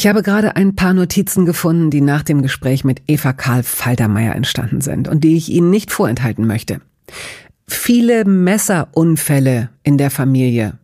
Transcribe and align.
Ich 0.00 0.06
habe 0.06 0.22
gerade 0.22 0.56
ein 0.56 0.76
paar 0.76 0.94
Notizen 0.94 1.44
gefunden, 1.44 1.90
die 1.90 2.00
nach 2.00 2.22
dem 2.22 2.40
Gespräch 2.40 2.84
mit 2.84 3.02
Eva 3.06 3.34
Karl 3.34 3.62
Faltermeier 3.62 4.34
entstanden 4.34 4.80
sind 4.80 5.08
und 5.08 5.22
die 5.24 5.36
ich 5.36 5.50
Ihnen 5.50 5.68
nicht 5.68 5.92
vorenthalten 5.92 6.46
möchte. 6.46 6.80
Viele 7.68 8.24
Messerunfälle 8.24 9.68
in 9.82 9.98
der 9.98 10.10
Familie. 10.10 10.78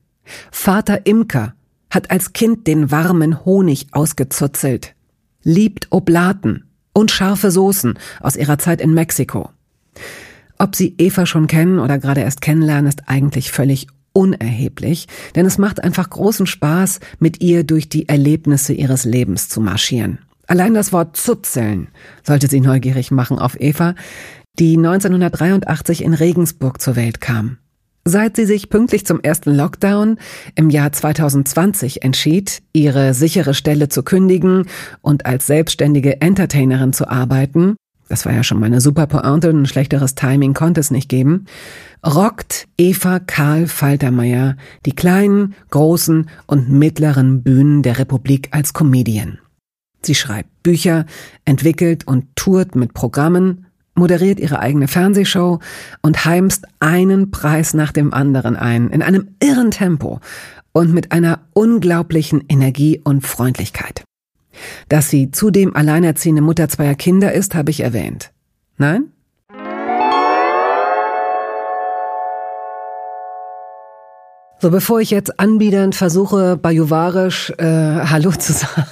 Vater 0.50 1.06
Imker 1.06 1.54
hat 1.88 2.10
als 2.10 2.34
Kind 2.34 2.66
den 2.66 2.90
warmen 2.90 3.42
Honig 3.46 3.86
ausgezuzelt, 3.92 4.94
liebt 5.42 5.86
Oblaten 5.92 6.66
und 6.92 7.10
scharfe 7.10 7.50
Soßen 7.50 7.98
aus 8.20 8.36
ihrer 8.36 8.58
Zeit 8.58 8.82
in 8.82 8.92
Mexiko. 8.92 9.48
Ob 10.58 10.76
Sie 10.76 10.94
Eva 10.98 11.24
schon 11.24 11.46
kennen 11.46 11.78
oder 11.78 11.96
gerade 11.98 12.20
erst 12.20 12.42
kennenlernen, 12.42 12.88
ist 12.88 13.08
eigentlich 13.08 13.50
völlig 13.50 13.86
unerheblich, 14.16 15.06
denn 15.34 15.44
es 15.44 15.58
macht 15.58 15.84
einfach 15.84 16.08
großen 16.08 16.46
Spaß, 16.46 17.00
mit 17.18 17.42
ihr 17.42 17.64
durch 17.64 17.90
die 17.90 18.08
Erlebnisse 18.08 18.72
ihres 18.72 19.04
Lebens 19.04 19.50
zu 19.50 19.60
marschieren. 19.60 20.18
Allein 20.46 20.72
das 20.72 20.92
Wort 20.92 21.16
Zuzeln 21.18 21.88
sollte 22.22 22.48
sie 22.48 22.60
neugierig 22.60 23.10
machen 23.10 23.38
auf 23.38 23.60
Eva, 23.60 23.94
die 24.58 24.78
1983 24.78 26.02
in 26.02 26.14
Regensburg 26.14 26.80
zur 26.80 26.96
Welt 26.96 27.20
kam. 27.20 27.58
Seit 28.08 28.36
sie 28.36 28.46
sich 28.46 28.70
pünktlich 28.70 29.04
zum 29.04 29.20
ersten 29.20 29.52
Lockdown 29.52 30.18
im 30.54 30.70
Jahr 30.70 30.92
2020 30.92 32.02
entschied, 32.02 32.62
ihre 32.72 33.12
sichere 33.12 33.52
Stelle 33.52 33.88
zu 33.88 34.02
kündigen 34.02 34.66
und 35.02 35.26
als 35.26 35.46
selbstständige 35.46 36.20
Entertainerin 36.22 36.92
zu 36.92 37.08
arbeiten, 37.08 37.74
das 38.08 38.24
war 38.24 38.32
ja 38.32 38.44
schon 38.44 38.60
mal 38.60 38.66
eine 38.66 38.80
super 38.80 39.06
Pointe 39.06 39.50
und 39.50 39.62
ein 39.62 39.66
schlechteres 39.66 40.14
Timing 40.14 40.54
konnte 40.54 40.80
es 40.80 40.90
nicht 40.90 41.08
geben, 41.08 41.46
rockt 42.04 42.68
Eva 42.78 43.18
Karl 43.18 43.66
Faltermeier 43.66 44.56
die 44.84 44.94
kleinen, 44.94 45.54
großen 45.70 46.28
und 46.46 46.70
mittleren 46.70 47.42
Bühnen 47.42 47.82
der 47.82 47.98
Republik 47.98 48.48
als 48.52 48.72
Comedian. 48.72 49.38
Sie 50.02 50.14
schreibt 50.14 50.62
Bücher, 50.62 51.04
entwickelt 51.44 52.06
und 52.06 52.26
tourt 52.36 52.76
mit 52.76 52.94
Programmen, 52.94 53.66
moderiert 53.94 54.38
ihre 54.38 54.60
eigene 54.60 54.88
Fernsehshow 54.88 55.58
und 56.02 56.24
heimst 56.24 56.66
einen 56.78 57.30
Preis 57.30 57.74
nach 57.74 57.92
dem 57.92 58.14
anderen 58.14 58.54
ein, 58.56 58.90
in 58.90 59.02
einem 59.02 59.28
irren 59.42 59.70
Tempo 59.70 60.20
und 60.72 60.92
mit 60.92 61.10
einer 61.12 61.40
unglaublichen 61.54 62.44
Energie 62.48 63.00
und 63.02 63.26
Freundlichkeit. 63.26 64.04
Dass 64.88 65.10
sie 65.10 65.30
zudem 65.30 65.74
alleinerziehende 65.74 66.42
Mutter 66.42 66.68
zweier 66.68 66.94
Kinder 66.94 67.32
ist, 67.32 67.54
habe 67.54 67.70
ich 67.70 67.80
erwähnt. 67.80 68.30
Nein? 68.78 69.12
So, 74.58 74.70
bevor 74.70 75.00
ich 75.00 75.10
jetzt 75.10 75.38
anbiedernd 75.38 75.94
versuche, 75.94 76.56
bajuvarisch 76.56 77.50
äh, 77.58 77.64
Hallo 77.64 78.30
zu 78.30 78.54
sagen. 78.54 78.86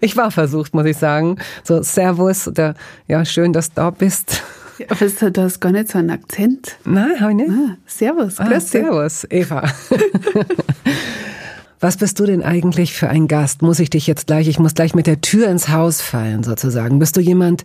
ich 0.00 0.16
war 0.16 0.30
versucht, 0.30 0.74
muss 0.74 0.84
ich 0.84 0.98
sagen. 0.98 1.36
So, 1.64 1.82
Servus 1.82 2.46
oder 2.46 2.74
ja, 3.06 3.24
schön, 3.24 3.54
dass 3.54 3.70
du 3.70 3.76
da 3.76 3.90
bist. 3.90 4.42
Aber 4.88 5.30
du 5.30 5.42
hast 5.42 5.60
gar 5.60 5.72
nicht 5.72 5.88
so 5.88 5.98
einen 5.98 6.10
Akzent. 6.10 6.76
Nein, 6.84 7.20
habe 7.20 7.32
ich 7.32 7.36
nicht. 7.38 7.50
Ah, 7.50 7.76
servus, 7.86 8.38
ah, 8.38 8.46
grüß 8.46 8.64
dich. 8.64 8.82
Servus, 8.82 9.26
Eva. 9.30 9.62
Was 11.80 11.96
bist 11.96 12.18
du 12.18 12.26
denn 12.26 12.42
eigentlich 12.42 12.92
für 12.92 13.08
ein 13.08 13.28
Gast? 13.28 13.62
Muss 13.62 13.78
ich 13.78 13.90
dich 13.90 14.06
jetzt 14.06 14.26
gleich, 14.26 14.48
ich 14.48 14.58
muss 14.58 14.74
gleich 14.74 14.94
mit 14.94 15.06
der 15.06 15.20
Tür 15.20 15.48
ins 15.48 15.68
Haus 15.68 16.00
fallen 16.00 16.42
sozusagen. 16.42 16.98
Bist 16.98 17.16
du 17.16 17.20
jemand, 17.20 17.64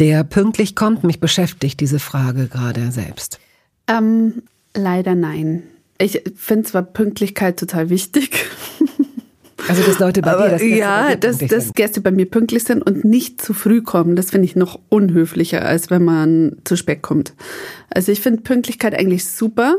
der 0.00 0.22
pünktlich 0.24 0.74
kommt? 0.74 1.04
Mich 1.04 1.18
beschäftigt 1.18 1.80
diese 1.80 1.98
Frage 1.98 2.48
gerade 2.48 2.92
selbst. 2.92 3.38
Ähm, 3.88 4.42
leider 4.74 5.14
nein. 5.14 5.62
Ich 5.98 6.22
finde 6.36 6.68
zwar 6.68 6.82
Pünktlichkeit 6.82 7.58
total 7.58 7.90
wichtig. 7.90 8.44
Also 9.66 9.82
dass 9.82 9.98
Leute 9.98 10.20
bei 10.20 10.32
Aber 10.32 10.44
dir, 10.44 10.50
dass 10.50 10.60
Gäste 10.60 10.78
ja, 10.78 11.06
bei 11.08 11.16
dass, 11.16 11.38
dass. 11.38 11.72
Gäste 11.72 12.00
bei 12.00 12.10
mir 12.10 12.26
pünktlich 12.26 12.64
sind 12.64 12.82
und 12.82 13.04
nicht 13.04 13.40
zu 13.40 13.54
früh 13.54 13.80
kommen, 13.80 14.14
das 14.16 14.30
finde 14.30 14.44
ich 14.46 14.56
noch 14.56 14.78
unhöflicher, 14.90 15.64
als 15.64 15.90
wenn 15.90 16.04
man 16.04 16.56
zu 16.64 16.76
spät 16.76 17.02
kommt. 17.02 17.32
Also 17.88 18.12
ich 18.12 18.20
finde 18.20 18.42
Pünktlichkeit 18.42 18.94
eigentlich 18.94 19.24
super, 19.24 19.76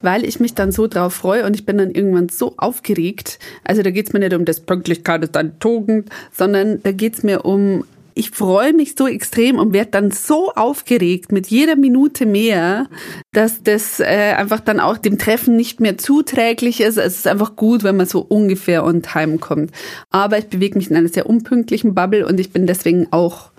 weil 0.00 0.24
ich 0.24 0.40
mich 0.40 0.54
dann 0.54 0.72
so 0.72 0.86
drauf 0.86 1.14
freue 1.14 1.44
und 1.44 1.54
ich 1.54 1.66
bin 1.66 1.78
dann 1.78 1.90
irgendwann 1.90 2.28
so 2.28 2.54
aufgeregt. 2.56 3.38
Also 3.64 3.82
da 3.82 3.90
geht's 3.90 4.12
mir 4.12 4.20
nicht 4.20 4.34
um 4.34 4.44
das 4.44 4.60
Pünktlichkeit 4.60 5.22
ist 5.22 5.34
dann 5.34 5.58
Tugend, 5.58 6.10
sondern 6.32 6.82
da 6.82 6.92
geht's 6.92 7.22
mir 7.22 7.44
um 7.44 7.84
ich 8.18 8.32
freue 8.32 8.72
mich 8.72 8.96
so 8.98 9.06
extrem 9.06 9.58
und 9.60 9.72
werde 9.72 9.92
dann 9.92 10.10
so 10.10 10.52
aufgeregt 10.54 11.30
mit 11.30 11.46
jeder 11.46 11.76
Minute 11.76 12.26
mehr, 12.26 12.88
dass 13.32 13.62
das 13.62 14.00
äh, 14.00 14.34
einfach 14.36 14.58
dann 14.58 14.80
auch 14.80 14.98
dem 14.98 15.18
Treffen 15.18 15.56
nicht 15.56 15.78
mehr 15.78 15.98
zuträglich 15.98 16.80
ist. 16.80 16.96
Es 16.96 17.18
ist 17.18 17.28
einfach 17.28 17.54
gut, 17.54 17.84
wenn 17.84 17.96
man 17.96 18.06
so 18.06 18.18
ungefähr 18.20 18.84
on 18.84 19.02
time 19.02 19.38
kommt. 19.38 19.70
Aber 20.10 20.36
ich 20.36 20.46
bewege 20.46 20.76
mich 20.76 20.90
in 20.90 20.96
einer 20.96 21.08
sehr 21.08 21.26
unpünktlichen 21.26 21.94
Bubble 21.94 22.26
und 22.26 22.40
ich 22.40 22.50
bin 22.50 22.66
deswegen 22.66 23.06
auch 23.12 23.52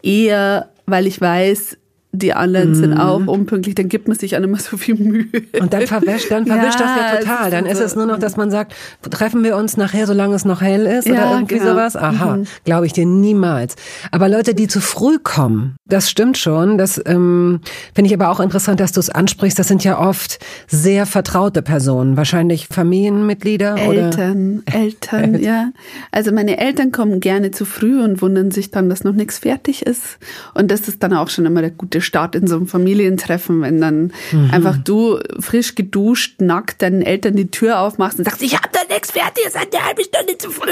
eher, 0.00 0.68
weil 0.86 1.08
ich 1.08 1.20
weiß, 1.20 1.76
die 2.12 2.32
anderen 2.32 2.74
sind 2.74 2.94
auch 2.94 3.26
unpünktlich, 3.26 3.74
dann 3.74 3.88
gibt 3.88 4.08
man 4.08 4.16
sich 4.16 4.32
nicht 4.32 4.46
mehr 4.46 4.58
so 4.58 4.78
viel 4.78 4.94
Mühe. 4.94 5.26
Mhm. 5.30 5.60
Und 5.60 5.72
dann 5.74 5.86
verwischt, 5.86 6.30
dann 6.30 6.46
verwischt 6.46 6.80
Ja, 6.80 6.86
das 6.86 6.96
ja 6.96 7.18
total. 7.18 7.50
Dann 7.50 7.66
ist 7.66 7.80
es 7.80 7.96
nur 7.96 8.06
noch, 8.06 8.18
dass 8.18 8.36
man 8.36 8.50
sagt, 8.50 8.74
treffen 9.10 9.44
wir 9.44 9.56
uns 9.56 9.76
nachher, 9.76 10.06
solange 10.06 10.34
es 10.34 10.46
noch 10.46 10.62
hell 10.62 10.86
ist 10.86 11.06
oder 11.06 11.16
Ja, 11.16 11.32
irgendwie 11.34 11.58
genau. 11.58 11.72
sowas. 11.72 11.96
Aha, 11.96 12.38
glaube 12.64 12.86
ich 12.86 12.94
dir 12.94 13.04
niemals. 13.04 13.76
Aber 14.10 14.28
Leute, 14.28 14.54
die 14.54 14.68
zu 14.68 14.80
früh 14.80 15.18
kommen, 15.18 15.76
das 15.84 16.08
stimmt 16.08 16.38
schon. 16.38 16.78
Das 16.78 17.00
ähm, 17.04 17.60
finde 17.94 18.08
ich 18.08 18.14
aber 18.14 18.30
auch 18.30 18.40
interessant, 18.40 18.80
dass 18.80 18.92
du 18.92 19.00
es 19.00 19.10
ansprichst. 19.10 19.58
Das 19.58 19.68
sind 19.68 19.84
ja 19.84 19.98
oft 19.98 20.38
sehr 20.66 21.04
vertraute 21.04 21.60
Personen, 21.60 22.16
wahrscheinlich 22.16 22.68
Familienmitglieder 22.68 23.74
oder 23.86 24.06
Eltern, 24.06 24.62
Eltern, 24.64 25.40
ja. 25.40 25.72
Also 26.10 26.32
meine 26.32 26.58
Eltern 26.58 26.90
kommen 26.90 27.20
gerne 27.20 27.50
zu 27.50 27.66
früh 27.66 28.02
und 28.02 28.22
wundern 28.22 28.50
sich 28.50 28.70
dann, 28.70 28.88
dass 28.88 29.04
noch 29.04 29.12
nichts 29.12 29.40
fertig 29.40 29.82
ist. 29.82 30.18
Und 30.54 30.70
das 30.70 30.88
ist 30.88 31.02
dann 31.02 31.12
auch 31.12 31.28
schon 31.28 31.44
immer 31.44 31.60
der 31.60 31.70
gute 31.70 31.97
Start 32.00 32.34
in 32.34 32.46
so 32.46 32.56
einem 32.56 32.66
Familientreffen, 32.66 33.60
wenn 33.62 33.80
dann 33.80 34.12
Mhm. 34.32 34.50
einfach 34.52 34.76
du 34.76 35.18
frisch 35.40 35.74
geduscht, 35.74 36.40
nackt 36.40 36.82
deinen 36.82 37.02
Eltern 37.02 37.36
die 37.36 37.50
Tür 37.50 37.80
aufmachst 37.80 38.18
und 38.18 38.24
sagst, 38.24 38.42
ich 38.42 38.54
hab 38.54 38.72
da 38.72 38.80
nichts 38.88 39.10
fertig, 39.12 39.44
ihr 39.44 39.50
seid 39.50 39.74
eine 39.74 39.84
halbe 39.84 40.02
Stunde 40.04 40.38
zu 40.38 40.50
früh. 40.50 40.68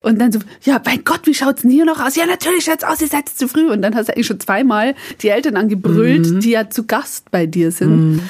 Und 0.00 0.20
dann 0.20 0.32
so, 0.32 0.40
ja, 0.62 0.80
mein 0.84 1.04
Gott, 1.04 1.20
wie 1.24 1.34
schaut's 1.34 1.62
denn 1.62 1.70
hier 1.70 1.84
noch 1.84 2.00
aus? 2.04 2.16
Ja, 2.16 2.26
natürlich 2.26 2.64
schaut's 2.64 2.84
aus, 2.84 3.00
ihr 3.00 3.08
seid 3.08 3.28
zu 3.28 3.48
früh. 3.48 3.68
Und 3.70 3.82
dann 3.82 3.94
hast 3.94 4.08
du 4.08 4.12
eigentlich 4.14 4.26
schon 4.26 4.40
zweimal 4.40 4.94
die 5.22 5.28
Eltern 5.28 5.56
angebrüllt, 5.56 6.26
Mhm. 6.30 6.40
die 6.40 6.50
ja 6.50 6.68
zu 6.70 6.84
Gast 6.86 7.30
bei 7.30 7.46
dir 7.46 7.70
sind. 7.72 8.20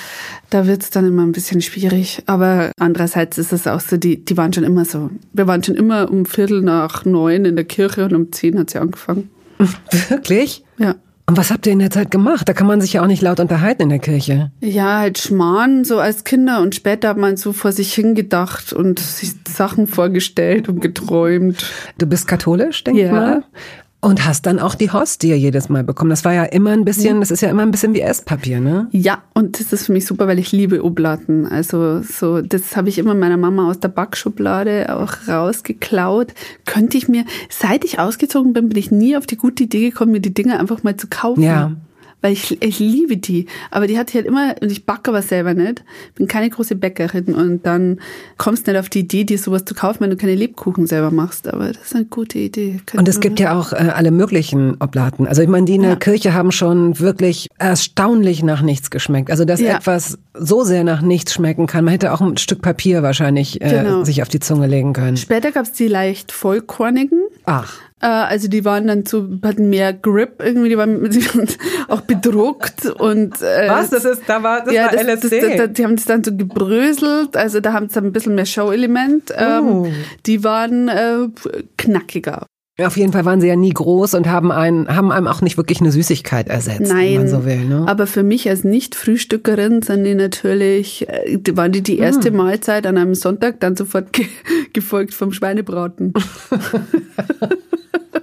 Da 0.50 0.66
wird's 0.66 0.90
dann 0.90 1.06
immer 1.06 1.22
ein 1.24 1.32
bisschen 1.32 1.60
schwierig. 1.60 2.22
Aber 2.26 2.72
andererseits 2.78 3.36
ist 3.38 3.52
es 3.52 3.66
auch 3.66 3.80
so, 3.80 3.96
die, 3.98 4.24
die 4.24 4.36
waren 4.36 4.52
schon 4.52 4.64
immer 4.64 4.84
so. 4.84 5.10
Wir 5.32 5.46
waren 5.46 5.62
schon 5.62 5.74
immer 5.74 6.10
um 6.10 6.24
Viertel 6.26 6.62
nach 6.62 7.04
neun 7.04 7.44
in 7.44 7.56
der 7.56 7.64
Kirche 7.66 8.04
und 8.06 8.14
um 8.14 8.32
zehn 8.32 8.58
hat 8.58 8.70
sie 8.70 8.78
angefangen. 8.78 9.30
wirklich? 10.08 10.64
Ja. 10.78 10.94
Und 11.28 11.36
was 11.36 11.50
habt 11.50 11.66
ihr 11.66 11.74
in 11.74 11.78
der 11.78 11.90
Zeit 11.90 12.10
gemacht? 12.10 12.48
Da 12.48 12.54
kann 12.54 12.66
man 12.66 12.80
sich 12.80 12.94
ja 12.94 13.02
auch 13.02 13.06
nicht 13.06 13.20
laut 13.20 13.38
unterhalten 13.38 13.82
in 13.82 13.88
der 13.90 13.98
Kirche. 13.98 14.50
Ja, 14.62 15.00
halt 15.00 15.18
Schmarrn, 15.18 15.84
so 15.84 15.98
als 16.00 16.24
Kinder. 16.24 16.62
Und 16.62 16.74
später 16.74 17.10
hat 17.10 17.18
man 17.18 17.36
so 17.36 17.52
vor 17.52 17.70
sich 17.70 17.92
hingedacht 17.92 18.72
und 18.72 18.98
sich 18.98 19.32
Sachen 19.46 19.86
vorgestellt 19.86 20.70
und 20.70 20.80
geträumt. 20.80 21.70
Du 21.98 22.06
bist 22.06 22.28
katholisch, 22.28 22.82
denke 22.82 23.00
ich 23.02 23.06
Ja. 23.08 23.12
mal. 23.12 23.44
Und 24.00 24.24
hast 24.24 24.46
dann 24.46 24.60
auch 24.60 24.76
die 24.76 24.92
Hostie 24.92 25.34
jedes 25.34 25.68
Mal 25.68 25.82
bekommen. 25.82 26.10
Das 26.10 26.24
war 26.24 26.32
ja 26.32 26.44
immer 26.44 26.70
ein 26.70 26.84
bisschen, 26.84 27.18
das 27.18 27.32
ist 27.32 27.40
ja 27.40 27.50
immer 27.50 27.62
ein 27.62 27.72
bisschen 27.72 27.94
wie 27.94 28.00
Esspapier, 28.00 28.60
ne? 28.60 28.86
Ja, 28.92 29.22
und 29.34 29.58
das 29.58 29.72
ist 29.72 29.86
für 29.86 29.92
mich 29.92 30.06
super, 30.06 30.28
weil 30.28 30.38
ich 30.38 30.52
liebe 30.52 30.84
Oblaten. 30.84 31.46
Also 31.46 32.00
so, 32.02 32.40
das 32.40 32.76
habe 32.76 32.88
ich 32.88 32.98
immer 32.98 33.14
meiner 33.14 33.36
Mama 33.36 33.68
aus 33.68 33.80
der 33.80 33.88
Backschublade 33.88 34.94
auch 34.96 35.26
rausgeklaut. 35.26 36.32
Könnte 36.64 36.96
ich 36.96 37.08
mir, 37.08 37.24
seit 37.50 37.84
ich 37.84 37.98
ausgezogen 37.98 38.52
bin, 38.52 38.68
bin 38.68 38.78
ich 38.78 38.92
nie 38.92 39.16
auf 39.16 39.26
die 39.26 39.36
gute 39.36 39.64
Idee 39.64 39.90
gekommen, 39.90 40.12
mir 40.12 40.20
die 40.20 40.34
Dinge 40.34 40.60
einfach 40.60 40.84
mal 40.84 40.96
zu 40.96 41.08
kaufen. 41.08 41.42
Ja. 41.42 41.72
Weil 42.20 42.32
ich, 42.32 42.60
ich 42.62 42.78
liebe 42.78 43.16
die. 43.16 43.46
Aber 43.70 43.86
die 43.86 43.98
hat 43.98 44.12
halt 44.14 44.26
immer, 44.26 44.54
und 44.60 44.72
ich 44.72 44.84
backe 44.86 45.10
aber 45.10 45.22
selber 45.22 45.54
nicht, 45.54 45.84
bin 46.14 46.26
keine 46.26 46.50
große 46.50 46.74
Bäckerin 46.74 47.34
und 47.34 47.64
dann 47.64 48.00
kommst 48.36 48.66
du 48.66 48.72
nicht 48.72 48.80
auf 48.80 48.88
die 48.88 49.00
Idee, 49.00 49.24
dir 49.24 49.38
sowas 49.38 49.64
zu 49.64 49.74
kaufen, 49.74 50.00
wenn 50.00 50.10
du 50.10 50.16
keine 50.16 50.34
Lebkuchen 50.34 50.86
selber 50.86 51.10
machst. 51.10 51.48
Aber 51.48 51.68
das 51.68 51.82
ist 51.82 51.94
eine 51.94 52.06
gute 52.06 52.38
Idee. 52.38 52.80
Könnte 52.86 52.98
und 52.98 53.08
es 53.08 53.20
gibt 53.20 53.40
ja 53.40 53.58
auch 53.58 53.72
äh, 53.72 53.76
alle 53.76 54.10
möglichen 54.10 54.76
Oblaten. 54.80 55.26
Also 55.26 55.42
ich 55.42 55.48
meine, 55.48 55.66
die 55.66 55.76
in 55.76 55.82
der 55.82 55.92
ja. 55.92 55.96
Kirche 55.96 56.34
haben 56.34 56.52
schon 56.52 56.98
wirklich 56.98 57.48
erstaunlich 57.58 58.42
nach 58.42 58.62
nichts 58.62 58.90
geschmeckt. 58.90 59.30
Also 59.30 59.44
dass 59.44 59.60
ja. 59.60 59.76
etwas 59.76 60.18
so 60.34 60.64
sehr 60.64 60.84
nach 60.84 61.02
nichts 61.02 61.34
schmecken 61.34 61.66
kann. 61.66 61.84
Man 61.84 61.92
hätte 61.92 62.12
auch 62.12 62.20
ein 62.20 62.36
Stück 62.36 62.62
Papier 62.62 63.02
wahrscheinlich 63.02 63.60
äh, 63.60 63.70
genau. 63.70 64.04
sich 64.04 64.22
auf 64.22 64.28
die 64.28 64.40
Zunge 64.40 64.66
legen 64.66 64.92
können. 64.92 65.16
Später 65.16 65.52
gab 65.52 65.64
es 65.64 65.72
die 65.72 65.88
leicht 65.88 66.32
vollkornigen. 66.32 67.20
Ach. 67.44 67.78
Äh, 68.00 68.06
also 68.06 68.48
die 68.48 68.64
waren 68.64 68.86
dann 68.86 69.06
so, 69.06 69.28
hatten 69.42 69.70
mehr 69.70 69.92
Grip 69.92 70.42
irgendwie, 70.42 70.68
die 70.68 70.78
waren, 70.78 71.10
die 71.10 71.24
waren 71.26 71.48
auch 71.88 72.02
bedruckt 72.02 72.86
und 72.86 73.40
äh, 73.42 73.68
Was? 73.68 73.90
Das 73.90 74.04
ist, 74.04 74.22
da 74.26 74.42
war 74.42 74.64
das 74.64 74.72
ja, 74.72 74.84
war 74.84 74.92
das, 74.92 75.24
LSD. 75.24 75.40
Das, 75.40 75.56
das, 75.56 75.72
die 75.72 75.84
haben 75.84 75.96
das 75.96 76.04
dann 76.04 76.24
so 76.24 76.34
gebröselt, 76.34 77.36
also 77.36 77.60
da 77.60 77.72
haben 77.72 77.88
sie 77.88 77.98
ein 77.98 78.12
bisschen 78.12 78.34
mehr 78.34 78.46
Show-Element. 78.46 79.32
Ähm, 79.36 79.66
oh. 79.66 79.86
Die 80.26 80.44
waren 80.44 80.88
äh, 80.88 81.28
knackiger. 81.76 82.46
Auf 82.80 82.96
jeden 82.96 83.12
Fall 83.12 83.24
waren 83.24 83.40
sie 83.40 83.48
ja 83.48 83.56
nie 83.56 83.72
groß 83.72 84.14
und 84.14 84.28
haben 84.28 84.52
einen, 84.52 84.94
haben 84.94 85.10
einem 85.10 85.26
auch 85.26 85.40
nicht 85.40 85.56
wirklich 85.56 85.80
eine 85.80 85.90
Süßigkeit 85.90 86.48
ersetzt, 86.48 86.92
Nein, 86.92 87.08
wenn 87.08 87.16
man 87.16 87.28
so 87.28 87.44
will. 87.44 87.64
Ne? 87.64 87.84
Aber 87.88 88.06
für 88.06 88.22
mich 88.22 88.48
als 88.48 88.62
Nicht-Frühstückerin 88.62 89.82
sind 89.82 90.04
die 90.04 90.14
natürlich, 90.14 91.08
äh, 91.08 91.40
waren 91.54 91.72
die 91.72 91.82
die 91.82 91.98
erste 91.98 92.28
hm. 92.28 92.36
Mahlzeit 92.36 92.86
an 92.86 92.96
einem 92.96 93.16
Sonntag, 93.16 93.58
dann 93.58 93.74
sofort 93.74 94.12
ge 94.12 94.26
gefolgt 94.72 95.12
vom 95.12 95.32
Schweinebraten. 95.32 96.12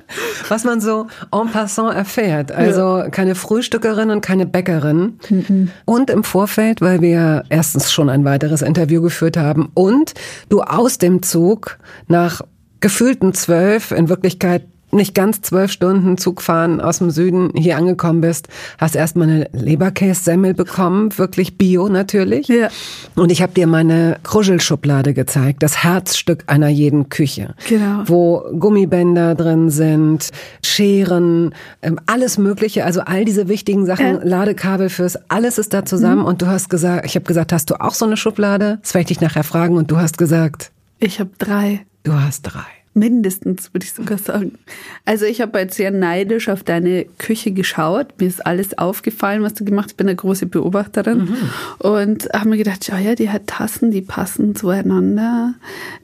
Was 0.50 0.64
man 0.64 0.82
so 0.82 1.08
en 1.32 1.52
passant 1.52 1.94
erfährt. 1.94 2.52
Also 2.52 2.98
ja. 3.00 3.10
keine 3.10 3.36
Frühstückerin 3.36 4.10
und 4.10 4.22
keine 4.22 4.46
Bäckerin. 4.46 5.20
Mhm. 5.30 5.72
Und 5.86 6.10
im 6.10 6.24
Vorfeld, 6.24 6.82
weil 6.82 7.02
wir 7.02 7.44
erstens 7.50 7.92
schon 7.92 8.10
ein 8.10 8.26
weiteres 8.26 8.62
Interview 8.62 9.02
geführt 9.02 9.38
haben 9.38 9.70
und 9.74 10.14
du 10.50 10.62
aus 10.62 10.98
dem 10.98 11.24
Zug 11.24 11.78
nach 12.08 12.42
gefühlten 12.80 13.34
zwölf, 13.34 13.92
in 13.92 14.10
Wirklichkeit 14.10 14.64
nicht 14.92 15.14
ganz 15.14 15.42
zwölf 15.42 15.72
Stunden 15.72 16.18
Zugfahren 16.18 16.80
aus 16.80 17.00
dem 17.00 17.12
Süden 17.12 17.52
hier 17.56 17.78
angekommen 17.78 18.22
bist, 18.22 18.48
hast 18.78 18.96
erstmal 18.96 19.30
eine 19.30 19.50
Leberkässemmel 19.52 20.54
bekommen, 20.54 21.18
wirklich 21.18 21.58
bio 21.58 21.90
natürlich. 21.90 22.48
Ja. 22.48 22.70
Und 23.16 23.32
ich 23.32 23.42
habe 23.42 23.54
dir 23.54 23.68
meine 23.68 24.18
Kruschelschublade 24.24 25.14
gezeigt, 25.14 25.64
das 25.64 25.84
Herzstück 25.84 26.44
einer 26.48 26.70
jeden 26.70 27.10
Küche. 27.10 27.56
Genau. 27.68 28.04
Wo 28.06 28.44
Gummibänder 28.58 29.36
drin 29.36 29.70
sind, 29.70 30.30
Scheren, 30.64 31.54
ähm, 31.82 32.00
alles 32.06 32.38
Mögliche, 32.38 32.86
also 32.86 33.02
all 33.02 33.26
diese 33.26 33.48
wichtigen 33.48 33.86
Sachen, 33.86 34.06
ja. 34.06 34.20
Ladekabel 34.24 34.90
fürs, 34.90 35.18
alles 35.30 35.58
ist 35.58 35.74
da 35.74 35.86
zusammen. 35.86 36.22
Mhm. 36.22 36.26
Und 36.26 36.42
du 36.42 36.48
hast 36.48 36.70
gesagt, 36.70 37.06
ich 37.06 37.16
habe 37.16 37.26
gesagt, 37.26 37.52
hast 37.52 37.70
du 37.70 37.76
auch 37.80 37.94
so 37.94 38.06
eine 38.06 38.18
Schublade? 38.18 38.80
Das 38.82 38.94
werde 38.94 39.02
ich 39.02 39.08
dich 39.08 39.22
nachher 39.22 39.44
fragen. 39.44 39.78
Und 39.78 39.92
du 39.92 39.98
hast 39.98 40.18
gesagt, 40.18 40.72
ich 41.00 41.20
habe 41.20 41.32
drei. 41.38 41.86
Du 42.04 42.14
hast 42.14 42.44
drei. 42.44 42.64
Mindestens, 42.98 43.74
würde 43.74 43.86
ich 43.86 43.92
sogar 43.92 44.18
sagen. 44.18 44.58
Also 45.04 45.26
ich 45.26 45.42
habe 45.42 45.60
jetzt 45.60 45.76
sehr 45.76 45.92
neidisch 45.92 46.48
auf 46.48 46.64
deine 46.64 47.04
Küche 47.18 47.52
geschaut. 47.52 48.08
Mir 48.20 48.28
ist 48.28 48.46
alles 48.46 48.78
aufgefallen, 48.78 49.44
was 49.44 49.54
du 49.54 49.66
gemacht 49.66 49.88
hast. 49.88 49.92
Ich 49.92 49.98
bin 49.98 50.08
eine 50.08 50.16
große 50.16 50.46
Beobachterin. 50.46 51.26
Mhm. 51.26 51.38
Und 51.80 52.30
habe 52.34 52.48
mir 52.48 52.58
gedacht, 52.58 52.88
ja, 52.88 52.98
ja, 52.98 53.14
die 53.14 53.30
hat 53.30 53.48
Tassen, 53.48 53.92
die 53.92 54.02
passen 54.02 54.56
zueinander. 54.56 55.56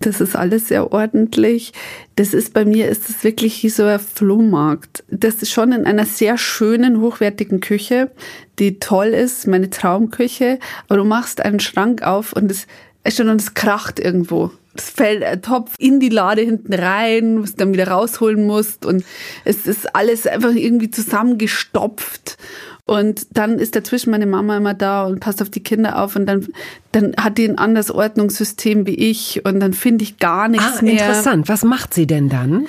Das 0.02 0.20
ist 0.20 0.36
alles 0.36 0.68
sehr 0.68 0.92
ordentlich. 0.92 1.72
Das 2.18 2.34
ist 2.34 2.54
bei 2.54 2.66
mir, 2.66 2.90
ist 2.90 3.08
das 3.08 3.24
wirklich 3.24 3.64
wie 3.64 3.70
so 3.70 3.86
ein 3.86 3.98
Flohmarkt. 3.98 5.06
Das 5.10 5.36
ist 5.36 5.52
schon 5.52 5.72
in 5.72 5.86
einer 5.86 6.06
sehr 6.06 6.38
schönen, 6.38 7.00
hochwertigen 7.00 7.62
Küche, 7.62 8.12
die 8.60 8.80
toll 8.80 9.08
ist, 9.08 9.48
meine 9.48 9.70
Traumküche. 9.70 10.60
Aber 10.90 10.98
du 10.98 11.06
machst 11.06 11.40
einen 11.40 11.62
Schrank 11.62 12.02
auf 12.02 12.34
und 12.34 12.52
es 12.52 12.68
ist 13.06 13.16
schon 13.16 13.30
und 13.30 13.40
es 13.40 13.54
kracht 13.54 13.98
irgendwo 13.98 14.52
es 14.52 14.61
fällt 14.76 15.24
ein 15.24 15.42
Topf 15.42 15.76
in 15.78 16.00
die 16.00 16.10
Lade 16.10 16.42
hinten 16.42 16.74
rein, 16.74 17.42
was 17.42 17.52
du 17.52 17.58
dann 17.58 17.74
wieder 17.74 17.90
rausholen 17.90 18.46
musst 18.46 18.86
und 18.86 19.04
es 19.46 19.68
ist 19.68 19.96
alles 19.96 20.28
einfach 20.28 20.54
irgendwie 20.54 20.90
zusammengestopft. 20.90 22.38
Und 22.86 23.38
dann 23.38 23.60
ist 23.60 23.76
dazwischen 23.76 24.12
meine 24.12 24.26
Mama 24.26 24.58
immer 24.58 24.74
da 24.74 25.06
und 25.06 25.20
passt 25.20 25.42
auf 25.42 25.50
die 25.50 25.64
Kinder 25.64 26.02
auf 26.02 26.16
und 26.16 26.26
dann, 26.26 26.48
dann 26.92 27.16
hat 27.16 27.38
die 27.38 27.48
ein 27.48 27.58
anderes 27.58 27.92
Ordnungssystem 27.92 28.86
wie 28.86 28.96
ich 28.96 29.46
und 29.46 29.60
dann 29.60 29.74
finde 29.74 30.04
ich 30.04 30.18
gar 30.18 30.48
nichts 30.50 30.80
ah, 30.80 30.84
mehr. 30.84 30.94
Interessant. 30.94 31.48
Was 31.48 31.64
macht 31.64 31.94
sie 31.94 32.08
denn 32.08 32.28
dann? 32.28 32.68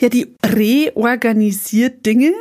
Ja, 0.00 0.08
die 0.08 0.34
reorganisiert 0.44 2.06
Dinge 2.06 2.32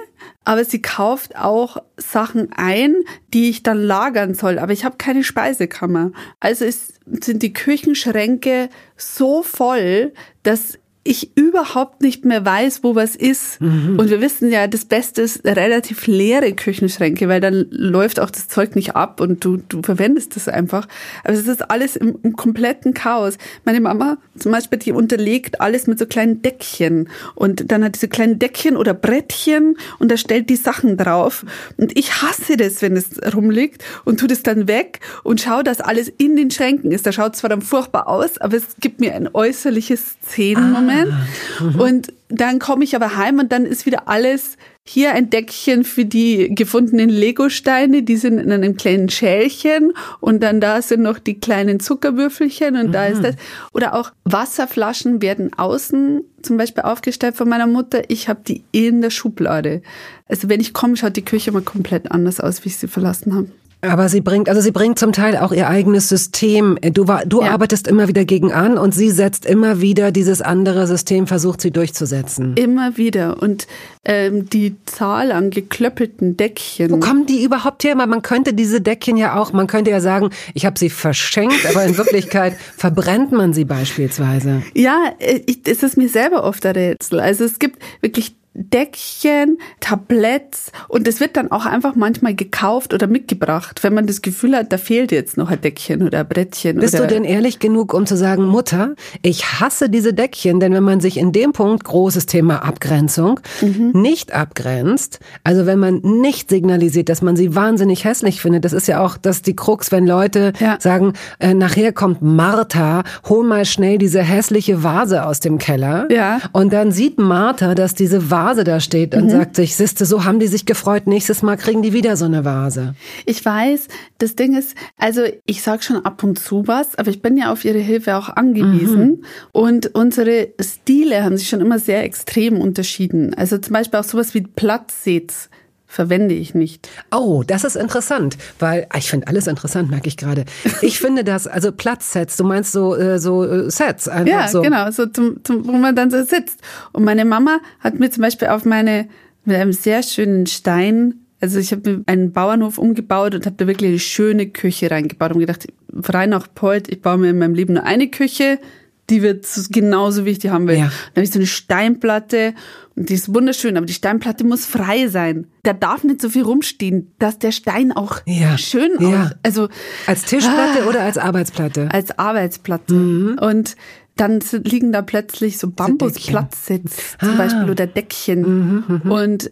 aber 0.45 0.65
sie 0.65 0.81
kauft 0.81 1.35
auch 1.35 1.77
Sachen 1.97 2.51
ein, 2.53 2.95
die 3.33 3.49
ich 3.49 3.63
dann 3.63 3.81
lagern 3.81 4.33
soll. 4.33 4.59
Aber 4.59 4.73
ich 4.73 4.85
habe 4.85 4.97
keine 4.97 5.23
Speisekammer. 5.23 6.11
Also 6.39 6.65
ist, 6.65 6.99
sind 7.05 7.43
die 7.43 7.53
Küchenschränke 7.53 8.69
so 8.97 9.43
voll, 9.43 10.13
dass 10.43 10.79
ich 11.09 11.35
überhaupt 11.35 12.03
nicht 12.03 12.23
mehr 12.23 12.45
weiß, 12.45 12.83
wo 12.83 12.93
was 12.93 13.15
ist. 13.15 13.59
Mhm. 13.59 13.97
Und 13.97 14.11
wir 14.11 14.21
wissen 14.21 14.51
ja, 14.51 14.67
das 14.67 14.85
Beste 14.85 15.23
ist 15.23 15.43
relativ 15.43 16.05
leere 16.05 16.53
Küchenschränke, 16.53 17.27
weil 17.27 17.41
dann 17.41 17.65
läuft 17.71 18.19
auch 18.19 18.29
das 18.29 18.47
Zeug 18.47 18.75
nicht 18.75 18.95
ab 18.95 19.19
und 19.19 19.43
du, 19.43 19.57
du 19.57 19.81
verwendest 19.81 20.37
es 20.37 20.47
einfach. 20.47 20.87
Aber 21.23 21.33
es 21.33 21.47
ist 21.47 21.71
alles 21.71 21.95
im, 21.95 22.19
im, 22.21 22.35
kompletten 22.35 22.93
Chaos. 22.93 23.39
Meine 23.65 23.81
Mama 23.81 24.19
zum 24.37 24.51
Beispiel, 24.51 24.77
die 24.77 24.91
unterlegt 24.91 25.61
alles 25.61 25.87
mit 25.87 25.97
so 25.97 26.05
kleinen 26.05 26.43
Deckchen. 26.43 27.09
Und 27.33 27.71
dann 27.71 27.83
hat 27.83 27.95
diese 27.95 28.07
kleinen 28.07 28.37
Deckchen 28.37 28.77
oder 28.77 28.93
Brettchen 28.93 29.77
und 29.97 30.11
da 30.11 30.17
stellt 30.17 30.47
die 30.51 30.57
Sachen 30.57 30.95
drauf. 30.95 31.43
Und 31.77 31.97
ich 31.97 32.21
hasse 32.21 32.55
das, 32.55 32.83
wenn 32.83 32.95
es 32.95 33.19
rumliegt 33.33 33.83
und 34.05 34.19
tue 34.19 34.27
das 34.27 34.43
dann 34.43 34.67
weg 34.67 34.99
und 35.23 35.41
schaue, 35.41 35.63
dass 35.63 35.81
alles 35.81 36.07
in 36.07 36.35
den 36.35 36.51
Schränken 36.51 36.91
ist. 36.91 37.07
Da 37.07 37.11
schaut 37.11 37.35
zwar 37.35 37.49
dann 37.49 37.63
furchtbar 37.63 38.07
aus, 38.07 38.37
aber 38.37 38.57
es 38.57 38.75
gibt 38.79 38.99
mir 38.99 39.15
ein 39.15 39.27
äußerliches 39.33 40.17
Szenenmoment. 40.27 40.97
Ah. 40.97 40.98
Mhm. 41.07 41.79
Und 41.79 42.13
dann 42.29 42.59
komme 42.59 42.83
ich 42.83 42.95
aber 42.95 43.15
heim 43.15 43.39
und 43.39 43.51
dann 43.51 43.65
ist 43.65 43.85
wieder 43.85 44.07
alles 44.07 44.57
hier 44.83 45.13
ein 45.13 45.29
Deckchen 45.29 45.83
für 45.83 46.05
die 46.05 46.53
gefundenen 46.55 47.09
Legosteine, 47.09 48.01
die 48.01 48.15
sind 48.17 48.39
in 48.39 48.51
einem 48.51 48.75
kleinen 48.75 49.09
Schälchen 49.09 49.93
und 50.19 50.41
dann 50.41 50.59
da 50.59 50.81
sind 50.81 51.03
noch 51.03 51.19
die 51.19 51.39
kleinen 51.39 51.79
Zuckerwürfelchen 51.79 52.75
und 52.75 52.87
mhm. 52.87 52.91
da 52.91 53.05
ist 53.05 53.19
mhm. 53.19 53.23
das. 53.23 53.35
Oder 53.71 53.93
auch 53.93 54.11
Wasserflaschen 54.23 55.21
werden 55.21 55.51
außen 55.55 56.21
zum 56.41 56.57
Beispiel 56.57 56.83
aufgestellt 56.83 57.35
von 57.35 57.47
meiner 57.47 57.67
Mutter. 57.67 58.01
Ich 58.07 58.29
habe 58.29 58.41
die 58.47 58.63
in 58.71 59.01
der 59.01 59.11
Schublade. 59.11 59.83
Also 60.27 60.49
wenn 60.49 60.59
ich 60.59 60.73
komme, 60.73 60.97
schaut 60.97 61.15
die 61.15 61.25
Küche 61.25 61.51
mal 61.51 61.61
komplett 61.61 62.11
anders 62.11 62.39
aus, 62.39 62.63
wie 62.65 62.69
ich 62.69 62.77
sie 62.77 62.87
verlassen 62.87 63.35
habe. 63.35 63.49
Aber 63.81 64.09
sie 64.09 64.19
bringt, 64.19 64.49
also 64.49 64.59
sie 64.59 64.71
bringt 64.71 64.99
zum 64.99 65.13
Teil 65.13 65.37
auch 65.37 65.53
ihr 65.53 65.69
eigenes 65.69 66.09
System. 66.09 66.77
Du, 66.81 67.07
war, 67.07 67.25
du 67.25 67.41
ja. 67.41 67.51
arbeitest 67.51 67.87
immer 67.87 68.09
wieder 68.09 68.25
gegen 68.25 68.51
an 68.51 68.77
und 68.77 68.93
sie 68.93 69.09
setzt 69.09 69.45
immer 69.45 69.79
wieder 69.79 70.11
dieses 70.11 70.41
andere 70.41 70.85
System, 70.85 71.27
versucht 71.27 71.61
sie 71.61 71.71
durchzusetzen. 71.71 72.55
Immer 72.57 72.97
wieder. 72.97 73.41
Und 73.41 73.67
ähm, 74.03 74.49
die 74.49 74.75
Zahl 74.85 75.31
an 75.31 75.49
geklöppelten 75.49 76.35
Deckchen. 76.35 76.91
Wo 76.91 76.99
kommen 76.99 77.25
die 77.25 77.41
überhaupt 77.41 77.85
her? 77.85 77.95
Man 77.95 78.21
könnte 78.21 78.53
diese 78.53 78.81
Deckchen 78.81 79.15
ja 79.15 79.39
auch, 79.39 79.53
man 79.53 79.67
könnte 79.67 79.91
ja 79.91 80.01
sagen, 80.01 80.31
ich 80.53 80.65
habe 80.65 80.77
sie 80.77 80.89
verschenkt, 80.89 81.65
aber 81.69 81.85
in 81.85 81.97
Wirklichkeit 81.97 82.55
verbrennt 82.77 83.31
man 83.31 83.53
sie 83.53 83.63
beispielsweise. 83.63 84.61
Ja, 84.73 85.13
äh, 85.19 85.39
ich, 85.45 85.61
es 85.65 85.83
ist 85.83 85.95
mir 85.95 86.09
selber 86.09 86.43
oft 86.43 86.65
ein 86.65 86.75
Rätsel. 86.75 87.21
Also 87.21 87.45
es 87.45 87.59
gibt 87.59 87.81
wirklich 88.01 88.35
Deckchen, 88.59 89.57
Tabletts 89.79 90.71
und 90.87 91.07
es 91.07 91.19
wird 91.19 91.37
dann 91.37 91.51
auch 91.51 91.65
einfach 91.65 91.95
manchmal 91.95 92.35
gekauft 92.35 92.93
oder 92.93 93.07
mitgebracht, 93.07 93.83
wenn 93.83 93.93
man 93.93 94.05
das 94.05 94.21
Gefühl 94.21 94.55
hat, 94.55 94.71
da 94.71 94.77
fehlt 94.77 95.11
jetzt 95.11 95.37
noch 95.37 95.49
ein 95.49 95.61
Deckchen 95.61 96.03
oder 96.03 96.19
ein 96.19 96.27
Brettchen. 96.27 96.77
Bist 96.77 96.99
du 96.99 97.07
denn 97.07 97.23
ehrlich 97.23 97.59
genug, 97.59 97.93
um 97.93 98.05
zu 98.05 98.17
sagen, 98.17 98.45
Mutter, 98.45 98.95
ich 99.21 99.59
hasse 99.59 99.89
diese 99.89 100.13
Deckchen, 100.13 100.59
denn 100.59 100.73
wenn 100.73 100.83
man 100.83 100.99
sich 100.99 101.17
in 101.17 101.31
dem 101.31 101.53
Punkt, 101.53 101.83
großes 101.83 102.25
Thema 102.25 102.63
Abgrenzung, 102.63 103.39
mhm. 103.61 103.91
nicht 103.93 104.33
abgrenzt, 104.33 105.19
also 105.43 105.65
wenn 105.65 105.79
man 105.79 106.01
nicht 106.03 106.49
signalisiert, 106.49 107.09
dass 107.09 107.21
man 107.21 107.35
sie 107.35 107.55
wahnsinnig 107.55 108.03
hässlich 108.03 108.41
findet, 108.41 108.65
das 108.65 108.73
ist 108.73 108.87
ja 108.87 108.99
auch 108.99 109.17
das 109.17 109.41
die 109.41 109.55
Krux, 109.55 109.91
wenn 109.91 110.05
Leute 110.05 110.53
ja. 110.59 110.77
sagen, 110.79 111.13
äh, 111.39 111.53
nachher 111.53 111.93
kommt 111.93 112.21
Martha, 112.21 113.03
hol 113.27 113.45
mal 113.45 113.65
schnell 113.65 113.97
diese 113.97 114.21
hässliche 114.21 114.83
Vase 114.83 115.25
aus 115.25 115.39
dem 115.39 115.57
Keller. 115.57 116.07
Ja. 116.11 116.39
Und 116.51 116.73
dann 116.73 116.91
sieht 116.91 117.19
Martha, 117.19 117.75
dass 117.75 117.93
diese 117.93 118.31
Vase 118.31 118.48
Vase 118.49 118.63
da 118.63 118.79
steht 118.79 119.13
und 119.13 119.25
mhm. 119.25 119.29
sagt 119.29 119.55
sich, 119.55 119.75
siehste, 119.75 120.05
so 120.05 120.25
haben 120.25 120.39
die 120.39 120.47
sich 120.47 120.65
gefreut, 120.65 121.05
nächstes 121.05 121.43
Mal 121.43 121.55
kriegen 121.55 121.81
die 121.83 121.93
wieder 121.93 122.17
so 122.17 122.25
eine 122.25 122.45
Vase. 122.45 122.95
Ich 123.25 123.43
weiß, 123.45 123.87
das 124.17 124.35
Ding 124.35 124.57
ist, 124.57 124.75
also 124.97 125.21
ich 125.45 125.61
sage 125.61 125.83
schon 125.83 126.03
ab 126.03 126.23
und 126.23 126.39
zu 126.39 126.67
was, 126.67 126.95
aber 126.95 127.09
ich 127.11 127.21
bin 127.21 127.37
ja 127.37 127.51
auf 127.51 127.63
ihre 127.63 127.77
Hilfe 127.77 128.17
auch 128.17 128.29
angewiesen 128.29 129.07
mhm. 129.07 129.23
und 129.51 129.95
unsere 129.95 130.49
Stile 130.59 131.23
haben 131.23 131.37
sich 131.37 131.47
schon 131.47 131.61
immer 131.61 131.77
sehr 131.79 132.03
extrem 132.03 132.59
unterschieden. 132.59 133.33
Also 133.35 133.57
zum 133.59 133.73
Beispiel 133.73 133.99
auch 133.99 134.03
sowas 134.03 134.33
wie 134.33 134.41
Platzsitz 134.41 135.49
verwende 135.89 136.35
ich 136.35 136.53
nicht. 136.53 136.87
Oh, 137.11 137.43
das 137.45 137.63
ist 137.63 137.75
interessant, 137.75 138.37
weil 138.59 138.85
ah, 138.89 138.99
ich 138.99 139.09
finde 139.09 139.27
alles 139.27 139.47
interessant, 139.47 139.89
merke 139.89 140.07
ich 140.07 140.15
gerade. 140.15 140.45
Ich 140.81 140.99
finde 140.99 141.23
das, 141.23 141.47
also 141.47 141.71
Platzsets, 141.71 142.37
du 142.37 142.43
meinst 142.43 142.71
so 142.71 142.95
äh, 142.95 143.19
so 143.19 143.43
äh, 143.43 143.69
Sets 143.69 144.07
einfach 144.07 144.31
ja, 144.31 144.47
so. 144.47 144.63
Ja, 144.63 144.69
genau, 144.69 144.91
so 144.91 145.07
zum, 145.07 145.43
zum, 145.43 145.67
wo 145.67 145.73
man 145.73 145.95
dann 145.95 146.11
so 146.11 146.23
sitzt. 146.23 146.61
Und 146.93 147.03
meine 147.03 147.25
Mama 147.25 147.59
hat 147.79 147.99
mir 147.99 148.09
zum 148.11 148.21
Beispiel 148.21 148.49
auf 148.49 148.65
meine 148.65 149.09
mit 149.45 149.57
einem 149.57 149.73
sehr 149.73 150.03
schönen 150.03 150.45
Stein 150.45 151.15
Also 151.41 151.57
ich 151.57 151.71
habe 151.71 152.03
einen 152.05 152.33
Bauernhof 152.33 152.77
umgebaut 152.77 153.33
und 153.33 153.47
habe 153.47 153.55
da 153.57 153.65
wirklich 153.65 153.89
eine 153.89 153.99
schöne 153.99 154.47
Küche 154.47 154.91
reingebaut 154.91 155.31
und 155.31 155.39
gedacht, 155.39 155.67
frei 156.01 156.27
nach 156.27 156.47
Polt, 156.53 156.87
ich 156.87 157.01
baue 157.01 157.17
mir 157.17 157.31
in 157.31 157.39
meinem 157.39 157.55
Leben 157.55 157.73
nur 157.73 157.83
eine 157.83 158.09
Küche, 158.09 158.59
die 159.09 159.21
wird 159.21 159.47
genauso 159.69 160.25
wie 160.25 160.31
ich 160.31 160.39
die 160.39 160.51
haben 160.51 160.67
will. 160.67 160.77
Ja. 160.77 160.91
Dann 161.13 161.15
habe 161.15 161.23
ich 161.23 161.31
so 161.31 161.39
eine 161.39 161.47
Steinplatte 161.47 162.53
und 162.95 163.09
die 163.09 163.13
ist 163.13 163.33
wunderschön, 163.33 163.77
aber 163.77 163.85
die 163.85 163.93
Steinplatte 163.93 164.43
muss 164.43 164.65
frei 164.65 165.07
sein. 165.07 165.47
Da 165.63 165.73
darf 165.73 166.03
nicht 166.03 166.21
so 166.21 166.29
viel 166.29 166.43
rumstehen, 166.43 167.11
dass 167.17 167.39
der 167.39 167.51
Stein 167.51 167.91
auch 167.91 168.19
ja. 168.25 168.57
schön 168.57 168.91
ja. 168.99 169.07
Auch, 169.23 169.31
also 169.43 169.69
als 170.05 170.25
Tischplatte 170.25 170.83
ah, 170.83 170.89
oder 170.89 171.01
als 171.01 171.17
Arbeitsplatte? 171.17 171.89
Als 171.91 172.17
Arbeitsplatte. 172.17 172.93
Mhm. 172.93 173.39
Und 173.39 173.75
dann 174.15 174.41
liegen 174.51 174.91
da 174.91 175.01
plötzlich 175.01 175.57
so 175.57 175.69
Bambusplatzsitz 175.69 177.17
zum 177.19 177.29
ah. 177.29 177.37
Beispiel 177.37 177.69
oder 177.69 177.87
Deckchen. 177.87 178.41
Mhm, 178.41 179.01
mhm, 179.03 179.11
und 179.11 179.51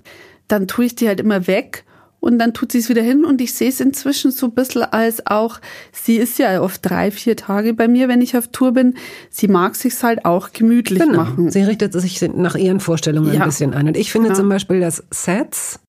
dann 0.49 0.67
tue 0.67 0.85
ich 0.85 0.95
die 0.95 1.07
halt 1.07 1.19
immer 1.19 1.47
weg 1.47 1.85
und 2.19 2.39
dann 2.39 2.53
tut 2.53 2.71
sie 2.71 2.79
es 2.79 2.89
wieder 2.89 3.01
hin 3.01 3.25
und 3.25 3.41
ich 3.41 3.53
sehe 3.53 3.69
es 3.69 3.79
inzwischen 3.79 4.31
so 4.31 4.47
ein 4.47 4.53
bisschen 4.53 4.83
als 4.83 5.25
auch, 5.27 5.59
sie 5.91 6.17
ist 6.17 6.39
ja 6.39 6.61
oft 6.61 6.87
drei, 6.87 7.11
vier 7.11 7.35
Tage 7.35 7.73
bei 7.73 7.87
mir, 7.87 8.07
wenn 8.07 8.21
ich 8.21 8.35
auf 8.35 8.47
Tour 8.47 8.73
bin. 8.73 8.95
Sie 9.29 9.47
mag 9.47 9.75
sich's 9.75 10.03
halt 10.03 10.25
auch 10.25 10.51
gemütlich 10.51 10.99
genau. 10.99 11.17
machen. 11.17 11.51
Sie 11.51 11.61
richtet 11.61 11.93
sich 11.93 12.21
nach 12.21 12.55
ihren 12.55 12.79
Vorstellungen 12.79 13.33
ja. 13.33 13.41
ein 13.41 13.45
bisschen 13.47 13.73
ein. 13.73 13.87
Und 13.87 13.97
ich 13.97 14.11
finde 14.11 14.29
ja. 14.29 14.35
zum 14.35 14.49
Beispiel, 14.49 14.79
dass 14.79 15.03
Sets 15.11 15.79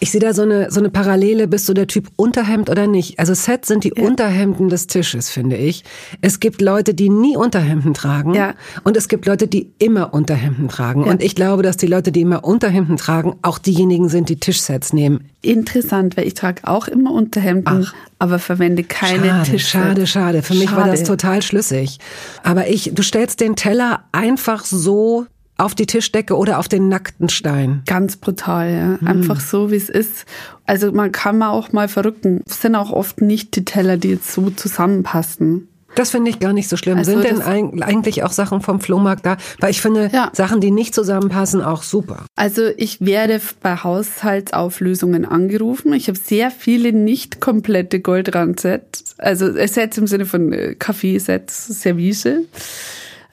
ich 0.00 0.10
sehe 0.10 0.20
da 0.20 0.32
so 0.32 0.42
eine, 0.42 0.70
so 0.70 0.80
eine 0.80 0.90
Parallele, 0.90 1.48
bist 1.48 1.68
du 1.68 1.74
der 1.74 1.86
Typ 1.86 2.08
Unterhemd 2.16 2.70
oder 2.70 2.86
nicht? 2.86 3.18
Also 3.18 3.34
Sets 3.34 3.68
sind 3.68 3.84
die 3.84 3.92
ja. 3.96 4.04
Unterhemden 4.04 4.68
des 4.68 4.86
Tisches, 4.86 5.30
finde 5.30 5.56
ich. 5.56 5.84
Es 6.20 6.40
gibt 6.40 6.60
Leute, 6.60 6.94
die 6.94 7.08
nie 7.08 7.36
Unterhemden 7.36 7.94
tragen. 7.94 8.34
Ja. 8.34 8.54
Und 8.84 8.96
es 8.96 9.08
gibt 9.08 9.26
Leute, 9.26 9.48
die 9.48 9.72
immer 9.78 10.14
Unterhemden 10.14 10.68
tragen. 10.68 11.04
Ja. 11.04 11.10
Und 11.10 11.22
ich 11.22 11.34
glaube, 11.34 11.62
dass 11.62 11.76
die 11.76 11.86
Leute, 11.86 12.12
die 12.12 12.22
immer 12.22 12.44
Unterhemden 12.44 12.96
tragen, 12.96 13.36
auch 13.42 13.58
diejenigen 13.58 14.08
sind, 14.08 14.28
die 14.28 14.40
Tischsets 14.40 14.92
nehmen. 14.92 15.28
Interessant, 15.42 16.16
weil 16.16 16.26
ich 16.26 16.34
trage 16.34 16.62
auch 16.64 16.88
immer 16.88 17.12
Unterhemden, 17.12 17.86
Ach. 17.86 17.94
aber 18.18 18.38
verwende 18.38 18.84
keine 18.84 19.28
schade, 19.28 19.50
Tischsets. 19.50 19.70
Schade, 19.70 20.06
schade. 20.06 20.42
Für 20.42 20.54
mich 20.54 20.70
schade. 20.70 20.82
war 20.82 20.88
das 20.88 21.04
total 21.04 21.42
schlüssig. 21.42 21.98
Aber 22.42 22.68
ich, 22.68 22.92
du 22.94 23.02
stellst 23.02 23.40
den 23.40 23.56
Teller 23.56 24.04
einfach 24.12 24.64
so 24.64 25.26
auf 25.58 25.74
die 25.74 25.86
Tischdecke 25.86 26.36
oder 26.36 26.58
auf 26.58 26.68
den 26.68 26.88
nackten 26.88 27.28
Stein. 27.28 27.82
Ganz 27.86 28.16
brutal, 28.16 28.70
ja. 28.72 29.00
Hm. 29.00 29.06
Einfach 29.06 29.40
so, 29.40 29.70
wie 29.70 29.76
es 29.76 29.88
ist. 29.88 30.24
Also 30.64 30.92
man 30.92 31.12
kann 31.12 31.36
mal 31.38 31.50
auch 31.50 31.72
mal 31.72 31.88
verrücken. 31.88 32.42
Es 32.46 32.62
sind 32.62 32.76
auch 32.76 32.92
oft 32.92 33.20
nicht 33.20 33.54
die 33.56 33.64
Teller, 33.64 33.96
die 33.96 34.10
jetzt 34.10 34.32
so 34.32 34.50
zusammenpassen. 34.50 35.68
Das 35.94 36.10
finde 36.10 36.30
ich 36.30 36.38
gar 36.38 36.52
nicht 36.52 36.68
so 36.68 36.76
schlimm. 36.76 36.98
Also 36.98 37.10
Sind 37.10 37.24
denn 37.24 37.42
eigentlich 37.42 38.22
auch 38.22 38.30
Sachen 38.30 38.60
vom 38.60 38.80
Flohmarkt 38.80 39.26
da? 39.26 39.36
Weil 39.58 39.70
ich 39.70 39.80
finde 39.80 40.10
ja. 40.12 40.30
Sachen, 40.32 40.60
die 40.60 40.70
nicht 40.70 40.94
zusammenpassen, 40.94 41.60
auch 41.62 41.82
super. 41.82 42.24
Also 42.36 42.68
ich 42.76 43.00
werde 43.00 43.40
bei 43.62 43.74
Haushaltsauflösungen 43.76 45.24
angerufen. 45.24 45.92
Ich 45.94 46.08
habe 46.08 46.18
sehr 46.18 46.50
viele 46.50 46.92
nicht 46.92 47.40
komplette 47.40 48.00
Goldrand-Sets. 48.00 49.16
Also 49.18 49.52
Sets 49.66 49.98
im 49.98 50.06
Sinne 50.06 50.26
von 50.26 50.52
äh, 50.52 50.76
Kaffeesets, 50.78 51.80
Service 51.80 52.28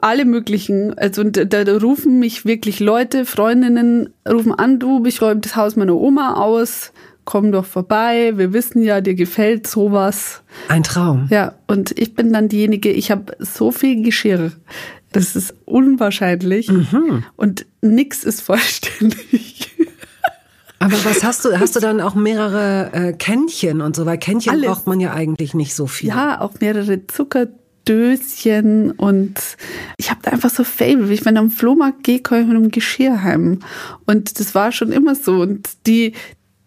alle 0.05 0.25
möglichen, 0.25 0.95
also 0.99 1.23
da, 1.23 1.63
da 1.63 1.77
rufen 1.77 2.19
mich 2.19 2.45
wirklich 2.45 2.79
Leute, 2.79 3.25
Freundinnen 3.25 4.13
rufen 4.29 4.53
an, 4.53 4.77
du, 4.77 5.03
ich 5.05 5.19
räume 5.19 5.41
das 5.41 5.55
Haus 5.55 5.75
meiner 5.75 5.95
Oma 5.95 6.35
aus, 6.35 6.93
komm 7.23 7.51
doch 7.51 7.65
vorbei, 7.65 8.33
wir 8.35 8.53
wissen 8.53 8.83
ja, 8.83 9.01
dir 9.01 9.15
gefällt 9.15 9.65
sowas. 9.65 10.43
Ein 10.67 10.83
Traum. 10.83 11.25
Ja, 11.31 11.55
und 11.65 11.97
ich 11.97 12.13
bin 12.13 12.31
dann 12.31 12.49
diejenige, 12.49 12.91
ich 12.91 13.09
habe 13.09 13.35
so 13.39 13.71
viel 13.71 14.03
Geschirr, 14.03 14.51
das 15.11 15.35
ist 15.35 15.55
unwahrscheinlich 15.65 16.69
mhm. 16.69 17.23
und 17.35 17.65
nix 17.81 18.23
ist 18.23 18.41
vollständig. 18.43 19.71
Aber 20.77 21.03
was 21.03 21.23
hast 21.23 21.45
du? 21.45 21.59
Hast 21.59 21.75
du 21.75 21.79
dann 21.79 21.99
auch 21.99 22.13
mehrere 22.13 22.91
äh, 22.93 23.13
Kännchen 23.13 23.81
und 23.81 23.95
so? 23.95 24.05
Weil 24.05 24.19
Kännchen 24.19 24.51
Alles. 24.51 24.67
braucht 24.67 24.85
man 24.85 24.99
ja 24.99 25.13
eigentlich 25.13 25.55
nicht 25.55 25.73
so 25.73 25.87
viel. 25.87 26.09
Ja, 26.09 26.41
auch 26.41 26.59
mehrere 26.59 27.07
Zucker. 27.07 27.47
Döschen 27.87 28.91
und 28.91 29.39
ich 29.97 30.09
habe 30.09 30.19
da 30.23 30.31
einfach 30.31 30.49
so 30.49 30.63
Fable. 30.63 31.13
Ich 31.13 31.25
wenn 31.25 31.37
am 31.37 31.51
Flohmarkt 31.51 32.03
gehe, 32.03 32.19
komme 32.19 32.41
ich 32.41 32.47
mit 32.47 32.55
einem 32.55 32.71
Geschirr 32.71 33.23
heim. 33.23 33.59
Und 34.05 34.39
das 34.39 34.55
war 34.55 34.71
schon 34.71 34.91
immer 34.91 35.15
so. 35.15 35.41
Und 35.41 35.69
die, 35.87 36.13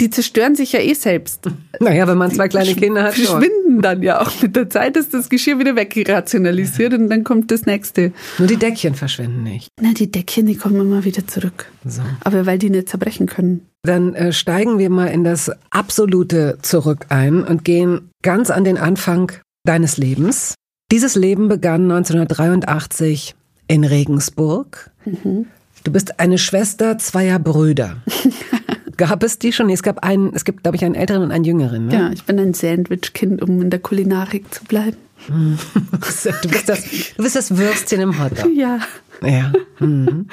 die 0.00 0.10
zerstören 0.10 0.54
sich 0.54 0.72
ja 0.72 0.80
eh 0.80 0.94
selbst. 0.94 1.48
Naja, 1.80 2.06
wenn 2.06 2.18
man 2.18 2.30
zwei 2.30 2.48
kleine 2.48 2.75
Kinder 2.75 3.02
hat. 3.02 3.14
Verschwinden 3.14 3.82
dann 3.82 4.02
ja 4.02 4.20
auch. 4.20 4.42
Mit 4.42 4.54
der 4.54 4.70
Zeit 4.70 4.96
ist 4.96 5.12
das 5.12 5.28
Geschirr 5.28 5.58
wieder 5.58 5.76
wegrationalisiert 5.76 6.94
und 6.94 7.08
dann 7.08 7.25
kommt 7.25 7.50
das 7.50 7.66
nächste. 7.66 8.12
Nur 8.38 8.48
die 8.48 8.56
Deckchen 8.56 8.94
verschwinden 8.94 9.42
nicht. 9.42 9.68
Na, 9.80 9.92
die 9.92 10.10
Deckchen, 10.10 10.46
die 10.46 10.56
kommen 10.56 10.80
immer 10.80 11.04
wieder 11.04 11.26
zurück. 11.26 11.66
So. 11.84 12.02
Aber 12.22 12.46
weil 12.46 12.58
die 12.58 12.70
nicht 12.70 12.88
zerbrechen 12.88 13.26
können. 13.26 13.66
Dann 13.82 14.14
äh, 14.14 14.32
steigen 14.32 14.78
wir 14.78 14.90
mal 14.90 15.06
in 15.06 15.25
das 15.25 15.50
Absolute 15.70 16.58
zurück 16.62 17.06
ein 17.08 17.42
und 17.42 17.64
gehen 17.64 18.10
ganz 18.22 18.50
an 18.50 18.64
den 18.64 18.78
Anfang 18.78 19.32
deines 19.64 19.96
Lebens. 19.96 20.54
Dieses 20.90 21.16
Leben 21.16 21.49
begann 21.49 21.83
1983 21.83 23.35
in 23.66 23.85
Regensburg. 23.85 24.90
Mhm. 25.04 25.47
Du 25.85 25.92
bist 25.92 26.18
eine 26.18 26.38
Schwester 26.38 26.97
zweier 26.97 27.38
Brüder. 27.38 27.99
Gab 28.98 29.22
es 29.22 29.38
die 29.38 29.52
schon? 29.52 29.68
Nee, 29.68 29.74
es 29.74 29.82
gab 29.82 30.04
einen, 30.04 30.34
es 30.34 30.44
gibt, 30.44 30.64
glaube 30.64 30.76
ich, 30.76 30.84
einen 30.84 30.96
älteren 30.96 31.22
und 31.22 31.30
einen 31.30 31.44
jüngeren. 31.44 31.86
Ne? 31.86 31.94
Ja, 31.94 32.10
ich 32.12 32.24
bin 32.24 32.38
ein 32.38 32.52
Sandwich-Kind, 32.52 33.40
um 33.40 33.62
in 33.62 33.70
der 33.70 33.78
Kulinarik 33.78 34.52
zu 34.52 34.64
bleiben. 34.64 34.96
du, 35.28 36.48
bist 36.48 36.68
das, 36.68 36.84
du 37.16 37.22
bist 37.22 37.36
das 37.36 37.56
Würstchen 37.56 38.00
im 38.00 38.22
Hotdog. 38.22 38.50
Ja. 38.54 38.80
Ja. 39.22 39.52
Mhm. 39.80 40.28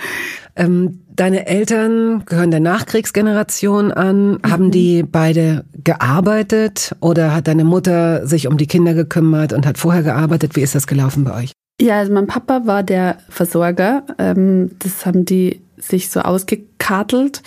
Ähm, 0.55 1.00
deine 1.15 1.48
Eltern 1.48 2.24
gehören 2.25 2.51
der 2.51 2.60
Nachkriegsgeneration 2.60 3.91
an. 3.91 4.34
Mhm. 4.34 4.39
Haben 4.48 4.72
die 4.72 5.03
beide 5.03 5.65
gearbeitet 5.84 6.95
oder 7.00 7.34
hat 7.34 7.48
deine 7.48 7.63
Mutter 7.63 8.27
sich 8.27 8.48
um 8.48 8.57
die 8.57 8.67
Kinder 8.67 8.93
gekümmert 8.93 9.53
und 9.53 9.65
hat 9.65 9.77
vorher 9.77 10.03
gearbeitet? 10.03 10.55
Wie 10.55 10.62
ist 10.62 10.75
das 10.75 10.86
gelaufen 10.86 11.24
bei 11.24 11.43
euch? 11.43 11.51
Ja, 11.81 11.98
also 11.98 12.13
mein 12.13 12.27
Papa 12.27 12.65
war 12.65 12.84
der 12.84 13.17
Versorger. 13.29 14.03
Ähm, 14.17 14.72
das 14.79 15.05
haben 15.05 15.25
die 15.25 15.62
sich 15.77 16.10
so 16.10 16.22
ausgekartelt. 16.22 17.41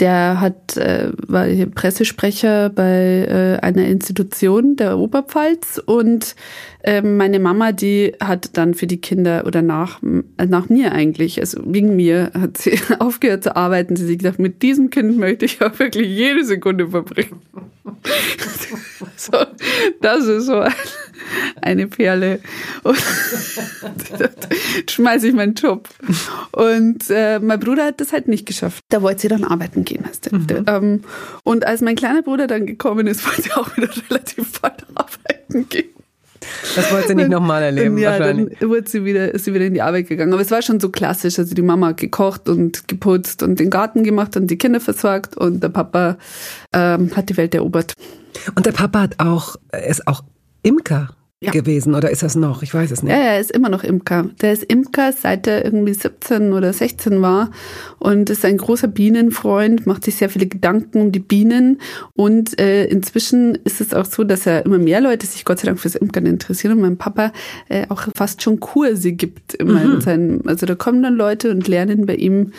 Der 0.00 0.40
hat, 0.40 0.76
äh, 0.76 1.12
war 1.26 1.46
Pressesprecher 1.74 2.70
bei 2.70 3.26
äh, 3.60 3.64
einer 3.64 3.86
Institution 3.86 4.76
der 4.76 4.98
Oberpfalz 4.98 5.80
und 5.84 6.34
äh, 6.82 7.02
meine 7.02 7.38
Mama, 7.38 7.72
die 7.72 8.14
hat 8.20 8.56
dann 8.56 8.72
für 8.72 8.86
die 8.86 9.00
Kinder 9.00 9.44
oder 9.46 9.60
nach, 9.60 10.00
nach 10.02 10.68
mir 10.70 10.92
eigentlich, 10.92 11.38
also 11.38 11.60
wegen 11.64 11.96
mir, 11.96 12.30
hat 12.32 12.56
sie 12.56 12.78
aufgehört 12.98 13.44
zu 13.44 13.54
arbeiten. 13.56 13.96
Sie 13.96 14.10
hat 14.10 14.18
gedacht, 14.18 14.38
mit 14.38 14.62
diesem 14.62 14.88
Kind 14.88 15.18
möchte 15.18 15.44
ich 15.44 15.62
auch 15.62 15.78
wirklich 15.78 16.08
jede 16.08 16.44
Sekunde 16.44 16.88
verbringen. 16.88 17.42
so, 19.16 19.32
das 20.00 20.24
ist 20.26 20.46
so 20.46 20.64
eine 21.62 21.86
Perle. 21.86 22.40
Und 22.82 22.98
schmeiße 24.90 25.28
ich 25.28 25.34
meinen 25.34 25.54
Job. 25.54 25.88
Und 26.52 27.10
äh, 27.10 27.38
mein 27.38 27.60
Bruder 27.60 27.86
hat 27.86 28.00
das 28.00 28.12
halt 28.12 28.28
nicht 28.28 28.46
geschafft. 28.46 28.84
Da 28.88 29.02
wollte 29.02 29.22
sie 29.22 29.28
dann 29.28 29.44
arbeiten 29.44 29.84
gehen. 29.84 30.04
Heißt 30.06 30.32
mhm. 30.32 30.46
ähm, 30.66 31.04
und 31.44 31.66
als 31.66 31.80
mein 31.80 31.96
kleiner 31.96 32.22
Bruder 32.22 32.46
dann 32.46 32.66
gekommen 32.66 33.06
ist, 33.06 33.26
wollte 33.26 33.42
sie 33.42 33.52
auch 33.52 33.76
wieder 33.76 33.90
relativ 34.08 34.60
bald 34.60 34.84
arbeiten 34.94 35.68
gehen. 35.68 35.88
Das 36.74 36.90
wollte 36.92 37.08
sie 37.08 37.14
nicht 37.14 37.28
nochmal 37.28 37.62
erleben. 37.62 37.98
Ja, 37.98 38.18
dann 38.18 38.50
wurde 38.60 38.88
sie 38.88 39.04
wieder, 39.04 39.32
ist 39.32 39.44
sie 39.44 39.54
wieder 39.54 39.66
in 39.66 39.74
die 39.74 39.82
Arbeit 39.82 40.08
gegangen. 40.08 40.32
Aber 40.32 40.42
es 40.42 40.50
war 40.50 40.62
schon 40.62 40.80
so 40.80 40.88
klassisch. 40.88 41.38
Also 41.38 41.54
die 41.54 41.62
Mama 41.62 41.88
hat 41.88 41.98
gekocht 41.98 42.48
und 42.48 42.88
geputzt 42.88 43.42
und 43.42 43.60
den 43.60 43.70
Garten 43.70 44.04
gemacht 44.04 44.36
und 44.36 44.46
die 44.46 44.56
Kinder 44.56 44.80
versorgt 44.80 45.36
und 45.36 45.62
der 45.62 45.68
Papa 45.68 46.16
ähm, 46.72 47.14
hat 47.14 47.28
die 47.28 47.36
Welt 47.36 47.54
erobert. 47.54 47.92
Und 48.54 48.66
der 48.66 48.72
Papa 48.72 49.00
hat 49.00 49.14
auch, 49.18 49.56
ist 49.86 50.06
auch 50.06 50.22
Imker 50.62 51.10
ja. 51.42 51.52
gewesen 51.52 51.94
oder 51.94 52.10
ist 52.10 52.22
das 52.22 52.36
noch? 52.36 52.62
Ich 52.62 52.74
weiß 52.74 52.90
es 52.90 53.02
nicht. 53.02 53.12
Ja, 53.12 53.18
er 53.18 53.40
ist 53.40 53.50
immer 53.50 53.70
noch 53.70 53.82
Imker. 53.82 54.28
Der 54.42 54.52
ist 54.52 54.62
Imker, 54.64 55.12
seit 55.12 55.46
er 55.46 55.64
irgendwie 55.64 55.94
17 55.94 56.52
oder 56.52 56.72
16 56.72 57.22
war 57.22 57.50
und 57.98 58.28
ist 58.28 58.44
ein 58.44 58.58
großer 58.58 58.88
Bienenfreund, 58.88 59.86
macht 59.86 60.04
sich 60.04 60.16
sehr 60.16 60.28
viele 60.28 60.46
Gedanken 60.46 61.00
um 61.00 61.12
die 61.12 61.20
Bienen 61.20 61.80
und 62.12 62.60
äh, 62.60 62.84
inzwischen 62.84 63.54
ist 63.64 63.80
es 63.80 63.94
auch 63.94 64.04
so, 64.04 64.22
dass 64.22 64.46
er 64.46 64.66
immer 64.66 64.78
mehr 64.78 65.00
Leute 65.00 65.26
sich 65.26 65.46
Gott 65.46 65.60
sei 65.60 65.66
Dank 65.66 65.80
fürs 65.80 65.94
Imkern 65.94 66.26
interessieren 66.26 66.74
und 66.74 66.82
mein 66.82 66.98
Papa 66.98 67.32
äh, 67.70 67.86
auch 67.88 68.06
fast 68.14 68.42
schon 68.42 68.60
Kurse 68.60 69.12
gibt 69.12 69.54
immer 69.54 69.82
mhm. 69.82 69.94
in 69.94 70.00
seinem, 70.02 70.42
also 70.44 70.66
da 70.66 70.74
kommen 70.74 71.02
dann 71.02 71.14
Leute 71.14 71.50
und 71.50 71.66
lernen 71.66 72.04
bei 72.04 72.16
ihm 72.16 72.52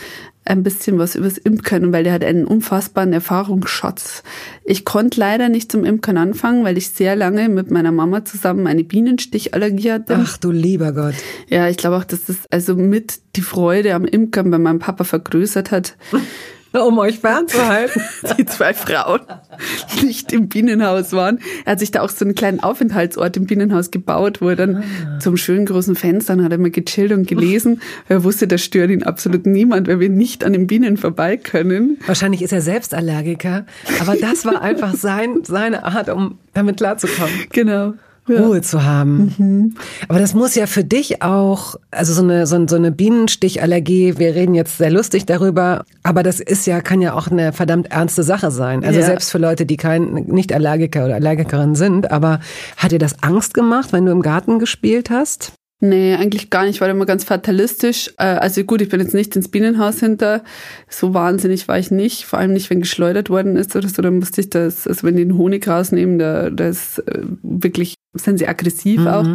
ein 0.43 0.63
bisschen 0.63 0.97
was 0.97 1.15
übers 1.15 1.37
Imkern, 1.37 1.93
weil 1.93 2.03
der 2.03 2.13
hat 2.13 2.23
einen 2.23 2.45
unfassbaren 2.45 3.13
Erfahrungsschatz. 3.13 4.23
Ich 4.63 4.85
konnte 4.85 5.19
leider 5.19 5.49
nicht 5.49 5.71
zum 5.71 5.85
Imkern 5.85 6.17
anfangen, 6.17 6.63
weil 6.63 6.77
ich 6.77 6.89
sehr 6.89 7.15
lange 7.15 7.47
mit 7.47 7.69
meiner 7.69 7.91
Mama 7.91 8.25
zusammen 8.25 8.65
eine 8.65 8.83
Bienenstichallergie 8.83 9.91
hatte. 9.91 10.17
Ach 10.19 10.37
du 10.37 10.51
lieber 10.51 10.93
Gott. 10.93 11.15
Ja, 11.47 11.69
ich 11.69 11.77
glaube 11.77 11.97
auch, 11.97 12.03
dass 12.03 12.25
das 12.25 12.37
also 12.49 12.75
mit 12.75 13.19
die 13.35 13.41
Freude 13.41 13.93
am 13.93 14.05
Imkern 14.05 14.49
bei 14.49 14.57
meinem 14.57 14.79
Papa 14.79 15.03
vergrößert 15.03 15.71
hat. 15.71 15.95
um 16.73 16.97
euch 16.99 17.19
fernzuhalten. 17.19 18.01
Die 18.37 18.45
zwei 18.45 18.73
Frauen 18.73 19.21
nicht 20.03 20.31
im 20.31 20.47
Bienenhaus 20.47 21.13
waren. 21.13 21.39
Er 21.65 21.73
hat 21.73 21.79
sich 21.79 21.91
da 21.91 22.01
auch 22.01 22.09
so 22.09 22.25
einen 22.25 22.35
kleinen 22.35 22.59
Aufenthaltsort 22.61 23.37
im 23.37 23.45
Bienenhaus 23.45 23.91
gebaut, 23.91 24.41
wo 24.41 24.49
er 24.49 24.55
dann 24.55 24.77
ah. 24.77 25.19
zum 25.19 25.37
schönen 25.37 25.65
großen 25.65 25.95
Fenster 25.95 26.41
hat 26.41 26.51
er 26.51 26.57
mal 26.57 26.71
gechillt 26.71 27.11
und 27.11 27.27
gelesen. 27.27 27.81
Er 28.07 28.23
wusste, 28.23 28.47
das 28.47 28.63
stört 28.63 28.89
ihn 28.89 29.03
absolut 29.03 29.45
niemand, 29.45 29.87
weil 29.87 29.99
wir 29.99 30.09
nicht 30.09 30.43
an 30.43 30.53
den 30.53 30.67
Bienen 30.67 30.97
vorbei 30.97 31.37
können. 31.37 31.97
Wahrscheinlich 32.05 32.41
ist 32.41 32.53
er 32.53 32.61
selbst 32.61 32.93
Allergiker, 32.93 33.65
aber 33.99 34.15
das 34.15 34.45
war 34.45 34.61
einfach 34.61 34.95
sein, 34.95 35.39
seine 35.43 35.83
Art, 35.83 36.09
um 36.09 36.37
damit 36.53 36.77
klarzukommen. 36.77 37.33
Genau 37.51 37.93
ja. 38.35 38.45
Ruhe 38.45 38.61
zu 38.61 38.83
haben. 38.83 39.33
Mhm. 39.37 39.75
Aber 40.07 40.19
das 40.19 40.33
muss 40.33 40.55
ja 40.55 40.67
für 40.67 40.83
dich 40.83 41.21
auch, 41.21 41.75
also 41.91 42.13
so 42.13 42.21
eine, 42.21 42.47
so, 42.47 42.67
so 42.67 42.75
eine 42.75 42.91
Bienenstichallergie, 42.91 44.17
wir 44.17 44.35
reden 44.35 44.55
jetzt 44.55 44.77
sehr 44.77 44.91
lustig 44.91 45.25
darüber, 45.25 45.85
aber 46.03 46.23
das 46.23 46.39
ist 46.39 46.65
ja, 46.67 46.81
kann 46.81 47.01
ja 47.01 47.13
auch 47.13 47.27
eine 47.27 47.53
verdammt 47.53 47.91
ernste 47.91 48.23
Sache 48.23 48.51
sein. 48.51 48.83
Also 48.83 48.99
ja. 48.99 49.05
selbst 49.05 49.31
für 49.31 49.37
Leute, 49.37 49.65
die 49.65 49.77
kein, 49.77 50.13
nicht 50.13 50.53
Allergiker 50.53 51.05
oder 51.05 51.15
Allergikerin 51.15 51.75
sind, 51.75 52.11
aber 52.11 52.39
hat 52.77 52.91
dir 52.91 52.99
das 52.99 53.23
Angst 53.23 53.53
gemacht, 53.53 53.93
wenn 53.93 54.05
du 54.05 54.11
im 54.11 54.21
Garten 54.21 54.59
gespielt 54.59 55.09
hast? 55.09 55.53
Nee, 55.83 56.13
eigentlich 56.13 56.51
gar 56.51 56.65
nicht. 56.65 56.75
Ich 56.75 56.81
war 56.81 56.89
immer 56.89 57.07
ganz 57.07 57.23
fatalistisch. 57.23 58.13
Äh, 58.17 58.25
also 58.25 58.63
gut, 58.63 58.81
ich 58.83 58.89
bin 58.89 58.99
jetzt 58.99 59.15
nicht 59.15 59.35
ins 59.35 59.47
Bienenhaus 59.47 59.99
hinter. 59.99 60.43
So 60.87 61.15
wahnsinnig 61.15 61.67
war 61.67 61.79
ich 61.79 61.89
nicht. 61.89 62.25
Vor 62.25 62.37
allem 62.37 62.53
nicht, 62.53 62.69
wenn 62.69 62.81
geschleudert 62.81 63.31
worden 63.31 63.55
ist 63.55 63.75
oder 63.75 63.89
so. 63.89 64.03
Dann 64.03 64.19
musste 64.19 64.41
ich 64.41 64.51
das, 64.51 64.87
also 64.87 65.07
wenn 65.07 65.17
die 65.17 65.25
den 65.25 65.37
Honig 65.37 65.67
rausnehmen, 65.67 66.19
da, 66.19 66.51
da 66.51 66.67
ist 66.67 66.99
äh, 66.99 67.23
wirklich, 67.41 67.95
sind 68.13 68.37
sie 68.37 68.47
aggressiv 68.47 69.01
mhm. 69.01 69.07
auch. 69.07 69.25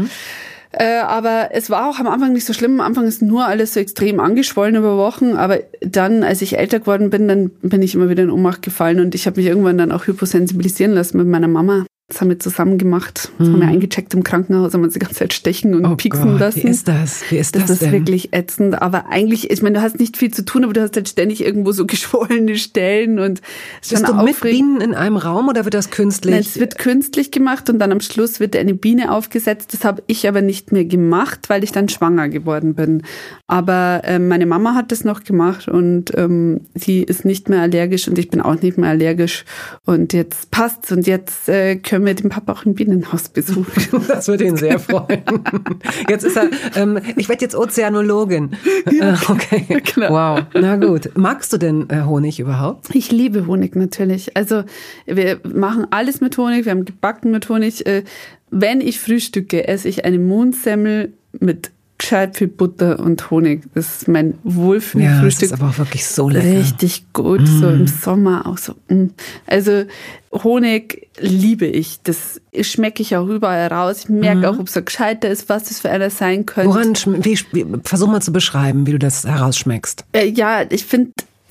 Äh, 0.70 1.00
aber 1.00 1.48
es 1.52 1.68
war 1.68 1.90
auch 1.90 1.98
am 1.98 2.06
Anfang 2.06 2.32
nicht 2.32 2.46
so 2.46 2.52
schlimm. 2.52 2.80
Am 2.80 2.86
Anfang 2.86 3.06
ist 3.06 3.22
nur 3.22 3.44
alles 3.44 3.74
so 3.74 3.80
extrem 3.80 4.20
angeschwollen 4.20 4.76
über 4.76 4.96
Wochen. 4.96 5.32
Aber 5.32 5.58
dann, 5.80 6.22
als 6.22 6.42
ich 6.42 6.58
älter 6.58 6.78
geworden 6.78 7.10
bin, 7.10 7.26
dann 7.26 7.50
bin 7.62 7.82
ich 7.82 7.96
immer 7.96 8.08
wieder 8.08 8.22
in 8.22 8.30
Ohnmacht 8.30 8.62
gefallen 8.62 9.00
und 9.00 9.16
ich 9.16 9.26
habe 9.26 9.40
mich 9.40 9.48
irgendwann 9.48 9.78
dann 9.78 9.90
auch 9.90 10.06
hyposensibilisieren 10.06 10.92
lassen 10.92 11.18
mit 11.18 11.26
meiner 11.26 11.48
Mama. 11.48 11.86
Das 12.08 12.20
haben 12.20 12.28
wir 12.28 12.38
zusammen 12.38 12.78
gemacht. 12.78 13.32
Das 13.36 13.48
hm. 13.48 13.54
haben 13.54 13.60
wir 13.62 13.68
eingecheckt 13.68 14.14
im 14.14 14.22
Krankenhaus, 14.22 14.72
haben 14.74 14.84
uns 14.84 14.92
die 14.92 15.00
ganze 15.00 15.16
Zeit 15.16 15.32
stechen 15.32 15.74
und 15.74 15.84
oh 15.84 15.96
pieksen 15.96 16.32
Gott, 16.32 16.40
lassen. 16.40 16.62
Wie 16.62 16.68
ist 16.68 16.86
das? 16.86 17.24
Wie 17.30 17.36
ist 17.36 17.56
das? 17.56 17.62
Das 17.62 17.70
ist 17.70 17.82
denn? 17.82 17.90
wirklich 17.90 18.32
ätzend. 18.32 18.80
Aber 18.80 19.06
eigentlich, 19.08 19.50
ich 19.50 19.60
meine, 19.60 19.78
du 19.78 19.82
hast 19.82 19.98
nicht 19.98 20.16
viel 20.16 20.32
zu 20.32 20.44
tun, 20.44 20.62
aber 20.62 20.72
du 20.72 20.82
hast 20.82 20.94
halt 20.94 21.08
ständig 21.08 21.44
irgendwo 21.44 21.72
so 21.72 21.84
geschwollene 21.86 22.58
Stellen 22.58 23.18
und 23.18 23.40
Bist 23.80 24.06
du 24.06 24.14
mit 24.22 24.40
Bienen 24.40 24.80
in 24.80 24.94
einem 24.94 25.16
Raum 25.16 25.48
oder 25.48 25.64
wird 25.64 25.74
das 25.74 25.90
künstlich? 25.90 26.32
Nein, 26.32 26.42
es 26.42 26.60
wird 26.60 26.78
künstlich 26.78 27.32
gemacht 27.32 27.68
und 27.70 27.80
dann 27.80 27.90
am 27.90 28.00
Schluss 28.00 28.38
wird 28.38 28.54
eine 28.54 28.74
Biene 28.74 29.10
aufgesetzt. 29.10 29.72
Das 29.72 29.84
habe 29.84 30.04
ich 30.06 30.28
aber 30.28 30.42
nicht 30.42 30.70
mehr 30.70 30.84
gemacht, 30.84 31.48
weil 31.48 31.64
ich 31.64 31.72
dann 31.72 31.88
schwanger 31.88 32.28
geworden 32.28 32.76
bin. 32.76 33.02
Aber 33.48 34.02
äh, 34.04 34.20
meine 34.20 34.46
Mama 34.46 34.74
hat 34.74 34.92
das 34.92 35.02
noch 35.02 35.24
gemacht 35.24 35.66
und 35.66 36.16
ähm, 36.16 36.60
sie 36.76 37.02
ist 37.02 37.24
nicht 37.24 37.48
mehr 37.48 37.62
allergisch 37.62 38.06
und 38.06 38.16
ich 38.16 38.30
bin 38.30 38.40
auch 38.40 38.62
nicht 38.62 38.78
mehr 38.78 38.90
allergisch. 38.90 39.44
Und 39.84 40.12
jetzt 40.12 40.52
passt's 40.52 40.92
und 40.92 41.08
jetzt 41.08 41.48
äh, 41.48 41.74
können 41.74 41.95
können 41.96 42.06
wir 42.06 42.14
den 42.14 42.28
Papa 42.28 42.52
auch 42.52 42.66
im 42.66 42.74
Bienenhaus 42.74 43.30
besuchen. 43.30 43.66
Das 44.08 44.28
würde 44.28 44.44
ihn 44.44 44.56
sehr 44.56 44.78
freuen. 44.78 45.22
Jetzt 46.10 46.24
ist 46.24 46.36
er, 46.36 46.50
ähm, 46.74 47.00
ich 47.16 47.28
werde 47.28 47.42
jetzt 47.42 47.54
Ozeanologin. 47.54 48.50
Ja, 48.90 49.14
äh, 49.14 49.16
okay. 49.28 49.80
Klar. 49.80 50.10
Wow. 50.10 50.44
Na 50.54 50.76
gut. 50.76 51.10
Magst 51.16 51.54
du 51.54 51.56
denn 51.56 51.88
äh, 51.88 52.02
Honig 52.02 52.38
überhaupt? 52.38 52.94
Ich 52.94 53.10
liebe 53.10 53.46
Honig 53.46 53.76
natürlich. 53.76 54.36
Also 54.36 54.64
wir 55.06 55.40
machen 55.44 55.86
alles 55.90 56.20
mit 56.20 56.36
Honig. 56.36 56.66
Wir 56.66 56.72
haben 56.72 56.84
gebacken 56.84 57.30
mit 57.30 57.48
Honig. 57.48 57.86
Äh, 57.86 58.04
wenn 58.50 58.82
ich 58.82 59.00
frühstücke, 59.00 59.66
esse 59.66 59.88
ich 59.88 60.04
eine 60.04 60.18
Mondsemmel 60.18 61.14
mit 61.40 61.70
gescheit 62.06 62.36
viel 62.36 62.46
Butter 62.46 63.00
und 63.00 63.30
Honig. 63.30 63.62
Das 63.74 64.02
ist 64.02 64.08
mein 64.08 64.34
Wohlfühlfrühstück. 64.44 65.22
Ja, 65.22 65.24
das 65.24 65.42
ist 65.42 65.52
aber 65.52 65.70
auch 65.70 65.78
wirklich 65.78 66.06
so 66.06 66.28
lecker. 66.28 66.46
Richtig 66.46 67.12
gut, 67.12 67.42
mm. 67.42 67.60
so 67.60 67.68
im 67.68 67.86
Sommer 67.88 68.46
auch 68.46 68.58
so. 68.58 68.74
Mm. 68.88 69.08
Also 69.46 69.84
Honig 70.32 71.08
liebe 71.18 71.66
ich. 71.66 72.00
Das 72.02 72.40
schmecke 72.60 73.02
ich 73.02 73.16
auch 73.16 73.26
überall 73.26 73.66
raus. 73.66 74.04
Ich 74.04 74.08
merke 74.08 74.42
mm. 74.42 74.44
auch, 74.44 74.58
ob 74.60 74.68
es 74.68 74.74
so 74.74 74.82
gescheiter 74.82 75.28
ist, 75.28 75.48
was 75.48 75.64
das 75.64 75.80
für 75.80 75.90
einer 75.90 76.10
sein 76.10 76.46
könnte. 76.46 76.70
Woran, 76.70 76.94
wie, 77.24 77.66
versuch 77.82 78.06
mal 78.06 78.22
zu 78.22 78.32
beschreiben, 78.32 78.86
wie 78.86 78.92
du 78.92 78.98
das 79.00 79.24
herausschmeckst. 79.24 80.04
Äh, 80.12 80.28
ja, 80.28 80.62
ich 80.70 80.84
finde 80.84 81.10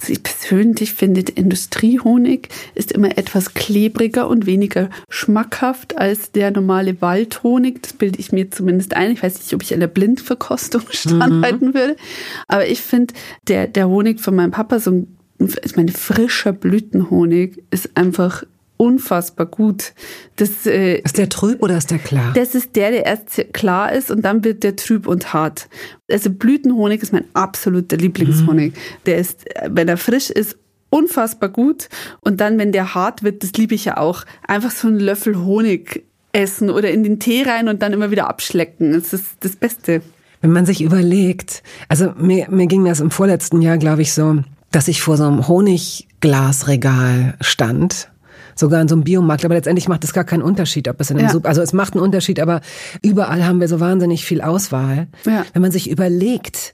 ich 0.10 0.24
persönlich 0.24 0.94
finde, 0.94 1.22
Industriehonig 1.22 2.50
ist 2.74 2.92
immer 2.92 3.18
etwas 3.18 3.54
klebriger 3.54 4.28
und 4.28 4.46
weniger 4.46 4.90
schmackhaft 5.10 5.98
als 5.98 6.32
der 6.32 6.52
normale 6.52 7.02
Waldhonig. 7.02 7.82
Das 7.82 7.94
bilde 7.94 8.20
ich 8.20 8.32
mir 8.32 8.52
zumindest 8.52 8.96
ein. 8.96 9.12
Ich 9.12 9.24
weiß 9.24 9.36
nicht, 9.36 9.54
ob 9.54 9.64
ich 9.64 9.74
einer 9.74 9.88
Blindverkostung 9.88 10.84
standhalten 10.90 11.70
mhm. 11.70 11.74
würde. 11.74 11.96
Aber 12.48 12.68
ich 12.68 12.82
finde, 12.82 13.14
der, 13.48 13.68
der 13.68 13.88
Honig 13.88 14.20
von 14.20 14.36
meinem 14.36 14.52
Papa, 14.52 14.80
so 14.80 14.92
ein, 14.92 15.18
ich 15.64 15.76
meine, 15.76 15.92
frischer 15.92 16.54
Blütenhonig 16.54 17.62
ist 17.72 17.96
einfach 17.96 18.44
unfassbar 18.77 19.46
gut. 19.46 19.94
Das, 20.36 20.65
äh, 20.65 21.00
ist 21.00 21.17
der 21.17 21.29
trüb 21.29 21.62
oder 21.62 21.77
ist 21.77 21.91
der 21.91 22.00
klar? 22.00 22.34
Das 22.36 22.55
ist 22.55 22.75
der, 22.75 22.91
der 22.91 23.05
erst 23.05 23.53
klar 23.53 23.91
ist 23.91 24.12
und 24.12 24.24
dann 24.24 24.44
wird 24.44 24.63
der 24.63 24.75
trüb 24.75 25.08
und 25.08 25.34
hart. 25.34 25.67
Also 26.12 26.29
Blütenhonig 26.29 27.01
ist 27.01 27.14
mein 27.14 27.25
absoluter 27.33 27.98
Lieblingshonig. 27.98 28.74
Mhm. 28.74 28.79
Der 29.05 29.18
ist, 29.18 29.46
wenn 29.68 29.88
er 29.88 29.98
frisch 29.98 30.29
ist, 30.29 30.57
unfassbar 30.90 31.50
gut. 31.50 31.90
Und 32.22 32.42
dann, 32.42 32.57
wenn 32.57 32.72
der 32.72 32.96
hart 32.96 33.24
wird, 33.24 33.44
das 33.44 33.53
liebe 33.53 33.75
ich 33.75 33.85
ja 33.85 33.98
auch. 33.98 34.24
Einfach 34.48 34.72
so 34.72 34.88
einen 34.88 35.00
Löffel 35.00 35.38
Honig 35.38 36.03
essen 36.31 36.70
oder 36.70 36.92
in 36.92 37.03
den 37.03 37.20
Tee 37.20 37.44
rein 37.44 37.70
und 37.70 37.81
dann 37.81 37.94
immer 37.94 38.11
wieder 38.11 38.29
abschlecken. 38.29 38.94
Das 38.94 39.14
ist 39.14 39.25
das 39.40 39.55
Beste. 39.55 40.01
Wenn 40.42 40.51
man 40.51 40.66
sich 40.66 40.81
überlegt, 40.81 41.64
also 41.88 42.14
mir, 42.18 42.48
mir 42.50 42.68
ging 42.68 42.85
das 42.85 43.00
im 43.00 43.09
vorletzten 43.09 43.61
Jahr, 43.61 43.77
glaube 43.77 44.01
ich, 44.01 44.14
so, 44.14 44.44
dass 44.72 44.88
ich 44.88 45.01
vor 45.01 45.18
so 45.18 45.24
einem 45.24 45.48
Honigglasregal 45.48 47.35
stand 47.40 48.09
sogar 48.55 48.81
in 48.81 48.87
so 48.87 48.96
einem 48.96 49.03
Biomarkt. 49.03 49.46
Aber 49.46 49.55
letztendlich 49.55 49.87
macht 49.87 50.03
es 50.03 50.13
gar 50.13 50.24
keinen 50.24 50.41
Unterschied, 50.41 50.87
ob 50.87 51.00
es 51.00 51.11
in 51.11 51.18
einem 51.18 51.27
ja. 51.27 51.33
Super, 51.33 51.50
also 51.50 51.61
es 51.61 51.74
macht 51.74 51.94
einen 51.94 52.03
Unterschied, 52.03 52.39
aber 52.39 52.61
überall 53.01 53.46
haben 53.46 53.59
wir 53.59 53.68
so 53.68 53.79
wahnsinnig 53.79 54.25
viel 54.25 54.41
Auswahl. 54.41 55.07
Ja. 55.25 55.46
Wenn 55.53 55.61
man 55.61 55.72
sich 55.72 55.89
überlegt, 55.89 56.74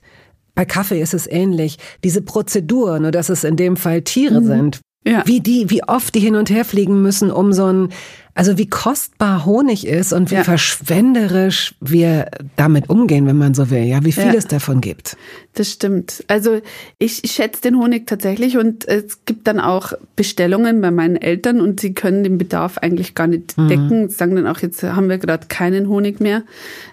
bei 0.54 0.64
Kaffee 0.64 1.00
ist 1.00 1.14
es 1.14 1.26
ähnlich. 1.26 1.78
Diese 2.04 2.22
Prozedur, 2.22 2.98
nur 2.98 3.10
dass 3.10 3.28
es 3.28 3.44
in 3.44 3.56
dem 3.56 3.76
Fall 3.76 4.02
Tiere 4.02 4.40
mhm. 4.40 4.46
sind, 4.46 4.80
ja. 5.04 5.22
wie 5.26 5.40
die, 5.40 5.70
wie 5.70 5.82
oft 5.84 6.14
die 6.14 6.20
hin 6.20 6.36
und 6.36 6.50
her 6.50 6.64
fliegen 6.64 7.02
müssen, 7.02 7.30
um 7.30 7.52
so 7.52 7.66
ein 7.66 7.88
also 8.34 8.56
wie 8.56 8.66
kostbar 8.66 9.44
Honig 9.44 9.86
ist 9.86 10.12
und 10.12 10.30
wie 10.30 10.36
ja. 10.36 10.44
verschwenderisch 10.44 11.74
wir 11.80 12.30
damit 12.56 12.88
umgehen, 12.88 13.26
wenn 13.26 13.36
man 13.36 13.52
so 13.52 13.68
will, 13.70 13.84
ja, 13.84 14.04
wie 14.04 14.12
viel 14.12 14.24
ja. 14.24 14.34
es 14.34 14.46
davon 14.46 14.80
gibt. 14.80 15.18
Das 15.54 15.70
stimmt. 15.70 16.24
Also 16.28 16.62
ich, 16.98 17.24
ich 17.24 17.32
schätze 17.32 17.60
den 17.60 17.76
Honig 17.76 18.06
tatsächlich 18.06 18.56
und 18.56 18.88
es 18.88 19.26
gibt 19.26 19.46
dann 19.46 19.60
auch 19.60 19.92
Bestellungen 20.16 20.80
bei 20.80 20.90
meinen 20.90 21.16
Eltern 21.16 21.60
und 21.60 21.80
sie 21.80 21.92
können 21.92 22.24
den 22.24 22.38
Bedarf 22.38 22.78
eigentlich 22.78 23.14
gar 23.14 23.26
nicht 23.26 23.58
mhm. 23.58 23.68
decken. 23.68 24.08
Sie 24.08 24.16
sagen 24.16 24.34
dann 24.34 24.46
auch, 24.46 24.60
jetzt 24.60 24.82
haben 24.82 25.10
wir 25.10 25.18
gerade 25.18 25.48
keinen 25.48 25.88
Honig 25.88 26.20
mehr. 26.20 26.42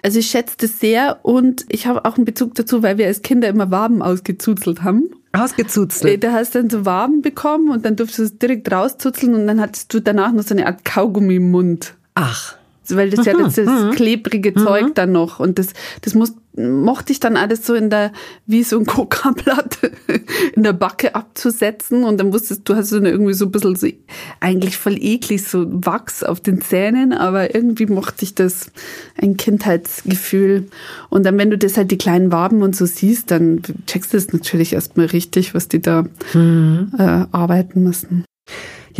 Also 0.02 0.18
ich 0.18 0.26
schätze 0.26 0.56
das 0.58 0.78
sehr 0.78 1.20
und 1.22 1.64
ich 1.70 1.86
habe 1.86 2.04
auch 2.04 2.16
einen 2.16 2.26
Bezug 2.26 2.54
dazu, 2.54 2.82
weil 2.82 2.98
wir 2.98 3.06
als 3.06 3.22
Kinder 3.22 3.48
immer 3.48 3.70
Waben 3.70 4.02
ausgezuzelt 4.02 4.82
haben. 4.82 5.10
Ausgezuzelt. 5.32 6.14
Äh, 6.14 6.18
da 6.18 6.32
hast 6.32 6.54
du 6.54 6.58
dann 6.58 6.70
so 6.70 6.84
Waben 6.84 7.22
bekommen 7.22 7.70
und 7.70 7.84
dann 7.84 7.94
durftest 7.94 8.18
du 8.18 8.22
es 8.24 8.38
direkt 8.38 8.70
rauszuzeln 8.72 9.34
und 9.34 9.46
dann 9.46 9.60
hattest 9.60 9.94
du 9.94 10.00
danach 10.00 10.32
noch 10.32 10.42
so 10.42 10.54
eine 10.54 10.66
Art 10.66 10.84
Kaugummi 10.84 11.29
im 11.36 11.50
Mund. 11.50 11.94
Ach. 12.14 12.56
Weil 12.96 13.10
das 13.10 13.20
mhm. 13.20 13.26
ja 13.26 13.38
das, 13.38 13.54
das 13.54 13.66
mhm. 13.66 13.90
klebrige 13.92 14.52
mhm. 14.52 14.64
Zeug 14.64 14.94
dann 14.94 15.12
noch 15.12 15.40
und 15.40 15.58
das, 15.58 15.68
das 16.02 16.14
muss, 16.14 16.34
mochte 16.56 17.12
ich 17.12 17.20
dann 17.20 17.36
alles 17.36 17.66
so 17.66 17.74
in 17.74 17.90
der, 17.90 18.12
wie 18.46 18.62
so 18.62 18.78
ein 18.78 18.86
Coca-Blatt 18.86 19.78
in 20.54 20.62
der 20.62 20.72
Backe 20.72 21.14
abzusetzen 21.14 22.04
und 22.04 22.18
dann 22.18 22.32
wusstest 22.32 22.68
du, 22.68 22.74
hast 22.74 22.90
so 22.90 22.96
eine, 22.96 23.10
irgendwie 23.10 23.34
so 23.34 23.46
ein 23.46 23.52
bisschen 23.52 23.76
so, 23.76 23.86
eigentlich 24.40 24.76
voll 24.76 24.96
eklig, 24.98 25.44
so 25.44 25.66
Wachs 25.68 26.22
auf 26.22 26.40
den 26.40 26.60
Zähnen, 26.60 27.12
aber 27.12 27.54
irgendwie 27.54 27.86
mochte 27.86 28.24
ich 28.24 28.34
das 28.34 28.70
ein 29.20 29.36
Kindheitsgefühl. 29.36 30.66
Und 31.08 31.24
dann, 31.24 31.38
wenn 31.38 31.50
du 31.50 31.58
das 31.58 31.76
halt 31.76 31.90
die 31.90 31.98
kleinen 31.98 32.32
Waben 32.32 32.62
und 32.62 32.74
so 32.74 32.86
siehst, 32.86 33.30
dann 33.30 33.62
checkst 33.86 34.12
du 34.12 34.16
es 34.16 34.32
natürlich 34.32 34.72
erstmal 34.72 35.06
richtig, 35.06 35.54
was 35.54 35.68
die 35.68 35.80
da 35.80 36.04
mhm. 36.34 36.92
äh, 36.98 37.26
arbeiten 37.30 37.82
müssen. 37.82 38.24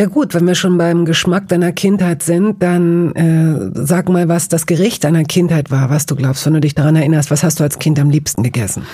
Ja 0.00 0.06
gut, 0.06 0.32
wenn 0.32 0.46
wir 0.46 0.54
schon 0.54 0.78
beim 0.78 1.04
Geschmack 1.04 1.48
deiner 1.48 1.72
Kindheit 1.72 2.22
sind, 2.22 2.62
dann 2.62 3.14
äh, 3.14 3.70
sag 3.74 4.08
mal, 4.08 4.28
was 4.28 4.48
das 4.48 4.64
Gericht 4.64 5.04
deiner 5.04 5.24
Kindheit 5.24 5.70
war, 5.70 5.90
was 5.90 6.06
du 6.06 6.16
glaubst, 6.16 6.46
wenn 6.46 6.54
du 6.54 6.60
dich 6.60 6.74
daran 6.74 6.96
erinnerst. 6.96 7.30
Was 7.30 7.44
hast 7.44 7.60
du 7.60 7.64
als 7.64 7.78
Kind 7.78 7.98
am 7.98 8.08
liebsten 8.08 8.42
gegessen? 8.42 8.86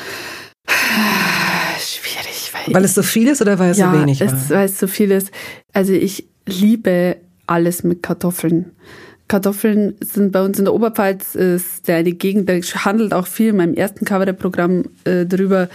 Schwierig. 1.78 2.50
Weil, 2.52 2.74
weil 2.74 2.84
es 2.84 2.94
so 2.94 3.04
viel 3.04 3.28
ist 3.28 3.40
oder 3.40 3.56
weil 3.60 3.70
es 3.70 3.78
ja, 3.78 3.92
so 3.92 4.00
wenig? 4.00 4.18
Ja, 4.18 4.32
weil 4.48 4.64
es 4.64 4.80
so 4.80 4.88
viel 4.88 5.12
ist. 5.12 5.30
Also 5.72 5.92
ich 5.92 6.26
liebe 6.44 7.18
alles 7.46 7.84
mit 7.84 8.02
Kartoffeln. 8.02 8.72
Kartoffeln 9.28 9.96
sind 10.00 10.30
bei 10.30 10.44
uns 10.44 10.58
in 10.58 10.66
der 10.66 10.74
Oberpfalz 10.74 11.34
ist 11.34 11.90
eine 11.90 12.12
Gegend, 12.12 12.48
da 12.48 12.54
handelt 12.84 13.12
auch 13.12 13.26
viel 13.26 13.48
in 13.48 13.56
meinem 13.56 13.74
ersten 13.74 14.04
Cover-Programm 14.04 14.84
äh, 15.04 15.26
darüber. 15.26 15.68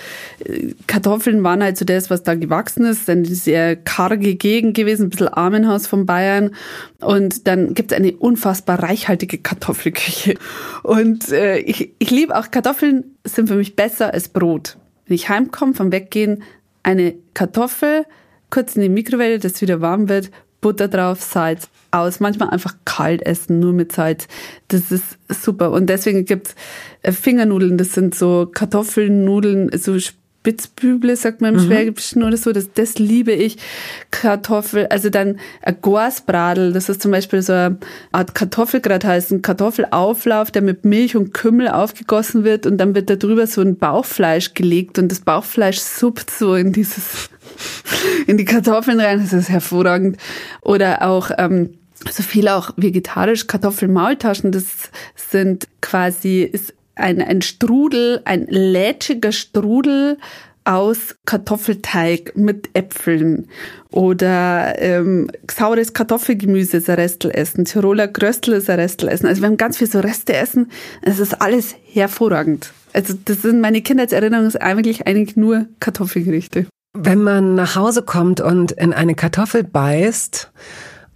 Kartoffeln 0.87 1.43
waren 1.43 1.61
halt 1.61 1.77
so 1.77 1.83
das, 1.83 2.09
was 2.09 2.23
da 2.23 2.35
gewachsen 2.35 2.85
ist, 2.85 3.09
eine 3.09 3.25
sehr 3.25 3.75
karge 3.75 4.35
Gegend 4.35 4.75
gewesen, 4.75 5.07
ein 5.07 5.09
bisschen 5.09 5.27
Armenhaus 5.27 5.85
von 5.85 6.05
Bayern. 6.05 6.51
Und 7.01 7.45
dann 7.45 7.73
gibt 7.73 7.91
es 7.91 7.97
eine 7.97 8.13
unfassbar 8.13 8.81
reichhaltige 8.81 9.37
Kartoffelküche. 9.37 10.35
Und 10.83 11.29
äh, 11.31 11.57
ich, 11.57 11.91
ich 11.99 12.09
liebe 12.09 12.37
auch 12.37 12.51
Kartoffeln, 12.51 13.15
sind 13.25 13.49
für 13.49 13.55
mich 13.55 13.75
besser 13.75 14.13
als 14.13 14.29
Brot. 14.29 14.77
Wenn 15.07 15.15
ich 15.15 15.27
heimkomme 15.27 15.73
vom 15.73 15.91
Weggehen, 15.91 16.43
eine 16.83 17.15
Kartoffel, 17.33 18.05
kurz 18.49 18.77
in 18.77 18.81
die 18.81 18.89
Mikrowelle, 18.89 19.39
dass 19.39 19.61
wieder 19.61 19.81
warm 19.81 20.07
wird, 20.07 20.31
Butter 20.61 20.87
drauf, 20.87 21.21
Salz 21.21 21.69
aus. 21.91 22.19
Manchmal 22.19 22.49
einfach 22.49 22.75
kalt 22.85 23.21
essen, 23.23 23.59
nur 23.59 23.73
mit 23.73 23.91
Salz. 23.91 24.27
Das 24.69 24.91
ist 24.91 25.17
super. 25.29 25.71
Und 25.71 25.87
deswegen 25.87 26.25
gibt's 26.25 26.55
äh, 27.01 27.11
Fingernudeln, 27.11 27.77
das 27.77 27.93
sind 27.93 28.15
so 28.15 28.49
Kartoffelnudeln, 28.51 29.77
so 29.77 29.97
Spitzbüble, 30.41 31.15
sagt 31.15 31.41
man 31.41 31.53
im 31.53 31.61
mhm. 31.61 31.67
Schwäbischen 31.67 32.23
oder 32.23 32.35
so, 32.35 32.51
das, 32.51 32.73
das 32.73 32.97
liebe 32.97 33.31
ich. 33.31 33.57
Kartoffel, 34.09 34.87
also 34.87 35.11
dann 35.11 35.39
ein 35.61 35.77
Gorsbradel, 35.81 36.73
das 36.73 36.89
ist 36.89 37.03
zum 37.03 37.11
Beispiel 37.11 37.43
so 37.43 37.53
eine 37.53 37.77
Art 38.11 38.33
Kartoffelgrad 38.33 39.05
heißt, 39.05 39.31
ein 39.31 39.43
Kartoffelauflauf, 39.43 40.49
der 40.49 40.63
mit 40.63 40.83
Milch 40.83 41.15
und 41.15 41.35
Kümmel 41.35 41.67
aufgegossen 41.67 42.43
wird 42.43 42.65
und 42.65 42.79
dann 42.79 42.95
wird 42.95 43.11
da 43.11 43.17
drüber 43.17 43.45
so 43.45 43.61
ein 43.61 43.77
Bauchfleisch 43.77 44.55
gelegt 44.55 44.97
und 44.97 45.09
das 45.09 45.19
Bauchfleisch 45.19 45.77
suppt 45.77 46.31
so 46.31 46.55
in 46.55 46.73
dieses, 46.73 47.29
in 48.25 48.37
die 48.37 48.45
Kartoffeln 48.45 48.99
rein, 48.99 49.19
das 49.21 49.33
ist 49.33 49.49
hervorragend. 49.49 50.17
Oder 50.61 51.03
auch, 51.03 51.29
ähm, 51.37 51.75
so 52.09 52.23
viel 52.23 52.47
auch 52.47 52.71
vegetarisch 52.77 53.45
Kartoffelmaultaschen, 53.45 54.51
das 54.51 54.65
sind 55.15 55.67
quasi, 55.81 56.41
ist 56.41 56.73
ein, 56.95 57.21
ein 57.21 57.41
Strudel, 57.41 58.21
ein 58.25 58.47
lätschiger 58.47 59.31
Strudel 59.31 60.17
aus 60.63 61.15
Kartoffelteig 61.25 62.33
mit 62.35 62.69
Äpfeln 62.73 63.47
oder 63.89 64.79
ähm, 64.79 65.29
saures 65.49 65.93
Kartoffelgemüse 65.93 66.77
ist 66.77 66.89
ein 66.89 66.95
Restel 66.95 67.31
essen, 67.31 67.65
Tiroler 67.65 68.07
Gröstel 68.07 68.53
ist 68.53 68.69
ein 68.69 68.79
Restel 68.79 69.09
essen. 69.09 69.25
Also 69.25 69.41
wir 69.41 69.47
haben 69.47 69.57
ganz 69.57 69.77
viel 69.77 69.89
so 69.89 69.99
Reste 69.99 70.35
essen. 70.35 70.71
Es 71.01 71.19
ist 71.19 71.41
alles 71.41 71.75
hervorragend. 71.91 72.73
Also 72.93 73.15
das 73.25 73.41
sind 73.41 73.61
meine 73.61 73.81
Kindheitserinnerungen 73.81 74.55
eigentlich 74.57 75.07
eigentlich 75.07 75.35
nur 75.35 75.67
Kartoffelgerichte. 75.79 76.67
Wenn 76.93 77.23
man 77.23 77.55
nach 77.55 77.75
Hause 77.75 78.03
kommt 78.03 78.41
und 78.41 78.73
in 78.73 78.93
eine 78.93 79.15
Kartoffel 79.15 79.63
beißt, 79.63 80.51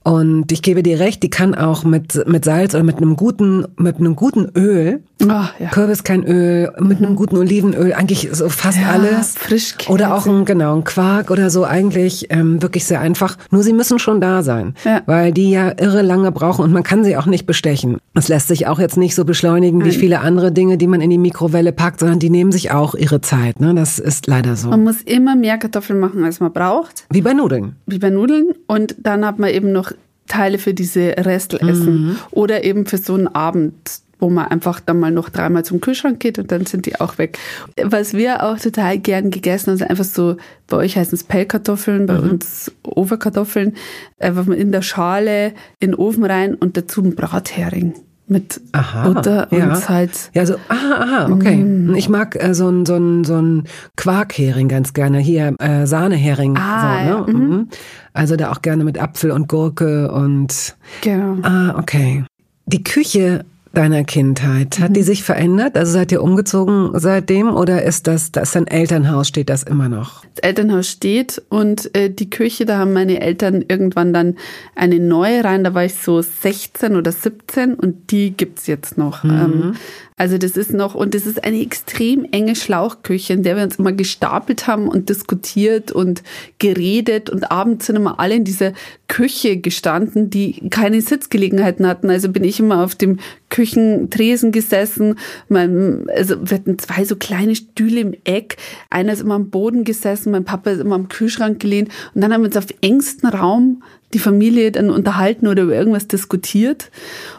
und 0.05 0.51
ich 0.51 0.61
gebe 0.61 0.83
dir 0.83 0.99
recht, 0.99 1.23
die 1.23 1.31
kann 1.31 1.55
auch 1.55 1.83
mit, 1.83 2.27
mit 2.27 2.45
Salz 2.45 2.75
oder 2.75 2.83
mit 2.83 2.97
einem 2.97 3.15
guten, 3.15 3.65
mit 3.75 3.97
einem 3.97 4.15
guten 4.15 4.51
Öl, 4.55 5.01
oh, 5.23 5.25
ja. 5.27 5.69
Kürbis 5.71 6.03
kein 6.03 6.23
Öl, 6.23 6.71
mit 6.79 6.99
einem 6.99 7.15
guten 7.15 7.37
Olivenöl, 7.37 7.91
eigentlich 7.91 8.29
so 8.31 8.47
fast 8.49 8.77
ja, 8.77 8.91
alles. 8.91 9.33
Frischkäse. 9.35 9.91
Oder 9.91 10.13
auch 10.13 10.27
ein, 10.27 10.45
genau, 10.45 10.75
ein 10.75 10.83
Quark 10.83 11.31
oder 11.31 11.49
so, 11.49 11.63
eigentlich 11.63 12.27
ähm, 12.29 12.61
wirklich 12.61 12.85
sehr 12.85 12.99
einfach. 12.99 13.35
Nur 13.49 13.63
sie 13.63 13.73
müssen 13.73 13.97
schon 13.97 14.21
da 14.21 14.43
sein, 14.43 14.75
ja. 14.83 15.01
weil 15.07 15.31
die 15.31 15.49
ja 15.49 15.71
irre 15.75 16.03
lange 16.03 16.31
brauchen 16.31 16.63
und 16.63 16.71
man 16.71 16.83
kann 16.83 17.03
sie 17.03 17.17
auch 17.17 17.25
nicht 17.25 17.47
bestechen. 17.47 17.97
Es 18.13 18.27
lässt 18.27 18.49
sich 18.49 18.67
auch 18.67 18.77
jetzt 18.77 18.97
nicht 18.97 19.15
so 19.15 19.25
beschleunigen 19.25 19.79
Nein. 19.79 19.87
wie 19.87 19.95
viele 19.95 20.19
andere 20.19 20.51
Dinge, 20.51 20.77
die 20.77 20.85
man 20.85 21.01
in 21.01 21.09
die 21.09 21.17
Mikrowelle 21.17 21.71
packt, 21.71 22.01
sondern 22.01 22.19
die 22.19 22.29
nehmen 22.29 22.51
sich 22.51 22.69
auch 22.69 22.93
ihre 22.93 23.21
Zeit. 23.21 23.59
Ne? 23.59 23.73
Das 23.73 23.97
ist 23.97 24.27
leider 24.27 24.55
so. 24.55 24.69
Man 24.69 24.83
muss 24.83 25.01
immer 25.01 25.35
mehr 25.35 25.57
Kartoffeln 25.57 25.99
machen, 25.99 26.23
als 26.23 26.39
man 26.39 26.53
braucht. 26.53 27.07
Wie 27.09 27.21
bei 27.21 27.33
Nudeln. 27.33 27.75
Wie 27.87 27.97
bei 27.97 28.11
Nudeln. 28.11 28.53
Und 28.67 28.95
dann 28.99 29.25
hat 29.25 29.39
man 29.39 29.49
eben 29.49 29.71
noch 29.71 29.94
Teile 30.27 30.57
für 30.57 30.73
diese 30.73 31.15
Restelessen 31.17 32.07
mhm. 32.07 32.15
oder 32.31 32.63
eben 32.63 32.85
für 32.85 32.97
so 32.97 33.13
einen 33.13 33.27
Abend, 33.27 33.75
wo 34.19 34.29
man 34.29 34.47
einfach 34.47 34.79
dann 34.79 34.99
mal 34.99 35.11
noch 35.11 35.29
dreimal 35.29 35.65
zum 35.65 35.81
Kühlschrank 35.81 36.19
geht 36.19 36.39
und 36.39 36.51
dann 36.51 36.65
sind 36.65 36.85
die 36.85 36.99
auch 36.99 37.17
weg. 37.17 37.38
Was 37.81 38.13
wir 38.13 38.43
auch 38.43 38.57
total 38.57 38.97
gern 38.97 39.29
gegessen 39.29 39.67
haben, 39.67 39.75
ist 39.75 39.89
einfach 39.89 40.05
so, 40.05 40.38
bei 40.67 40.77
euch 40.77 40.97
heißen 40.97 41.13
es 41.13 41.23
Pellkartoffeln, 41.23 42.05
bei 42.05 42.19
mhm. 42.19 42.31
uns 42.31 42.71
Overkartoffeln, 42.83 43.75
einfach 44.19 44.45
mal 44.45 44.57
in 44.57 44.71
der 44.71 44.81
Schale 44.81 45.53
in 45.79 45.91
den 45.91 45.95
Ofen 45.95 46.23
rein 46.23 46.55
und 46.55 46.77
dazu 46.77 47.01
ein 47.01 47.15
Brathering 47.15 47.93
mit 48.27 48.61
aha, 48.71 49.07
Butter 49.07 49.47
und 49.51 49.57
ja. 49.59 49.75
Salz. 49.75 50.31
Ja, 50.33 50.45
so, 50.45 50.55
aha, 50.67 50.93
aha, 50.99 51.31
okay. 51.31 51.57
Mm. 51.57 51.95
Ich 51.95 52.09
mag 52.09 52.35
äh, 52.41 52.53
so 52.53 52.69
ein 52.69 52.85
so 52.85 52.95
ein 52.95 53.23
so 53.23 53.35
ein 53.35 53.63
Quarkhering 53.95 54.67
ganz 54.67 54.93
gerne. 54.93 55.19
Hier 55.19 55.55
äh, 55.59 55.85
Sahnehering. 55.85 56.57
Ah, 56.57 56.81
so, 56.81 57.03
ne? 57.03 57.09
Ja. 57.09 57.21
Mhm. 57.27 57.49
mhm. 57.49 57.67
Also 58.13 58.35
da 58.38 58.51
auch 58.51 58.61
gerne 58.61 58.83
mit 58.83 58.97
Apfel 58.97 59.31
und 59.31 59.47
Gurke 59.47 60.11
und. 60.11 60.75
Genau. 61.01 61.38
Ah, 61.43 61.75
okay. 61.77 62.23
Die 62.65 62.83
Küche 62.83 63.45
deiner 63.77 64.03
Kindheit? 64.03 64.79
Hat 64.79 64.89
mhm. 64.89 64.93
die 64.93 65.03
sich 65.03 65.23
verändert? 65.23 65.77
Also 65.77 65.93
seid 65.93 66.11
ihr 66.11 66.23
umgezogen 66.23 66.91
seitdem 66.93 67.53
oder 67.53 67.83
ist 67.83 68.07
das, 68.07 68.31
das 68.31 68.49
ist 68.49 68.57
ein 68.57 68.67
Elternhaus, 68.67 69.27
steht 69.27 69.49
das 69.49 69.63
immer 69.63 69.89
noch? 69.89 70.23
Das 70.35 70.43
Elternhaus 70.43 70.89
steht 70.89 71.41
und 71.49 71.95
äh, 71.95 72.09
die 72.09 72.29
Küche, 72.29 72.65
da 72.65 72.79
haben 72.79 72.93
meine 72.93 73.21
Eltern 73.21 73.63
irgendwann 73.67 74.13
dann 74.13 74.35
eine 74.75 74.99
neue 74.99 75.43
rein, 75.43 75.63
da 75.63 75.73
war 75.73 75.85
ich 75.85 75.95
so 75.95 76.21
16 76.21 76.95
oder 76.95 77.11
17 77.11 77.75
und 77.75 78.11
die 78.11 78.31
gibt's 78.31 78.67
jetzt 78.67 78.97
noch. 78.97 79.23
Mhm. 79.23 79.31
Ähm, 79.31 79.73
also 80.17 80.38
das 80.38 80.55
ist 80.55 80.71
noch, 80.71 80.95
und 80.95 81.13
das 81.13 81.25
ist 81.25 81.43
eine 81.43 81.59
extrem 81.59 82.25
enge 82.31 82.55
Schlauchküche, 82.55 83.33
in 83.33 83.43
der 83.43 83.57
wir 83.57 83.63
uns 83.63 83.75
immer 83.75 83.91
gestapelt 83.91 84.65
haben 84.65 84.88
und 84.88 85.09
diskutiert 85.09 85.91
und 85.91 86.23
geredet 86.57 87.29
und 87.29 87.51
abends 87.51 87.88
sind 87.88 87.97
immer 87.97 88.17
alle 88.17 88.35
in 88.35 88.45
dieser 88.45 88.71
Küche 89.09 89.57
gestanden, 89.57 90.29
die 90.29 90.69
keine 90.69 91.01
Sitzgelegenheiten 91.01 91.85
hatten. 91.85 92.09
Also 92.09 92.29
bin 92.29 92.45
ich 92.45 92.61
immer 92.61 92.81
auf 92.85 92.95
dem 92.95 93.19
Küchentresen 93.49 94.51
gesessen. 94.51 95.17
Mein, 95.49 96.05
also 96.15 96.36
wir 96.41 96.58
hatten 96.58 96.79
zwei 96.79 97.05
so 97.05 97.15
kleine 97.15 97.55
Stühle 97.55 98.01
im 98.01 98.13
Eck. 98.23 98.58
Einer 98.89 99.13
ist 99.13 99.21
immer 99.21 99.36
am 99.36 99.49
Boden 99.49 99.84
gesessen, 99.84 100.31
mein 100.31 100.45
Papa 100.45 100.71
ist 100.71 100.79
immer 100.79 100.95
am 100.95 101.10
Kühlschrank 101.10 101.60
gelehnt. 101.60 101.89
Und 102.13 102.21
dann 102.21 102.34
haben 102.34 102.41
wir 102.41 102.47
uns 102.47 102.58
auf 102.58 102.67
engstem 102.81 103.29
Raum 103.29 103.81
die 104.13 104.19
Familie 104.19 104.71
dann 104.71 104.89
unterhalten 104.89 105.45
oder 105.47 105.63
über 105.63 105.75
irgendwas 105.75 106.08
diskutiert. 106.08 106.89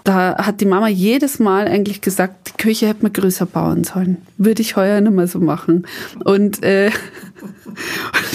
Da 0.04 0.36
hat 0.36 0.60
die 0.60 0.66
Mama 0.66 0.88
jedes 0.88 1.38
Mal 1.38 1.68
eigentlich 1.68 2.02
gesagt, 2.02 2.48
die 2.48 2.62
Küche 2.62 2.86
hätte 2.86 3.02
man 3.02 3.14
größer 3.14 3.46
bauen 3.46 3.82
sollen. 3.84 4.18
Würde 4.36 4.62
ich 4.62 4.76
heuer 4.76 5.00
nicht 5.00 5.14
mehr 5.14 5.26
so 5.26 5.38
machen. 5.40 5.86
Und 6.24 6.62
äh, 6.62 6.90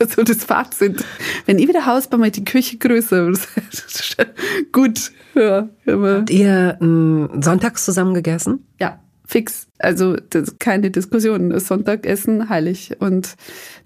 so 0.08 0.22
das 0.22 0.44
Fazit. 0.44 1.04
Wenn 1.46 1.58
ich 1.58 1.68
wieder 1.68 1.86
Haus 1.86 2.08
baue, 2.08 2.30
die 2.30 2.44
Küche 2.44 2.78
größer. 2.78 3.32
Gut. 4.72 5.12
Ja. 5.34 5.68
Habt 5.86 6.30
ihr 6.30 6.78
äh, 6.80 7.42
sonntags 7.42 7.84
zusammen 7.84 8.14
gegessen? 8.14 8.66
Ja 8.80 8.98
fix. 9.30 9.68
Also 9.78 10.16
das, 10.16 10.58
keine 10.58 10.90
Diskussion. 10.90 11.50
Das 11.50 11.68
Sonntagessen 11.68 12.48
heilig. 12.48 12.96
Und 12.98 13.36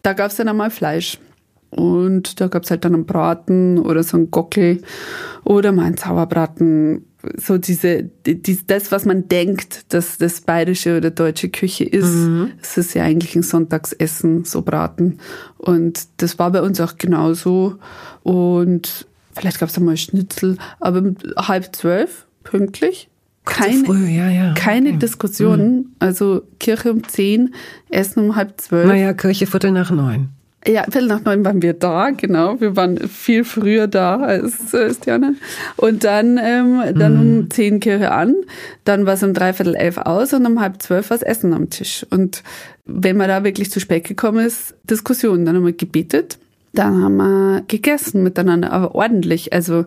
da 0.03 0.14
gab 0.14 0.31
es 0.31 0.37
dann 0.37 0.48
einmal 0.48 0.70
Fleisch. 0.70 1.18
Und 1.70 2.40
da 2.40 2.48
gab 2.48 2.62
es 2.64 2.70
halt 2.70 2.85
dann 2.85 2.94
einen 2.94 3.07
Braten 3.07 3.79
oder 3.79 4.03
so 4.03 4.16
einen 4.16 4.31
Gockel 4.31 4.83
oder 5.44 5.72
mal 5.72 5.85
einen 5.85 5.96
Sauerbraten. 5.96 7.05
So 7.37 7.58
diese, 7.58 8.04
die, 8.26 8.58
das, 8.66 8.92
was 8.92 9.04
man 9.04 9.28
denkt, 9.28 9.92
dass 9.92 10.18
das 10.18 10.40
bayerische 10.40 10.96
oder 10.96 11.10
deutsche 11.10 11.48
Küche 11.48 11.84
ist, 11.84 12.12
mhm. 12.12 12.52
das 12.60 12.76
ist 12.76 12.94
ja 12.94 13.04
eigentlich 13.04 13.34
ein 13.37 13.42
Sonntagsessen, 13.42 14.44
so 14.44 14.62
Braten. 14.62 15.18
Und 15.58 16.06
das 16.18 16.38
war 16.38 16.50
bei 16.52 16.62
uns 16.62 16.80
auch 16.80 16.96
genauso. 16.98 17.76
Und 18.22 19.06
vielleicht 19.34 19.60
gab 19.60 19.68
es 19.68 19.78
mal 19.78 19.96
Schnitzel, 19.96 20.56
aber 20.80 21.14
halb 21.37 21.74
zwölf, 21.74 22.26
pünktlich. 22.42 23.08
Keine, 23.44 23.84
früh, 23.84 24.06
ja, 24.06 24.30
ja. 24.30 24.54
keine 24.54 24.90
okay. 24.90 24.98
Diskussionen. 24.98 25.76
Mhm. 25.76 25.87
Also 25.98 26.42
Kirche 26.58 26.92
um 26.92 27.06
zehn, 27.06 27.54
Essen 27.90 28.24
um 28.24 28.37
halb 28.37 28.60
zwölf. 28.60 28.87
Naja, 28.87 29.12
Kirche 29.12 29.46
Viertel 29.46 29.70
nach 29.72 29.90
neun. 29.90 30.30
Ja, 30.66 30.85
Viertel 30.85 31.09
nach 31.09 31.24
neun 31.24 31.44
waren 31.44 31.61
wir 31.61 31.74
da, 31.74 32.11
genau. 32.11 32.59
Wir 32.59 32.74
waren 32.74 32.96
viel 33.09 33.44
früher 33.44 33.87
da 33.87 34.16
als, 34.16 34.74
als 34.74 35.00
die 35.00 35.11
anderen. 35.11 35.38
Und 35.77 36.05
dann, 36.05 36.38
ähm, 36.42 36.81
dann 36.94 37.14
mhm. 37.14 37.20
um 37.20 37.50
zehn 37.50 37.81
Kirche 37.81 38.12
an, 38.12 38.35
dann 38.85 39.05
war 39.05 39.14
es 39.14 39.22
um 39.22 39.35
dreiviertel 39.35 39.74
elf 39.74 39.98
aus 39.98 40.33
und 40.33 40.46
um 40.46 40.61
halb 40.61 40.81
zwölf 40.81 41.11
war 41.11 41.18
es 41.18 41.22
Essen 41.22 41.53
am 41.53 41.68
Tisch. 41.68 42.07
Und 42.09 42.42
wenn 42.87 43.18
man 43.18 43.29
da 43.29 43.44
wirklich 43.44 43.70
zu 43.70 43.79
spät 43.79 44.05
gekommen 44.05 44.44
ist, 44.44 44.74
Diskussion. 44.85 45.44
Dann 45.44 45.57
haben 45.57 45.66
wir 45.66 45.74
gebetet, 45.74 46.38
dann 46.72 47.03
haben 47.03 47.16
wir 47.16 47.62
gegessen 47.68 48.22
miteinander, 48.22 48.72
aber 48.72 48.94
ordentlich. 48.94 49.53
Also 49.53 49.85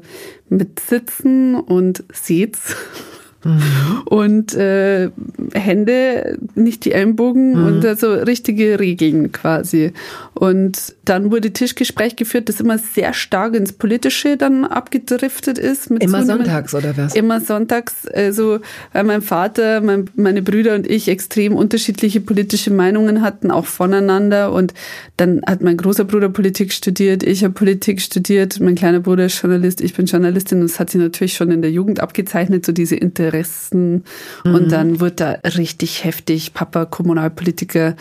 mit 0.48 0.80
Sitzen 0.80 1.56
und 1.56 2.04
Sitz 2.14 2.76
Mhm. 3.48 4.02
Und 4.06 4.54
äh, 4.56 5.10
Hände, 5.54 6.38
nicht 6.56 6.86
die 6.86 6.92
Ellenbogen 6.92 7.54
mhm. 7.54 7.66
und 7.66 7.86
also 7.86 8.14
richtige 8.14 8.80
Regeln 8.80 9.32
quasi. 9.32 9.94
Und 10.34 10.96
dann 11.06 11.32
wurde 11.32 11.52
Tischgespräch 11.52 12.16
geführt, 12.16 12.50
das 12.50 12.60
immer 12.60 12.78
sehr 12.78 13.14
stark 13.14 13.56
ins 13.56 13.74
Politische 13.74 14.38
dann 14.38 14.66
abgedriftet 14.66 15.58
ist. 15.58 15.90
immer 15.90 16.26
sonntags 16.26 16.76
oder 16.76 16.96
was? 16.96 17.16
Immer 17.16 17.42
sonntags. 17.42 18.08
Also 18.08 18.60
weil 18.94 19.04
mein 19.04 19.22
Vater, 19.22 19.82
mein, 19.82 20.10
meine 20.16 20.42
Brüder 20.42 20.76
und 20.76 20.88
ich 20.88 21.08
extrem 21.08 21.56
unterschiedliche 21.56 22.22
politische 22.22 22.72
Meinungen 22.72 23.22
hatten, 23.22 23.52
auch 23.52 23.66
voneinander. 23.66 24.52
Und 24.52 24.74
dann 25.18 25.42
hat 25.46 25.62
mein 25.62 25.78
großer 25.78 26.06
Bruder 26.06 26.30
Politik 26.30 26.74
studiert, 26.74 27.24
ich 27.24 27.44
habe 27.44 27.54
Politik 27.54 28.02
studiert, 28.02 28.60
mein 28.60 28.76
kleiner 28.76 29.00
Bruder 29.00 29.26
ist 29.26 29.42
Journalist, 29.42 29.82
ich 29.82 29.94
bin 29.94 30.06
Journalistin. 30.06 30.60
Und 30.60 30.66
es 30.66 30.80
hat 30.80 30.90
sich 30.90 31.02
natürlich 31.02 31.34
schon 31.34 31.52
in 31.52 31.62
der 31.62 31.72
Jugend 31.72 32.00
abgezeichnet, 32.00 32.66
so 32.66 32.72
diese 32.72 32.96
Inter 32.96 33.34
Interessen. 33.38 34.04
Mhm. 34.44 34.56
Und 34.56 34.72
dann 34.72 35.00
wird 35.00 35.20
da 35.20 35.32
richtig 35.44 36.04
heftig 36.04 36.54
Papa 36.54 36.86
Kommunalpolitiker 36.86 37.96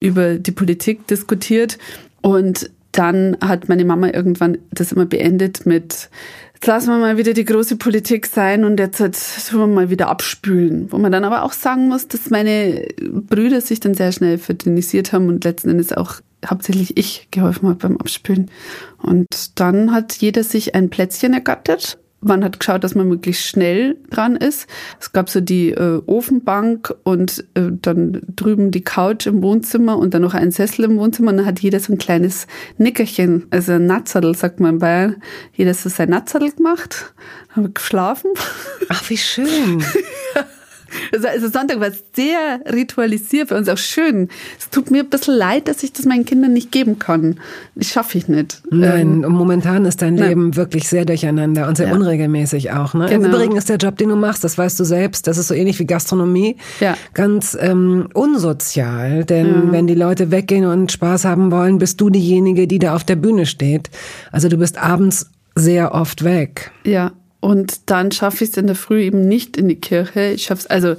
über 0.00 0.36
die 0.36 0.52
Politik 0.52 1.06
diskutiert. 1.06 1.78
Und 2.22 2.70
dann 2.92 3.36
hat 3.42 3.68
meine 3.68 3.84
Mama 3.84 4.08
irgendwann 4.08 4.58
das 4.70 4.92
immer 4.92 5.04
beendet 5.04 5.66
mit, 5.66 6.08
jetzt 6.54 6.66
lassen 6.66 6.88
wir 6.88 6.98
mal 6.98 7.18
wieder 7.18 7.34
die 7.34 7.44
große 7.44 7.76
Politik 7.76 8.26
sein 8.26 8.64
und 8.64 8.80
jetzt 8.80 8.98
tun 8.98 9.60
wir 9.60 9.66
mal 9.66 9.90
wieder 9.90 10.08
abspülen. 10.08 10.90
Wo 10.90 10.98
man 10.98 11.12
dann 11.12 11.24
aber 11.24 11.42
auch 11.42 11.52
sagen 11.52 11.88
muss, 11.88 12.08
dass 12.08 12.30
meine 12.30 12.86
Brüder 12.98 13.60
sich 13.60 13.80
dann 13.80 13.94
sehr 13.94 14.12
schnell 14.12 14.38
verdünnisiert 14.38 15.12
haben 15.12 15.28
und 15.28 15.44
letzten 15.44 15.70
Endes 15.70 15.92
auch 15.92 16.20
hauptsächlich 16.46 16.96
ich 16.96 17.28
geholfen 17.30 17.68
habe 17.68 17.78
beim 17.78 17.96
Abspülen. 17.98 18.50
Und 19.02 19.26
dann 19.60 19.92
hat 19.92 20.14
jeder 20.14 20.42
sich 20.42 20.74
ein 20.74 20.90
Plätzchen 20.90 21.34
ergattert 21.34 21.98
man 22.20 22.42
hat 22.42 22.58
geschaut, 22.58 22.82
dass 22.82 22.94
man 22.94 23.08
möglichst 23.08 23.44
schnell 23.44 23.96
dran 24.10 24.36
ist. 24.36 24.68
Es 25.00 25.12
gab 25.12 25.28
so 25.28 25.40
die 25.40 25.70
äh, 25.70 26.02
Ofenbank 26.06 26.94
und 27.04 27.44
äh, 27.54 27.70
dann 27.80 28.22
drüben 28.34 28.70
die 28.70 28.82
Couch 28.82 29.26
im 29.26 29.42
Wohnzimmer 29.42 29.98
und 29.98 30.14
dann 30.14 30.22
noch 30.22 30.34
ein 30.34 30.50
Sessel 30.50 30.86
im 30.86 30.98
Wohnzimmer. 30.98 31.30
Und 31.30 31.38
dann 31.38 31.46
hat 31.46 31.60
jeder 31.60 31.80
so 31.80 31.92
ein 31.92 31.98
kleines 31.98 32.46
Nickerchen, 32.78 33.46
also 33.50 33.72
ein 33.72 33.86
Natzadel, 33.86 34.34
sagt 34.34 34.60
man 34.60 34.74
in 34.74 34.78
Bayern. 34.80 35.16
Jeder 35.52 35.74
so 35.74 35.88
sein 35.88 36.10
Natzadel 36.10 36.52
gemacht, 36.52 37.14
haben 37.50 37.72
geschlafen. 37.74 38.30
Ach, 38.88 39.08
wie 39.08 39.18
schön. 39.18 39.82
Also, 40.34 40.48
also 41.12 41.48
Sonntag 41.48 41.80
war 41.80 41.90
sehr 42.14 42.60
ritualisiert 42.72 43.48
für 43.48 43.56
uns, 43.56 43.68
auch 43.68 43.78
schön. 43.78 44.28
Es 44.58 44.70
tut 44.70 44.90
mir 44.90 45.02
ein 45.02 45.10
bisschen 45.10 45.34
leid, 45.34 45.68
dass 45.68 45.82
ich 45.82 45.92
das 45.92 46.06
meinen 46.06 46.24
Kindern 46.24 46.52
nicht 46.52 46.72
geben 46.72 46.98
kann. 46.98 47.40
Das 47.74 47.88
schaffe 47.88 48.18
ich 48.18 48.28
nicht. 48.28 48.62
Nein, 48.70 49.22
ähm, 49.24 49.32
momentan 49.32 49.84
ist 49.84 50.02
dein 50.02 50.14
nein. 50.14 50.28
Leben 50.28 50.56
wirklich 50.56 50.88
sehr 50.88 51.04
durcheinander 51.04 51.68
und 51.68 51.76
sehr 51.76 51.88
ja. 51.88 51.94
unregelmäßig 51.94 52.72
auch. 52.72 52.94
Ne? 52.94 53.06
Genau. 53.08 53.26
Im 53.26 53.32
Übrigen 53.32 53.56
ist 53.56 53.68
der 53.68 53.76
Job, 53.76 53.96
den 53.98 54.08
du 54.08 54.16
machst, 54.16 54.44
das 54.44 54.58
weißt 54.58 54.78
du 54.78 54.84
selbst, 54.84 55.26
das 55.26 55.38
ist 55.38 55.48
so 55.48 55.54
ähnlich 55.54 55.78
wie 55.78 55.86
Gastronomie, 55.86 56.56
ja. 56.80 56.96
ganz 57.14 57.56
ähm, 57.60 58.08
unsozial. 58.14 59.24
Denn 59.24 59.46
ja. 59.46 59.72
wenn 59.72 59.86
die 59.86 59.94
Leute 59.94 60.30
weggehen 60.30 60.66
und 60.66 60.92
Spaß 60.92 61.24
haben 61.24 61.50
wollen, 61.50 61.78
bist 61.78 62.00
du 62.00 62.10
diejenige, 62.10 62.66
die 62.66 62.78
da 62.78 62.94
auf 62.94 63.04
der 63.04 63.16
Bühne 63.16 63.46
steht. 63.46 63.90
Also 64.32 64.48
du 64.48 64.56
bist 64.56 64.78
abends 64.78 65.30
sehr 65.54 65.94
oft 65.94 66.24
weg. 66.24 66.70
Ja, 66.84 67.12
und 67.46 67.88
dann 67.88 68.10
schaffe 68.10 68.42
ich 68.42 68.50
es 68.50 68.56
in 68.56 68.66
der 68.66 68.74
Früh 68.74 69.02
eben 69.02 69.20
nicht 69.20 69.56
in 69.56 69.68
die 69.68 69.76
Kirche. 69.76 70.32
Ich 70.32 70.46
schaffe 70.46 70.62
es, 70.62 70.66
also 70.66 70.96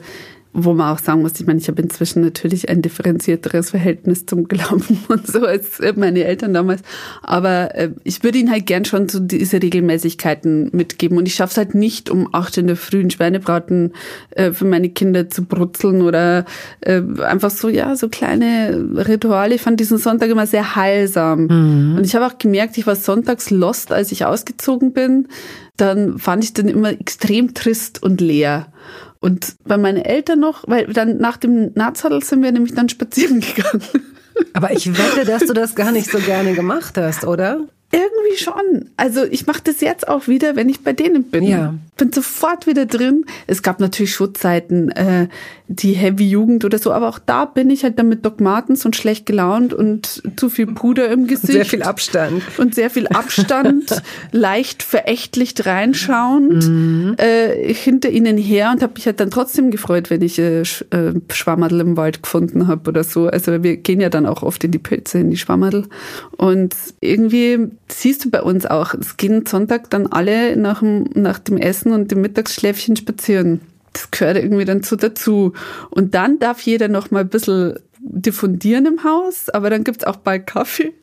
wo 0.54 0.74
man 0.74 0.96
auch 0.96 1.00
sagen 1.00 1.24
muss, 1.24 1.38
ich 1.38 1.46
meine, 1.46 1.60
ich 1.60 1.68
habe 1.68 1.82
inzwischen 1.82 2.22
natürlich 2.22 2.70
ein 2.70 2.82
differenzierteres 2.82 3.72
Verhältnis 3.72 4.26
zum 4.26 4.48
Glauben 4.48 5.04
und 5.10 5.28
so 5.28 5.46
als 5.46 5.82
meine 5.98 6.24
Eltern 6.24 6.54
damals. 6.54 6.84
Aber 7.22 7.76
äh, 7.76 7.92
ich 8.06 8.24
würde 8.24 8.38
ihnen 8.38 8.50
halt 8.50 8.66
gern 8.66 8.86
schon 8.86 9.10
so 9.10 9.20
diese 9.20 9.62
Regelmäßigkeiten 9.62 10.70
mitgeben. 10.72 11.18
Und 11.18 11.28
ich 11.28 11.36
schaffe 11.36 11.52
es 11.52 11.58
halt 11.58 11.76
nicht, 11.76 12.10
um 12.10 12.34
acht 12.34 12.58
in 12.58 12.68
der 12.68 12.78
frühen 12.78 13.10
Schweinebraten 13.10 13.92
äh, 14.32 14.54
für 14.54 14.66
meine 14.66 14.88
Kinder 14.88 15.30
zu 15.30 15.44
brutzeln 15.44 16.02
oder 16.02 16.46
äh, 16.80 17.02
einfach 17.24 17.52
so, 17.52 17.68
ja, 17.68 17.98
so 17.98 18.08
kleine 18.08 18.88
Rituale. 18.96 19.56
Ich 19.56 19.62
fand 19.62 19.82
diesen 19.82 19.98
Sonntag 19.98 20.30
immer 20.30 20.48
sehr 20.48 20.78
heilsam. 20.78 21.48
Mhm. 21.48 21.98
Und 21.98 22.06
ich 22.06 22.16
habe 22.16 22.26
auch 22.26 22.38
gemerkt, 22.38 22.78
ich 22.78 22.88
war 22.88 22.96
sonntags 22.96 23.50
lost, 23.50 23.92
als 23.92 24.14
ich 24.14 24.24
ausgezogen 24.24 24.94
bin. 24.94 25.28
Dann 25.78 26.18
fand 26.20 26.44
ich 26.44 26.54
den 26.54 26.68
immer 26.68 26.90
extrem 26.90 27.54
trist 27.54 28.02
und 28.02 28.20
leer. 28.20 28.72
Und 29.20 29.56
bei 29.63 29.78
meinen 29.78 30.04
Eltern 30.04 30.40
noch, 30.40 30.63
weil 30.68 30.88
dann 30.88 31.18
nach 31.18 31.38
dem 31.38 31.72
Nazadel 31.74 32.24
sind 32.24 32.44
wir 32.44 32.52
nämlich 32.52 32.74
dann 32.74 32.90
spazieren 32.90 33.40
gegangen. 33.56 33.84
Aber 34.54 34.72
ich 34.72 34.88
wette, 34.98 35.26
dass 35.26 35.46
du 35.46 35.54
das 35.54 35.76
gar 35.76 35.92
nicht 35.92 36.12
so 36.12 36.20
gerne 36.20 36.54
gemacht 36.54 36.98
hast, 36.98 37.26
oder? 37.26 37.62
Irgendwie 37.89 38.38
schon. 38.38 38.89
Also 38.97 39.23
ich 39.23 39.47
mache 39.47 39.62
das 39.63 39.80
jetzt 39.80 40.10
auch 40.10 40.28
wieder, 40.28 40.58
wenn 40.58 40.67
ich 40.67 40.82
bei 40.82 40.91
denen 40.91 41.23
bin. 41.23 41.43
Ja. 41.43 41.73
Bin 41.95 42.12
sofort 42.12 42.67
wieder 42.67 42.86
drin. 42.86 43.26
Es 43.47 43.63
gab 43.63 43.80
natürlich 43.80 44.13
Schutzzeiten, 44.13 44.91
äh, 44.91 45.30
die 45.69 45.93
Heavy 45.93 46.30
Jugend 46.30 46.65
oder 46.65 46.80
so, 46.80 46.91
aber 46.91 47.08
auch 47.08 47.19
da 47.19 47.45
bin 47.45 47.69
ich 47.69 47.84
halt 47.84 47.97
dann 47.97 48.10
mit 48.10 48.26
Doc 48.26 48.41
Martens 48.41 48.86
und 48.86 48.95
schlecht 48.95 49.26
gelaunt 49.26 49.73
und 49.73 50.21
zu 50.36 50.50
viel 50.50 50.67
Puder 50.67 51.10
im 51.10 51.28
Gesicht. 51.28 51.54
Sehr 51.54 51.65
viel 51.65 51.82
Abstand. 51.82 52.41
Und 52.58 52.76
sehr 52.76 52.89
viel 52.89 53.08
Abstand, 53.08 54.02
leicht 54.34 54.84
verächtlich 54.84 55.54
reinschauen, 55.65 56.58
mhm. 57.08 57.15
äh, 57.17 57.73
hinter 57.73 58.10
ihnen 58.10 58.38
her 58.38 58.71
und 58.73 58.82
habe 58.82 58.93
mich 58.95 59.06
halt 59.06 59.21
dann 59.21 59.32
trotzdem 59.32 59.71
gefreut, 59.71 60.10
wenn 60.10 60.21
ich 60.21 60.39
äh, 60.39 60.62
äh, 60.62 61.13
Schwammerl 61.32 61.80
im 61.80 61.95
Wald 61.95 62.21
gefunden 62.21 62.67
habe 62.67 62.89
oder 62.89 63.06
so. 63.06 63.28
Also 63.28 63.63
wir 63.63 63.78
gehen 63.78 64.02
ja 64.02 64.10
dann 64.10 64.26
auch 64.26 64.43
oft 64.43 64.63
in 64.65 64.71
die 64.71 64.78
Pilze, 64.78 65.19
in 65.19 65.30
die 65.30 65.38
Schwammerl. 65.38 65.86
Und 66.38 66.76
irgendwie 67.02 67.69
siehst 67.89 68.26
du 68.26 68.30
bei 68.30 68.41
uns 68.41 68.65
auch, 68.65 68.93
es 68.93 69.17
gehen 69.17 69.45
Sonntag 69.45 69.89
dann 69.89 70.08
alle 70.08 70.56
nach 70.58 70.80
dem, 70.80 71.06
nach 71.13 71.39
dem 71.39 71.58
Essen 71.58 71.91
und 71.91 72.12
dem 72.12 72.21
Mittagsschläfchen 72.21 72.95
spazieren. 72.95 73.62
Das 73.93 74.12
gehört 74.12 74.38
irgendwie 74.38 74.65
dann 74.65 74.84
so 74.84 74.95
dazu. 74.95 75.54
Und 75.89 76.13
dann 76.13 76.39
darf 76.39 76.62
jeder 76.62 76.88
noch 76.88 77.12
mal 77.12 77.21
ein 77.21 77.30
bisschen 77.30 77.80
diffundieren 78.00 78.86
im 78.86 79.04
Haus, 79.04 79.50
aber 79.50 79.69
dann 79.69 79.84
gibt's 79.84 80.04
auch 80.04 80.17
bald 80.17 80.47
Kaffee. 80.47 80.93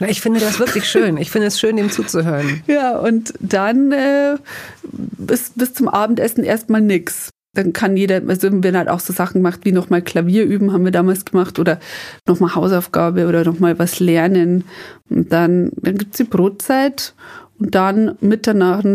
Na, 0.00 0.08
ich 0.08 0.20
finde 0.20 0.40
das 0.40 0.58
wirklich 0.58 0.88
schön. 0.88 1.16
Ich 1.16 1.30
finde 1.30 1.48
es 1.48 1.58
schön, 1.58 1.76
dem 1.76 1.90
zuzuhören. 1.90 2.62
Ja, 2.66 2.96
und 2.98 3.34
dann 3.40 3.92
äh, 3.92 4.36
bis, 4.82 5.50
bis 5.54 5.74
zum 5.74 5.88
Abendessen 5.88 6.44
erstmal 6.44 6.80
nix 6.80 7.30
dann 7.54 7.72
kann 7.72 7.96
jeder, 7.96 8.22
also 8.26 8.48
wenn 8.52 8.76
halt 8.76 8.88
auch 8.88 9.00
so 9.00 9.12
Sachen 9.12 9.42
macht, 9.42 9.64
wie 9.64 9.72
nochmal 9.72 10.02
Klavier 10.02 10.44
üben, 10.44 10.72
haben 10.72 10.84
wir 10.84 10.92
damals 10.92 11.24
gemacht, 11.24 11.58
oder 11.58 11.80
nochmal 12.26 12.54
Hausaufgabe 12.54 13.26
oder 13.26 13.44
nochmal 13.44 13.78
was 13.78 14.00
lernen. 14.00 14.64
Und 15.08 15.32
dann, 15.32 15.70
dann 15.76 15.98
gibt's 15.98 16.18
die 16.18 16.24
Brotzeit 16.24 17.14
und 17.58 17.74
dann 17.74 18.16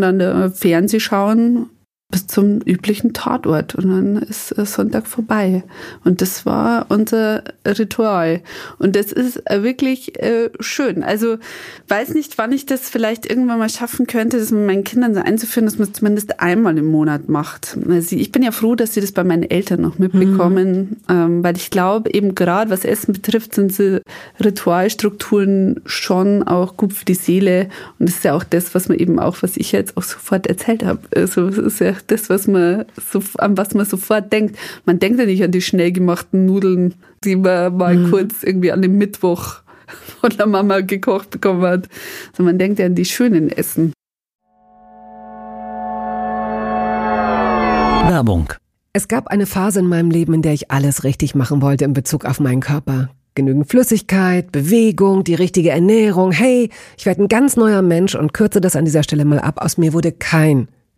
dann 0.02 0.54
Fernseh 0.54 1.00
schauen 1.00 1.70
bis 2.14 2.28
zum 2.28 2.62
üblichen 2.62 3.14
Tatort 3.14 3.74
und 3.74 3.90
dann 3.90 4.18
ist 4.18 4.50
Sonntag 4.50 5.08
vorbei. 5.08 5.64
Und 6.04 6.22
das 6.22 6.46
war 6.46 6.86
unser 6.90 7.44
Ritual. 7.66 8.42
Und 8.78 8.96
das 8.96 9.12
ist 9.12 9.42
äh, 9.50 9.64
wirklich 9.64 10.22
äh, 10.22 10.52
schön. 10.60 11.04
Also 11.04 11.38
weiß 11.88 12.14
nicht, 12.14 12.38
wann 12.38 12.52
ich 12.52 12.68
das 12.68 12.88
vielleicht 12.88 13.26
irgendwann 13.26 13.58
mal 13.58 13.70
schaffen 13.70 14.06
könnte, 14.06 14.38
das 14.38 14.52
mit 14.52 14.68
meinen 14.68 14.84
Kindern 14.84 15.16
so 15.16 15.22
einzuführen, 15.22 15.66
dass 15.66 15.80
man 15.80 15.88
es 15.88 15.94
zumindest 15.94 16.40
einmal 16.40 16.78
im 16.78 16.86
Monat 16.86 17.30
macht. 17.30 17.76
Also 17.90 18.16
ich 18.16 18.32
bin 18.32 18.44
ja 18.44 18.52
froh, 18.52 18.76
dass 18.76 18.94
sie 18.94 19.02
das 19.02 19.12
bei 19.12 19.24
meinen 19.24 19.50
Eltern 19.50 19.82
noch 19.82 19.98
mitbekommen, 19.98 20.78
mhm. 20.78 20.98
ähm, 21.10 21.44
weil 21.44 21.58
ich 21.58 21.72
glaube, 21.72 22.14
eben 22.14 22.36
gerade 22.36 22.70
was 22.70 22.86
Essen 22.86 23.14
betrifft, 23.14 23.56
sind 23.56 23.74
so 23.74 23.98
Ritualstrukturen 24.44 25.82
schon 25.88 26.44
auch 26.44 26.78
gut 26.78 26.94
für 26.94 27.06
die 27.06 27.16
Seele. 27.16 27.70
Und 27.98 28.08
das 28.08 28.18
ist 28.18 28.24
ja 28.24 28.36
auch 28.36 28.44
das, 28.44 28.76
was 28.76 28.88
man 28.88 29.00
eben 29.00 29.18
auch, 29.18 29.38
was 29.42 29.58
ich 29.58 29.72
jetzt 29.72 29.98
auch 29.98 30.04
sofort 30.04 30.46
erzählt 30.46 30.86
habe. 30.86 31.00
Also 31.16 31.48
es 31.48 31.58
ist 31.58 31.80
ja 31.80 31.93
das, 32.02 32.30
was 32.30 32.48
man 32.48 32.86
so, 33.12 33.22
an 33.38 33.58
was 33.58 33.74
man 33.74 33.86
sofort 33.86 34.32
denkt. 34.32 34.58
Man 34.86 35.00
denkt 35.00 35.20
ja 35.20 35.26
nicht 35.26 35.44
an 35.44 35.52
die 35.52 35.62
schnell 35.62 35.92
gemachten 35.92 36.46
Nudeln, 36.46 36.96
die 37.24 37.36
man 37.36 37.78
mal 37.78 37.96
mhm. 37.96 38.12
kurz 38.12 38.44
irgendwie 38.44 38.72
an 38.72 38.82
dem 38.82 38.98
Mittwoch 38.98 39.62
von 40.22 40.30
der 40.32 40.48
Mama 40.48 40.82
gekocht 40.82 41.30
bekommen 41.32 41.64
hat, 41.64 41.90
sondern 42.36 42.56
man 42.56 42.60
denkt 42.60 42.80
ja 42.80 42.86
an 42.86 42.96
die 42.96 43.06
schönen 43.06 43.50
Essen. 43.50 43.94
Werbung. 48.10 48.54
Es 48.94 49.08
gab 49.08 49.28
eine 49.28 49.48
Phase 49.48 49.80
in 49.80 49.88
meinem 49.88 50.12
Leben, 50.12 50.34
in 50.36 50.44
der 50.44 50.54
ich 50.54 50.70
alles 50.70 51.04
richtig 51.04 51.34
machen 51.34 51.62
wollte 51.62 51.86
in 51.86 51.94
Bezug 51.94 52.26
auf 52.26 52.40
meinen 52.40 52.62
Körper. 52.62 53.10
Genügend 53.34 53.68
Flüssigkeit, 53.68 54.52
Bewegung, 54.52 55.24
die 55.24 55.34
richtige 55.34 55.72
Ernährung. 55.72 56.32
Hey, 56.32 56.70
ich 56.96 57.08
werde 57.08 57.24
ein 57.24 57.28
ganz 57.28 57.56
neuer 57.56 57.82
Mensch 57.82 58.14
und 58.14 58.34
kürze 58.34 58.62
das 58.62 58.76
an 58.76 58.86
dieser 58.86 59.02
Stelle 59.02 59.26
mal 59.26 59.40
ab. 59.40 59.60
Aus 59.60 59.80
mir 59.80 59.94
wurde 59.94 60.12
kein 60.12 60.68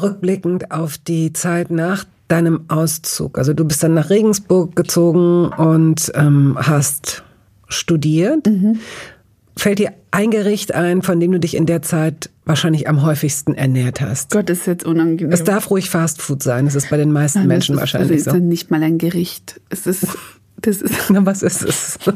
Rückblickend 0.00 0.70
auf 0.70 0.96
die 0.96 1.32
Zeit 1.32 1.70
nach 1.70 2.04
deinem 2.28 2.64
Auszug, 2.68 3.36
also 3.36 3.52
du 3.52 3.64
bist 3.64 3.82
dann 3.82 3.92
nach 3.92 4.08
Regensburg 4.08 4.74
gezogen 4.74 5.48
und 5.48 6.10
ähm, 6.14 6.56
hast 6.58 7.24
studiert. 7.68 8.46
Mhm. 8.46 8.78
Fällt 9.54 9.78
dir 9.78 9.92
ein 10.10 10.30
Gericht 10.30 10.74
ein, 10.74 11.02
von 11.02 11.20
dem 11.20 11.32
du 11.32 11.38
dich 11.38 11.54
in 11.54 11.66
der 11.66 11.82
Zeit 11.82 12.30
wahrscheinlich 12.46 12.88
am 12.88 13.02
häufigsten 13.02 13.54
ernährt 13.54 14.00
hast? 14.00 14.30
Gott, 14.30 14.48
ist 14.48 14.66
jetzt 14.66 14.84
unangenehm. 14.84 15.30
Es 15.30 15.44
darf 15.44 15.70
ruhig 15.70 15.90
Fastfood 15.90 16.42
sein. 16.42 16.64
Das 16.64 16.74
ist 16.74 16.88
bei 16.88 16.96
den 16.96 17.12
meisten 17.12 17.40
Nein, 17.40 17.48
Menschen 17.48 17.74
ist, 17.74 17.80
wahrscheinlich 17.80 18.24
das 18.24 18.32
so. 18.32 18.38
ist 18.38 18.42
nicht 18.42 18.70
mal 18.70 18.82
ein 18.82 18.96
Gericht. 18.96 19.60
Es 19.68 19.86
ist, 19.86 20.06
das 20.56 20.80
ist. 20.80 21.10
Na, 21.10 21.26
was 21.26 21.42
ist 21.42 21.62
es? 21.62 21.98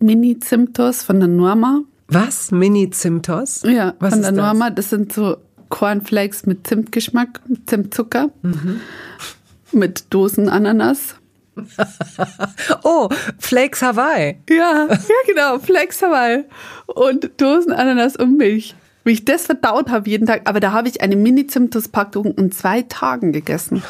Mini-Zimtos 0.00 1.02
von 1.04 1.20
der 1.20 1.28
Norma. 1.28 1.82
Was? 2.08 2.50
Mini-Zimtos? 2.50 3.62
Ja, 3.62 3.94
was 4.00 4.14
von 4.14 4.22
der 4.22 4.32
Norma. 4.32 4.70
Das 4.70 4.90
sind 4.90 5.12
so 5.12 5.36
Cornflakes 5.70 6.44
mit 6.44 6.66
Zimtgeschmack, 6.66 7.40
Zimtzucker, 7.66 8.30
mhm. 8.42 8.80
mit 9.72 10.04
Dosen 10.10 10.50
Ananas. 10.50 11.14
oh, 12.84 13.08
Flakes 13.38 13.82
Hawaii. 13.82 14.38
Ja, 14.48 14.88
ja 14.88 14.96
genau, 15.26 15.58
Flakes 15.58 16.02
Hawaii. 16.02 16.44
Und 16.86 17.30
Dosen 17.38 17.72
Ananas 17.72 18.16
und 18.16 18.36
Milch. 18.36 18.74
Wie 19.04 19.12
ich 19.12 19.24
das 19.24 19.46
verdaut 19.46 19.88
habe 19.90 20.08
jeden 20.08 20.26
Tag. 20.26 20.42
Aber 20.44 20.60
da 20.60 20.72
habe 20.72 20.88
ich 20.88 21.00
eine 21.00 21.16
Mini-Zimtus-Packung 21.16 22.34
in 22.34 22.52
zwei 22.52 22.82
Tagen 22.82 23.32
gegessen. 23.32 23.82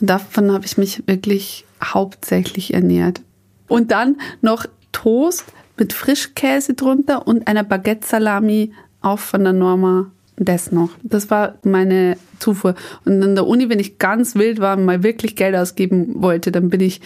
Und 0.00 0.10
davon 0.10 0.52
habe 0.52 0.64
ich 0.66 0.76
mich 0.78 1.06
wirklich 1.06 1.64
hauptsächlich 1.82 2.74
ernährt. 2.74 3.20
Und 3.68 3.90
dann 3.90 4.20
noch 4.40 4.66
Toast 4.92 5.44
mit 5.76 5.92
Frischkäse 5.92 6.74
drunter 6.74 7.26
und 7.26 7.46
einer 7.46 7.62
Baguette-Salami, 7.62 8.72
auch 9.00 9.18
von 9.20 9.44
der 9.44 9.52
Norma 9.52 10.10
das 10.38 10.72
noch. 10.72 10.90
Das 11.02 11.30
war 11.30 11.54
meine 11.62 12.16
Zufuhr. 12.38 12.74
Und 13.04 13.22
in 13.22 13.34
der 13.34 13.46
Uni, 13.46 13.68
wenn 13.68 13.80
ich 13.80 13.98
ganz 13.98 14.34
wild 14.34 14.60
war 14.60 14.76
und 14.76 14.84
mal 14.84 15.02
wirklich 15.02 15.36
Geld 15.36 15.56
ausgeben 15.56 16.22
wollte, 16.22 16.52
dann 16.52 16.70
bin 16.70 16.80
ich 16.80 17.00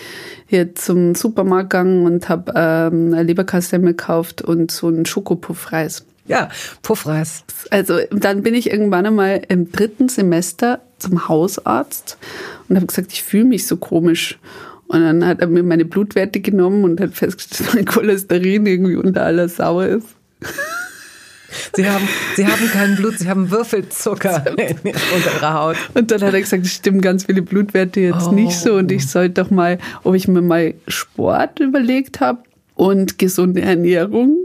hier 0.47 0.75
zum 0.75 1.15
Supermarkt 1.15 1.71
gegangen 1.71 2.05
und 2.05 2.29
habe 2.29 2.53
ähm, 2.55 3.13
eine 3.13 3.23
Leberkassemmel 3.23 3.95
gekauft 3.95 4.43
und 4.43 4.71
so 4.71 4.89
einen 4.89 5.07
Schokopuffreis. 5.07 6.05
Ja, 6.27 6.51
Puffreis. 6.83 7.45
Also 7.71 7.99
dann 8.11 8.43
bin 8.43 8.55
ich 8.55 8.71
irgendwann 8.71 9.07
einmal 9.07 9.43
im 9.49 9.73
dritten 9.73 10.09
Semester 10.09 10.81
zum 10.99 11.29
Hausarzt 11.29 12.17
und 12.69 12.77
habe 12.77 12.87
gesagt, 12.87 13.13
ich 13.13 13.23
fühle 13.23 13.45
mich 13.45 13.67
so 13.67 13.77
komisch. 13.77 14.39
Und 14.87 15.01
dann 15.01 15.27
hat 15.27 15.41
er 15.41 15.47
mir 15.47 15.63
meine 15.63 15.85
Blutwerte 15.85 16.41
genommen 16.41 16.85
und 16.85 17.01
hat 17.01 17.15
festgestellt, 17.15 17.61
dass 17.69 17.75
mein 17.75 17.87
Cholesterin 17.87 18.67
irgendwie 18.67 18.97
unter 18.97 19.25
aller 19.25 19.49
Sauer 19.49 19.87
ist. 19.87 20.09
Sie 21.75 21.89
haben, 21.89 22.09
Sie 22.37 22.47
haben 22.47 22.71
kein 22.71 22.97
Blut, 22.97 23.19
Sie 23.19 23.29
haben 23.29 23.51
Würfelzucker 23.51 24.45
unter 24.51 25.35
Ihrer 25.37 25.55
Haut. 25.55 25.77
Und 25.95 26.11
dann 26.11 26.23
hat 26.23 26.35
er 26.35 26.41
gesagt, 26.41 26.65
es 26.65 26.75
stimmen 26.75 27.01
ganz 27.01 27.25
viele 27.25 27.43
Blutwerte 27.43 28.01
jetzt 28.01 28.29
oh. 28.29 28.33
nicht 28.33 28.59
so 28.59 28.75
und 28.75 28.91
ich 28.93 29.07
sollte 29.09 29.43
doch 29.43 29.51
mal, 29.51 29.79
ob 30.05 30.15
ich 30.15 30.29
mir 30.29 30.43
mal 30.43 30.75
Sport 30.89 31.61
überlegt 31.61 32.21
habe 32.21 32.43
und 32.75 33.19
gesunde 33.19 33.63
Ernährung. 33.63 34.37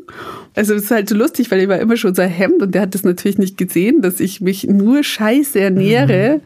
Also 0.56 0.74
es 0.74 0.84
ist 0.84 0.92
halt 0.92 1.10
so 1.10 1.16
lustig, 1.16 1.52
weil 1.52 1.62
ich 1.62 1.68
war 1.68 1.80
immer 1.80 1.98
schon 1.98 2.16
so 2.16 2.24
Hemd 2.24 2.62
und 2.62 2.74
der 2.76 2.84
hat 2.84 2.96
das 2.96 3.04
natürlich 3.04 3.38
nicht 3.38 3.58
gesehen, 3.58 4.02
dass 4.02 4.20
ich 4.20 4.42
mich 4.42 4.66
nur 4.66 5.04
scheiße 5.04 5.60
ernähre. 5.60 6.38
Mhm. 6.38 6.42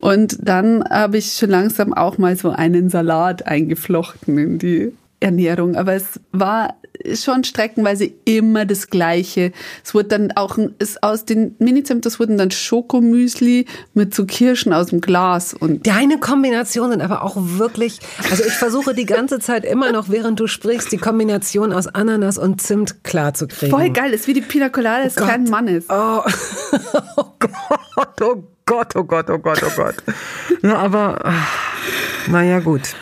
Und 0.00 0.38
dann 0.40 0.82
habe 0.84 1.18
ich 1.18 1.32
schon 1.32 1.50
langsam 1.50 1.92
auch 1.92 2.16
mal 2.16 2.34
so 2.36 2.50
einen 2.50 2.88
Salat 2.88 3.46
eingeflochten 3.46 4.38
in 4.38 4.58
die 4.58 4.92
Ernährung. 5.20 5.76
Aber 5.76 5.92
es 5.92 6.18
war 6.32 6.74
schon 7.14 7.44
streckenweise 7.44 8.10
immer 8.24 8.64
das 8.64 8.88
Gleiche. 8.88 9.52
Es 9.84 9.94
wurde 9.94 10.08
dann 10.08 10.32
auch 10.32 10.58
ist 10.78 11.02
aus 11.02 11.24
den 11.24 11.54
Mini-Zimters 11.58 12.20
wurden 12.20 12.38
dann 12.38 12.50
Schokomüsli 12.50 13.66
mit 13.94 14.14
so 14.14 14.26
Kirschen 14.26 14.72
aus 14.72 14.88
dem 14.88 15.00
Glas 15.00 15.54
und 15.54 15.86
deine 15.86 16.18
Kombinationen 16.18 17.00
aber 17.00 17.22
auch 17.22 17.36
wirklich. 17.36 18.00
Also 18.30 18.44
ich 18.44 18.52
versuche 18.52 18.94
die 18.94 19.06
ganze 19.06 19.38
Zeit 19.38 19.64
immer 19.64 19.92
noch, 19.92 20.08
während 20.08 20.40
du 20.40 20.46
sprichst, 20.46 20.92
die 20.92 20.98
Kombination 20.98 21.72
aus 21.72 21.86
Ananas 21.86 22.38
und 22.38 22.60
Zimt 22.60 23.04
klar 23.04 23.34
zu 23.34 23.46
kriegen. 23.46 23.70
Voll 23.70 23.90
geil, 23.90 24.12
ist 24.12 24.26
wie 24.26 24.34
die 24.34 24.40
Pina 24.40 24.68
Colada 24.68 25.04
des 25.04 25.16
oh 25.16 25.24
kleinen 25.24 25.48
Mannes. 25.48 25.84
Oh. 25.88 26.22
oh 27.16 27.24
Gott, 27.38 28.20
oh 28.20 28.44
Gott, 28.66 28.96
oh 28.96 29.04
Gott, 29.04 29.30
oh 29.30 29.38
Gott, 29.38 29.62
oh 29.64 29.72
Gott. 29.76 29.96
Ja, 30.62 30.76
aber 30.76 31.32
naja, 32.28 32.60
gut 32.60 32.94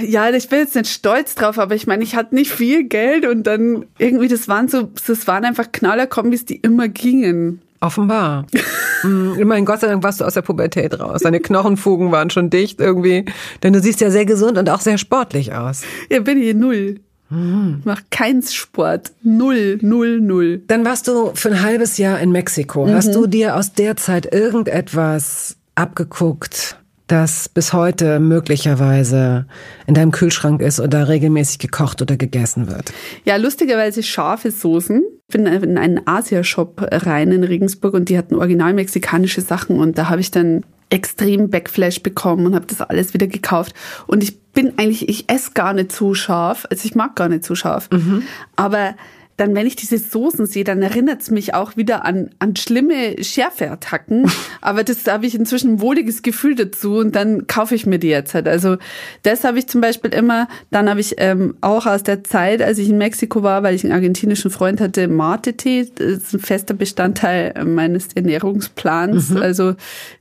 ja, 0.00 0.30
ich 0.30 0.48
bin 0.48 0.60
jetzt 0.60 0.74
nicht 0.74 0.88
stolz 0.88 1.34
drauf, 1.34 1.58
aber 1.58 1.74
ich 1.74 1.86
meine, 1.86 2.02
ich 2.02 2.14
hatte 2.16 2.34
nicht 2.34 2.50
viel 2.50 2.84
Geld 2.84 3.26
und 3.26 3.46
dann 3.46 3.86
irgendwie, 3.98 4.28
das 4.28 4.48
waren 4.48 4.68
so, 4.68 4.90
das 5.06 5.26
waren 5.26 5.44
einfach 5.44 5.70
Knallerkombis, 5.72 6.44
die 6.44 6.56
immer 6.56 6.88
gingen. 6.88 7.60
Offenbar. 7.80 8.46
mm, 9.02 9.34
immerhin, 9.38 9.64
Gott 9.64 9.80
sei 9.80 9.88
Dank 9.88 10.02
warst 10.04 10.20
du 10.20 10.24
aus 10.24 10.34
der 10.34 10.42
Pubertät 10.42 10.98
raus. 11.00 11.22
Deine 11.22 11.40
Knochenfugen 11.40 12.12
waren 12.12 12.30
schon 12.30 12.48
dicht 12.48 12.80
irgendwie. 12.80 13.24
Denn 13.62 13.72
du 13.72 13.80
siehst 13.80 14.00
ja 14.00 14.10
sehr 14.10 14.24
gesund 14.24 14.56
und 14.56 14.70
auch 14.70 14.80
sehr 14.80 14.98
sportlich 14.98 15.52
aus. 15.52 15.82
Ja, 16.08 16.20
bin 16.20 16.40
ich 16.40 16.54
null. 16.54 17.00
Mhm. 17.28 17.80
Mach 17.84 18.02
keinen 18.10 18.42
Sport. 18.42 19.12
Null, 19.22 19.78
null, 19.82 20.20
null. 20.20 20.62
Dann 20.68 20.84
warst 20.84 21.08
du 21.08 21.32
für 21.34 21.48
ein 21.48 21.62
halbes 21.62 21.98
Jahr 21.98 22.20
in 22.20 22.30
Mexiko. 22.30 22.86
Mhm. 22.86 22.94
Hast 22.94 23.14
du 23.14 23.26
dir 23.26 23.56
aus 23.56 23.72
der 23.72 23.96
Zeit 23.96 24.32
irgendetwas 24.32 25.56
abgeguckt, 25.74 26.78
das 27.12 27.48
bis 27.50 27.74
heute 27.74 28.20
möglicherweise 28.20 29.46
in 29.86 29.92
deinem 29.92 30.12
Kühlschrank 30.12 30.62
ist 30.62 30.80
oder 30.80 31.08
regelmäßig 31.08 31.58
gekocht 31.58 32.00
oder 32.00 32.16
gegessen 32.16 32.68
wird? 32.68 32.92
Ja, 33.24 33.36
lustigerweise 33.36 34.02
scharfe 34.02 34.50
Soßen. 34.50 35.02
Ich 35.28 35.32
bin 35.32 35.46
in 35.46 35.76
einen 35.76 36.06
Asia-Shop 36.06 36.88
rein 36.90 37.30
in 37.30 37.44
Regensburg 37.44 37.92
und 37.94 38.08
die 38.08 38.16
hatten 38.16 38.34
original 38.34 38.72
mexikanische 38.72 39.42
Sachen 39.42 39.78
und 39.78 39.98
da 39.98 40.08
habe 40.08 40.22
ich 40.22 40.30
dann 40.30 40.64
extrem 40.88 41.50
Backflash 41.50 42.02
bekommen 42.02 42.46
und 42.46 42.54
habe 42.54 42.66
das 42.66 42.80
alles 42.80 43.14
wieder 43.14 43.26
gekauft. 43.26 43.74
Und 44.06 44.22
ich 44.22 44.40
bin 44.52 44.78
eigentlich, 44.78 45.08
ich 45.08 45.30
esse 45.30 45.52
gar 45.52 45.74
nicht 45.74 45.92
zu 45.92 46.14
scharf, 46.14 46.66
also 46.70 46.84
ich 46.86 46.94
mag 46.94 47.14
gar 47.14 47.28
nicht 47.28 47.44
zu 47.44 47.54
scharf. 47.54 47.90
Mhm. 47.90 48.22
Aber 48.56 48.94
dann, 49.36 49.54
wenn 49.54 49.66
ich 49.66 49.76
diese 49.76 49.98
Soßen 49.98 50.46
sehe, 50.46 50.64
dann 50.64 50.82
erinnert 50.82 51.22
es 51.22 51.30
mich 51.30 51.54
auch 51.54 51.76
wieder 51.76 52.04
an, 52.04 52.30
an 52.38 52.56
schlimme 52.56 53.22
Schärfeattacken. 53.22 54.30
Aber 54.60 54.84
das 54.84 55.02
da 55.02 55.12
habe 55.14 55.26
ich 55.26 55.34
inzwischen 55.34 55.74
ein 55.74 55.80
wohliges 55.80 56.22
Gefühl 56.22 56.54
dazu 56.54 56.96
und 56.96 57.14
dann 57.14 57.46
kaufe 57.46 57.74
ich 57.74 57.86
mir 57.86 57.98
die 57.98 58.08
jetzt 58.08 58.34
halt. 58.34 58.48
Also 58.48 58.76
das 59.22 59.44
habe 59.44 59.58
ich 59.58 59.66
zum 59.66 59.80
Beispiel 59.80 60.12
immer, 60.12 60.48
dann 60.70 60.88
habe 60.88 61.00
ich 61.00 61.14
ähm, 61.18 61.54
auch 61.60 61.86
aus 61.86 62.02
der 62.02 62.24
Zeit, 62.24 62.62
als 62.62 62.78
ich 62.78 62.88
in 62.88 62.98
Mexiko 62.98 63.42
war, 63.42 63.62
weil 63.62 63.74
ich 63.74 63.84
einen 63.84 63.92
argentinischen 63.92 64.50
Freund 64.50 64.80
hatte, 64.80 65.08
Mate-Tee. 65.08 65.90
Das 65.94 66.06
ist 66.06 66.34
ein 66.34 66.40
fester 66.40 66.74
Bestandteil 66.74 67.64
meines 67.64 68.08
Ernährungsplans. 68.14 69.30
Mhm. 69.30 69.36
Also 69.38 69.74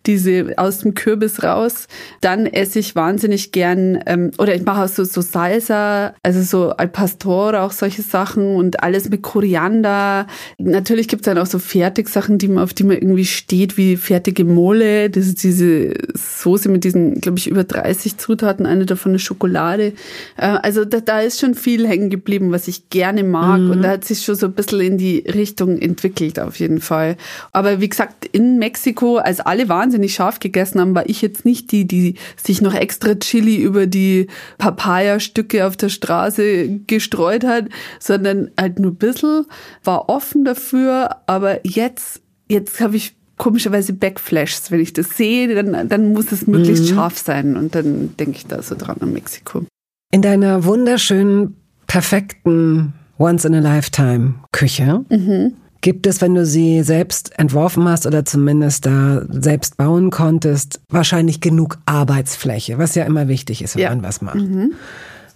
diese 0.05 0.53
aus 0.57 0.79
dem 0.79 0.93
Kürbis 0.93 1.43
raus. 1.43 1.87
Dann 2.21 2.45
esse 2.45 2.79
ich 2.79 2.95
wahnsinnig 2.95 3.51
gern, 3.51 4.01
ähm, 4.05 4.31
oder 4.37 4.55
ich 4.55 4.63
mache 4.63 4.83
auch 4.83 4.87
so, 4.87 5.03
so 5.03 5.21
Salsa, 5.21 6.13
also 6.23 6.41
so 6.41 6.71
Al 6.71 6.87
Pastor, 6.87 7.61
auch 7.61 7.71
solche 7.71 8.01
Sachen 8.01 8.55
und 8.55 8.83
alles 8.83 9.00
mit 9.09 9.21
Koriander. 9.21 10.27
Natürlich 10.57 11.07
gibt 11.07 11.21
es 11.21 11.25
dann 11.25 11.37
auch 11.37 11.45
so 11.45 11.59
Fertigsachen, 11.59 12.37
die 12.37 12.47
man, 12.47 12.63
auf 12.63 12.73
die 12.73 12.83
man 12.83 12.97
irgendwie 12.97 13.25
steht, 13.25 13.77
wie 13.77 13.97
fertige 13.97 14.45
Mole. 14.45 15.09
Das 15.09 15.27
ist 15.27 15.43
diese 15.43 15.93
Soße 16.13 16.69
mit 16.69 16.83
diesen, 16.83 17.21
glaube 17.21 17.37
ich, 17.37 17.47
über 17.47 17.63
30 17.63 18.17
Zutaten. 18.17 18.65
Eine 18.65 18.85
davon 18.85 19.15
ist 19.15 19.23
Schokolade. 19.23 19.93
Äh, 20.37 20.45
also 20.45 20.85
da, 20.85 20.99
da 20.99 21.21
ist 21.21 21.39
schon 21.39 21.55
viel 21.55 21.87
hängen 21.87 22.09
geblieben, 22.09 22.51
was 22.51 22.67
ich 22.67 22.89
gerne 22.89 23.23
mag. 23.23 23.59
Mhm. 23.59 23.71
Und 23.71 23.81
da 23.81 23.91
hat 23.91 24.05
sich 24.05 24.23
schon 24.23 24.35
so 24.35 24.47
ein 24.47 24.53
bisschen 24.53 24.81
in 24.81 24.97
die 24.97 25.19
Richtung 25.19 25.79
entwickelt, 25.79 26.39
auf 26.39 26.59
jeden 26.59 26.81
Fall. 26.81 27.17
Aber 27.51 27.81
wie 27.81 27.89
gesagt, 27.89 28.25
in 28.25 28.59
Mexiko, 28.59 29.17
als 29.17 29.39
alle 29.39 29.69
wahnsinnig 29.69 30.13
scharf 30.13 30.39
gegessen 30.39 30.79
haben, 30.79 30.95
war 30.95 31.09
ich 31.09 31.21
jetzt 31.21 31.45
nicht 31.45 31.71
die, 31.71 31.85
die 31.85 32.15
sich 32.41 32.61
noch 32.61 32.73
extra 32.73 33.15
Chili 33.15 33.57
über 33.57 33.87
die 33.87 34.27
Papaya-Stücke 34.57 35.65
auf 35.65 35.77
der 35.77 35.89
Straße 35.89 36.81
gestreut 36.87 37.43
hat, 37.43 37.65
sondern 37.99 38.51
halt 38.59 38.79
nur 38.79 38.90
bisschen, 38.95 39.45
war 39.83 40.09
offen 40.09 40.45
dafür, 40.45 41.17
aber 41.27 41.65
jetzt, 41.65 42.21
jetzt 42.47 42.79
habe 42.79 42.95
ich 42.95 43.15
komischerweise 43.41 43.93
Backflashs. 43.93 44.69
Wenn 44.69 44.81
ich 44.81 44.93
das 44.93 45.17
sehe, 45.17 45.55
dann, 45.55 45.89
dann 45.89 46.13
muss 46.13 46.31
es 46.31 46.45
möglichst 46.45 46.91
mhm. 46.91 46.95
scharf 46.95 47.17
sein. 47.17 47.57
Und 47.57 47.73
dann 47.73 48.15
denke 48.17 48.37
ich 48.37 48.45
da 48.45 48.61
so 48.61 48.75
dran 48.75 48.97
an 48.99 49.13
Mexiko. 49.13 49.65
In 50.11 50.21
deiner 50.21 50.63
wunderschönen, 50.63 51.55
perfekten 51.87 52.93
Once-in-a-Lifetime-Küche 53.17 55.05
mhm. 55.09 55.53
gibt 55.81 56.05
es, 56.05 56.21
wenn 56.21 56.35
du 56.35 56.45
sie 56.45 56.83
selbst 56.83 57.37
entworfen 57.39 57.89
hast 57.89 58.05
oder 58.05 58.25
zumindest 58.25 58.85
da 58.85 59.23
selbst 59.29 59.77
bauen 59.77 60.11
konntest, 60.11 60.79
wahrscheinlich 60.89 61.41
genug 61.41 61.79
Arbeitsfläche, 61.85 62.77
was 62.77 62.93
ja 62.93 63.05
immer 63.05 63.27
wichtig 63.27 63.63
ist, 63.63 63.75
wenn 63.75 63.83
ja. 63.83 63.89
man 63.89 64.03
was 64.03 64.21
macht. 64.21 64.35
Mhm. 64.35 64.73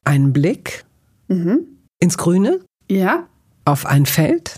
Einen 0.03 0.31
Blick 0.31 0.85
mhm. 1.27 1.61
ins 1.99 2.19
Grüne? 2.19 2.59
Ja. 2.87 3.25
Auf 3.65 3.85
ein 3.85 4.05
Feld? 4.05 4.55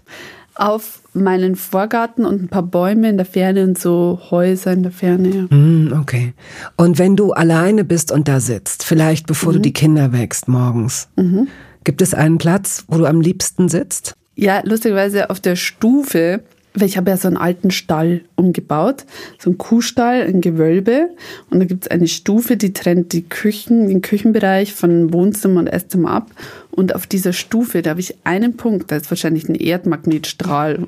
Auf 0.55 1.01
meinen 1.13 1.55
Vorgarten 1.55 2.25
und 2.25 2.43
ein 2.43 2.47
paar 2.47 2.63
Bäume 2.63 3.09
in 3.09 3.17
der 3.17 3.25
Ferne 3.25 3.63
und 3.63 3.77
so 3.77 4.19
Häuser 4.29 4.73
in 4.73 4.83
der 4.83 4.91
Ferne. 4.91 5.29
Ja. 5.29 5.55
Mm, 5.55 5.93
okay. 5.99 6.33
Und 6.75 6.99
wenn 6.99 7.15
du 7.15 7.33
alleine 7.33 7.83
bist 7.83 8.11
und 8.11 8.27
da 8.27 8.39
sitzt, 8.39 8.83
vielleicht 8.83 9.27
bevor 9.27 9.51
mhm. 9.51 9.55
du 9.55 9.61
die 9.61 9.73
Kinder 9.73 10.13
wächst 10.13 10.47
morgens, 10.47 11.09
mhm. 11.15 11.47
gibt 11.83 12.01
es 12.01 12.13
einen 12.13 12.37
Platz, 12.37 12.85
wo 12.87 12.97
du 12.97 13.05
am 13.05 13.21
liebsten 13.21 13.69
sitzt? 13.69 14.13
Ja, 14.35 14.61
lustigerweise 14.63 15.29
auf 15.29 15.39
der 15.39 15.55
Stufe 15.55 16.43
weil 16.79 16.87
ich 16.87 16.97
habe 16.97 17.09
ja 17.09 17.17
so 17.17 17.27
einen 17.27 17.37
alten 17.37 17.71
Stall 17.71 18.21
umgebaut, 18.35 19.05
so 19.39 19.49
einen 19.49 19.57
Kuhstall, 19.57 20.21
ein 20.21 20.41
Gewölbe 20.41 21.09
und 21.49 21.59
da 21.59 21.65
gibt 21.65 21.85
es 21.85 21.91
eine 21.91 22.07
Stufe, 22.07 22.57
die 22.57 22.73
trennt 22.73 23.13
die 23.13 23.23
Küchen, 23.23 23.87
den 23.87 24.01
Küchenbereich 24.01 24.73
von 24.73 25.13
Wohnzimmer 25.13 25.59
und 25.59 25.67
Esszimmer 25.67 26.11
ab 26.11 26.31
und 26.77 26.93
auf 26.93 27.07
dieser 27.07 27.33
Stufe, 27.33 27.81
da 27.81 27.89
habe 27.89 28.01
ich 28.01 28.15
einen 28.23 28.55
Punkt, 28.55 28.91
da 28.91 28.97
ist 28.97 29.09
wahrscheinlich 29.09 29.49
ein 29.49 29.55
Erdmagnetstrahl. 29.55 30.85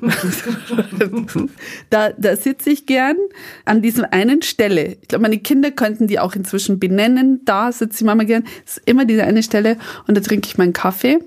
da 1.90 2.10
da 2.16 2.36
sitze 2.36 2.70
ich 2.70 2.86
gern 2.86 3.16
an 3.64 3.82
diesem 3.82 4.06
einen 4.08 4.42
Stelle. 4.42 4.98
Ich 5.02 5.08
glaube, 5.08 5.22
meine 5.22 5.38
Kinder 5.38 5.72
könnten 5.72 6.06
die 6.06 6.20
auch 6.20 6.36
inzwischen 6.36 6.78
benennen. 6.78 7.40
Da 7.44 7.72
sitze 7.72 8.04
ich 8.04 8.06
Mama 8.06 8.22
gern. 8.22 8.44
Das 8.64 8.76
ist 8.76 8.88
immer 8.88 9.04
diese 9.04 9.24
eine 9.24 9.42
Stelle 9.42 9.78
und 10.06 10.16
da 10.16 10.20
trinke 10.20 10.46
ich 10.46 10.58
meinen 10.58 10.72
Kaffee. 10.72 11.18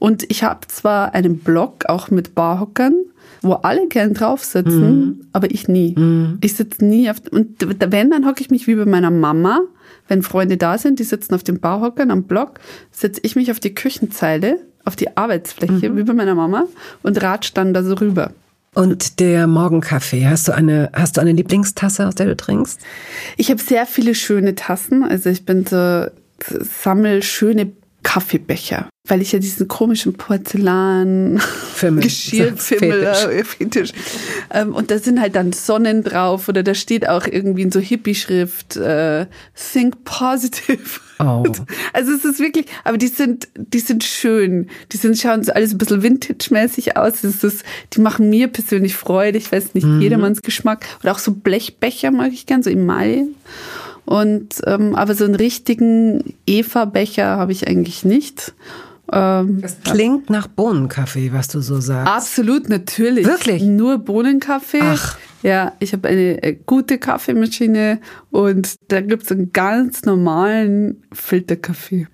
Und 0.00 0.24
ich 0.28 0.42
habe 0.42 0.66
zwar 0.66 1.14
einen 1.14 1.38
Blog 1.38 1.84
auch 1.86 2.10
mit 2.10 2.34
Barhockern, 2.34 2.94
wo 3.42 3.54
alle 3.54 3.88
gern 3.88 4.14
drauf 4.14 4.44
sitzen, 4.44 4.90
mhm. 4.90 5.20
aber 5.32 5.50
ich 5.50 5.68
nie. 5.68 5.94
Mhm. 5.96 6.38
Ich 6.42 6.54
sitze 6.54 6.84
nie 6.84 7.10
auf, 7.10 7.18
und 7.30 7.56
wenn, 7.60 8.10
dann 8.10 8.26
hocke 8.26 8.40
ich 8.40 8.50
mich 8.50 8.66
wie 8.66 8.74
bei 8.74 8.84
meiner 8.84 9.10
Mama, 9.10 9.60
wenn 10.08 10.22
Freunde 10.22 10.56
da 10.56 10.78
sind, 10.78 10.98
die 10.98 11.04
sitzen 11.04 11.34
auf 11.34 11.42
den 11.42 11.60
Bauhockern 11.60 12.10
am 12.10 12.24
Block, 12.24 12.60
setze 12.90 13.20
ich 13.24 13.36
mich 13.36 13.50
auf 13.50 13.60
die 13.60 13.74
Küchenzeile, 13.74 14.58
auf 14.84 14.96
die 14.96 15.16
Arbeitsfläche, 15.16 15.90
mhm. 15.90 15.96
wie 15.96 16.02
bei 16.02 16.12
meiner 16.12 16.34
Mama, 16.34 16.64
und 17.02 17.22
ratsch 17.22 17.52
dann 17.54 17.74
da 17.74 17.82
so 17.82 17.94
rüber. 17.94 18.32
Und 18.72 19.18
der 19.18 19.46
Morgenkaffee, 19.46 20.26
hast 20.26 20.46
du 20.46 20.52
eine, 20.52 20.90
hast 20.92 21.16
du 21.16 21.20
eine 21.20 21.32
Lieblingstasse, 21.32 22.06
aus 22.06 22.14
der 22.14 22.26
du 22.26 22.36
trinkst? 22.36 22.80
Ich 23.36 23.50
habe 23.50 23.60
sehr 23.60 23.84
viele 23.84 24.14
schöne 24.14 24.54
Tassen. 24.54 25.02
Also 25.02 25.28
ich 25.28 25.44
bin 25.44 25.66
so, 25.66 26.06
sammel 26.82 27.22
schöne 27.22 27.72
Kaffeebecher, 28.02 28.88
weil 29.06 29.20
ich 29.20 29.32
ja 29.32 29.38
diesen 29.38 29.68
komischen 29.68 30.14
Porzellan 30.14 31.40
Geschirrfimmel 31.80 33.04
äh, 33.04 33.44
Fetisch. 33.44 33.92
Ähm, 34.50 34.74
und 34.74 34.90
da 34.90 34.98
sind 34.98 35.20
halt 35.20 35.36
dann 35.36 35.52
Sonnen 35.52 36.02
drauf 36.02 36.48
oder 36.48 36.62
da 36.62 36.74
steht 36.74 37.08
auch 37.08 37.26
irgendwie 37.26 37.62
in 37.62 37.70
so 37.70 37.80
Hippie-Schrift 37.80 38.76
äh, 38.76 39.26
Think 39.54 40.04
Positive. 40.04 41.00
Oh. 41.18 41.44
Also 41.92 42.12
es 42.12 42.24
ist 42.24 42.40
wirklich, 42.40 42.66
aber 42.84 42.96
die 42.96 43.08
sind, 43.08 43.48
die 43.56 43.80
sind 43.80 44.04
schön. 44.04 44.68
Die 44.92 44.96
sind, 44.96 45.18
schauen 45.18 45.42
so 45.42 45.52
alles 45.52 45.72
ein 45.72 45.78
bisschen 45.78 46.02
Vintage-mäßig 46.02 46.96
aus. 46.96 47.20
Das 47.22 47.44
ist, 47.44 47.64
die 47.92 48.00
machen 48.00 48.30
mir 48.30 48.48
persönlich 48.48 48.94
Freude. 48.94 49.36
Ich 49.36 49.50
weiß 49.50 49.74
nicht, 49.74 49.86
mhm. 49.86 50.00
jedermanns 50.00 50.40
Geschmack. 50.42 50.86
Oder 51.02 51.12
auch 51.12 51.18
so 51.18 51.32
Blechbecher 51.32 52.10
mag 52.10 52.32
ich 52.32 52.46
gern, 52.46 52.62
so 52.62 52.70
Emaille. 52.70 53.26
Und 54.10 54.60
ähm, 54.66 54.96
aber 54.96 55.14
so 55.14 55.24
einen 55.24 55.36
richtigen 55.36 56.34
Eva-Becher 56.44 57.36
habe 57.36 57.52
ich 57.52 57.68
eigentlich 57.68 58.04
nicht. 58.04 58.54
Ähm, 59.12 59.60
das 59.60 59.76
klingt 59.84 60.30
nach 60.30 60.48
Bohnenkaffee, 60.48 61.32
was 61.32 61.46
du 61.46 61.60
so 61.60 61.78
sagst. 61.78 62.12
Absolut, 62.12 62.68
natürlich. 62.68 63.24
Wirklich? 63.24 63.62
Nur 63.62 63.98
Bohnenkaffee. 63.98 64.80
Ach. 64.82 65.16
Ja, 65.44 65.74
ich 65.78 65.92
habe 65.92 66.08
eine 66.08 66.42
äh, 66.42 66.56
gute 66.66 66.98
Kaffeemaschine 66.98 68.00
und 68.32 68.74
da 68.88 69.00
gibt 69.00 69.22
es 69.22 69.30
einen 69.30 69.52
ganz 69.52 70.04
normalen 70.04 71.04
Filterkaffee. 71.12 72.08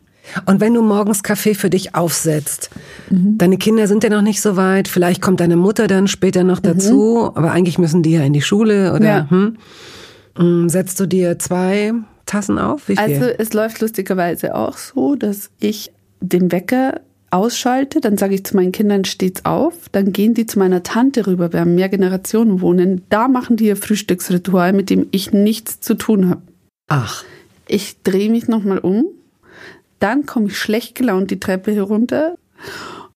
Und 0.44 0.60
wenn 0.60 0.74
du 0.74 0.82
morgens 0.82 1.22
Kaffee 1.22 1.54
für 1.54 1.70
dich 1.70 1.94
aufsetzt, 1.94 2.68
mhm. 3.08 3.38
deine 3.38 3.56
Kinder 3.56 3.88
sind 3.88 4.04
ja 4.04 4.10
noch 4.10 4.20
nicht 4.20 4.42
so 4.42 4.56
weit, 4.58 4.86
vielleicht 4.86 5.22
kommt 5.22 5.40
deine 5.40 5.56
Mutter 5.56 5.86
dann 5.86 6.08
später 6.08 6.44
noch 6.44 6.58
mhm. 6.58 6.64
dazu, 6.64 7.30
mhm. 7.32 7.38
aber 7.38 7.52
eigentlich 7.52 7.78
müssen 7.78 8.02
die 8.02 8.12
ja 8.12 8.20
in 8.20 8.34
die 8.34 8.42
Schule 8.42 8.92
oder 8.92 9.06
ja. 9.06 9.30
hm? 9.30 9.56
Mm, 10.38 10.68
setzt 10.68 11.00
du 11.00 11.06
dir 11.06 11.38
zwei 11.38 11.92
Tassen 12.26 12.58
auf? 12.58 12.88
Also 12.96 13.26
es 13.26 13.52
läuft 13.52 13.80
lustigerweise 13.80 14.54
auch 14.54 14.76
so, 14.76 15.14
dass 15.14 15.50
ich 15.60 15.92
den 16.20 16.52
Wecker 16.52 17.00
ausschalte, 17.30 18.00
dann 18.00 18.16
sage 18.16 18.34
ich 18.34 18.44
zu 18.44 18.56
meinen 18.56 18.72
Kindern, 18.72 19.04
steht's 19.04 19.44
auf, 19.44 19.88
dann 19.90 20.12
gehen 20.12 20.34
die 20.34 20.46
zu 20.46 20.58
meiner 20.58 20.82
Tante 20.82 21.26
rüber, 21.26 21.52
wir 21.52 21.60
haben 21.60 21.74
mehr 21.74 21.88
Generationen 21.88 22.60
wohnen, 22.60 23.02
da 23.08 23.28
machen 23.28 23.56
die 23.56 23.66
ihr 23.66 23.76
Frühstücksritual, 23.76 24.72
mit 24.72 24.90
dem 24.90 25.06
ich 25.10 25.32
nichts 25.32 25.80
zu 25.80 25.94
tun 25.94 26.30
habe. 26.30 26.42
Ach. 26.88 27.24
Ich 27.68 28.02
drehe 28.02 28.30
mich 28.30 28.48
nochmal 28.48 28.78
um, 28.78 29.06
dann 29.98 30.24
komme 30.24 30.46
ich 30.48 30.58
schlecht 30.58 30.94
gelaunt 30.94 31.30
die 31.30 31.40
Treppe 31.40 31.72
herunter 31.72 32.36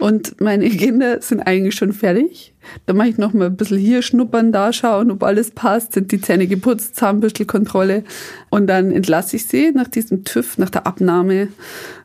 und 0.00 0.40
meine 0.40 0.68
Kinder 0.70 1.20
sind 1.20 1.40
eigentlich 1.40 1.74
schon 1.74 1.92
fertig. 1.92 2.54
Da 2.86 2.94
mache 2.94 3.08
ich 3.08 3.18
noch 3.18 3.32
mal 3.32 3.46
ein 3.46 3.56
bisschen 3.56 3.78
hier 3.78 4.02
schnuppern, 4.02 4.50
da 4.50 4.72
schauen, 4.72 5.10
ob 5.10 5.22
alles 5.22 5.50
passt, 5.50 5.92
sind 5.92 6.10
die 6.10 6.20
Zähne 6.20 6.46
geputzt, 6.46 6.96
Zahnbürstelkontrolle. 6.96 8.04
Und 8.48 8.66
dann 8.66 8.90
entlasse 8.90 9.36
ich 9.36 9.46
sie 9.46 9.72
nach 9.72 9.88
diesem 9.88 10.24
TÜV, 10.24 10.58
nach 10.58 10.70
der 10.70 10.86
Abnahme, 10.86 11.48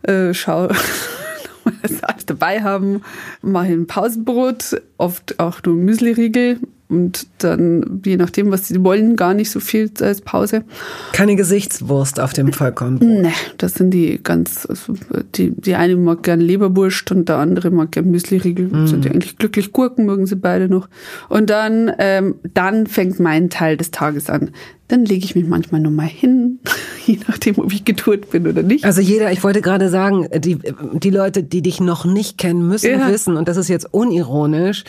äh, 0.04 0.34
schaue, 0.34 0.70
was 1.82 2.04
alles 2.04 2.26
dabei 2.26 2.62
haben, 2.62 3.02
mache 3.42 3.68
ein 3.68 3.88
Pausenbrot, 3.88 4.82
oft 4.98 5.40
auch 5.40 5.64
nur 5.64 5.76
Müsliriegel 5.76 6.60
und 6.88 7.26
dann, 7.40 8.02
je 8.06 8.16
nachdem, 8.16 8.52
was 8.52 8.68
sie 8.68 8.84
wollen, 8.84 9.16
gar 9.16 9.34
nicht 9.34 9.50
so 9.50 9.60
viel 9.60 9.90
als 10.02 10.22
Pause. 10.22 10.64
Keine 11.14 11.36
Gesichtswurst 11.36 12.20
auf 12.20 12.34
dem 12.34 12.54
Vollkornbrot? 12.54 13.08
Nee, 13.26 13.32
das 13.58 13.76
sind 13.76 13.92
die 13.92 14.20
ganz, 14.22 14.68
also 14.68 14.94
die, 15.36 15.52
die 15.52 15.76
eine 15.76 15.96
mag 15.96 16.22
gern 16.22 16.40
Leberwurst 16.40 17.12
und 17.12 17.28
der 17.28 17.38
andere 17.38 17.72
mag 17.72 17.92
gern 17.92 18.12
Müsliriegel. 18.12 18.68
Mm. 18.68 18.88
Sind 18.88 19.06
die 19.06 19.10
eigentlich 19.10 19.38
glücklich 19.38 19.72
Gurken, 19.72 20.06
mögen 20.06 20.28
sie 20.28 20.36
beide 20.36 20.70
noch. 20.70 20.90
Und 21.30 21.50
dann, 21.50 21.92
ähm, 21.98 22.36
dann 22.54 22.88
fängt 22.88 23.20
mein 23.20 23.50
Teil 23.50 23.78
des 23.78 23.92
Tages 23.92 24.30
an. 24.30 24.52
Dann 24.88 25.06
lege 25.06 25.26
ich 25.26 25.36
mich 25.36 25.48
manchmal 25.48 25.82
nur 25.82 25.92
mal 25.92 26.08
hin, 26.08 26.60
je 27.06 27.18
nachdem, 27.28 27.58
ob 27.58 27.74
ich 27.74 27.86
getourt 27.86 28.30
bin 28.30 28.46
oder 28.48 28.62
nicht. 28.62 28.86
Also 28.86 29.02
jeder, 29.02 29.32
ich 29.32 29.44
wollte 29.44 29.62
gerade 29.62 29.90
sagen, 29.90 30.28
die, 30.38 30.60
die 30.94 31.10
Leute, 31.10 31.42
die 31.42 31.64
dich 31.64 31.80
noch 31.80 32.06
nicht 32.06 32.38
kennen, 32.38 32.68
müssen 32.68 32.92
ja. 32.92 33.10
wissen, 33.10 33.38
und 33.38 33.48
das 33.48 33.58
ist 33.58 33.70
jetzt 33.70 33.92
unironisch, 33.92 34.84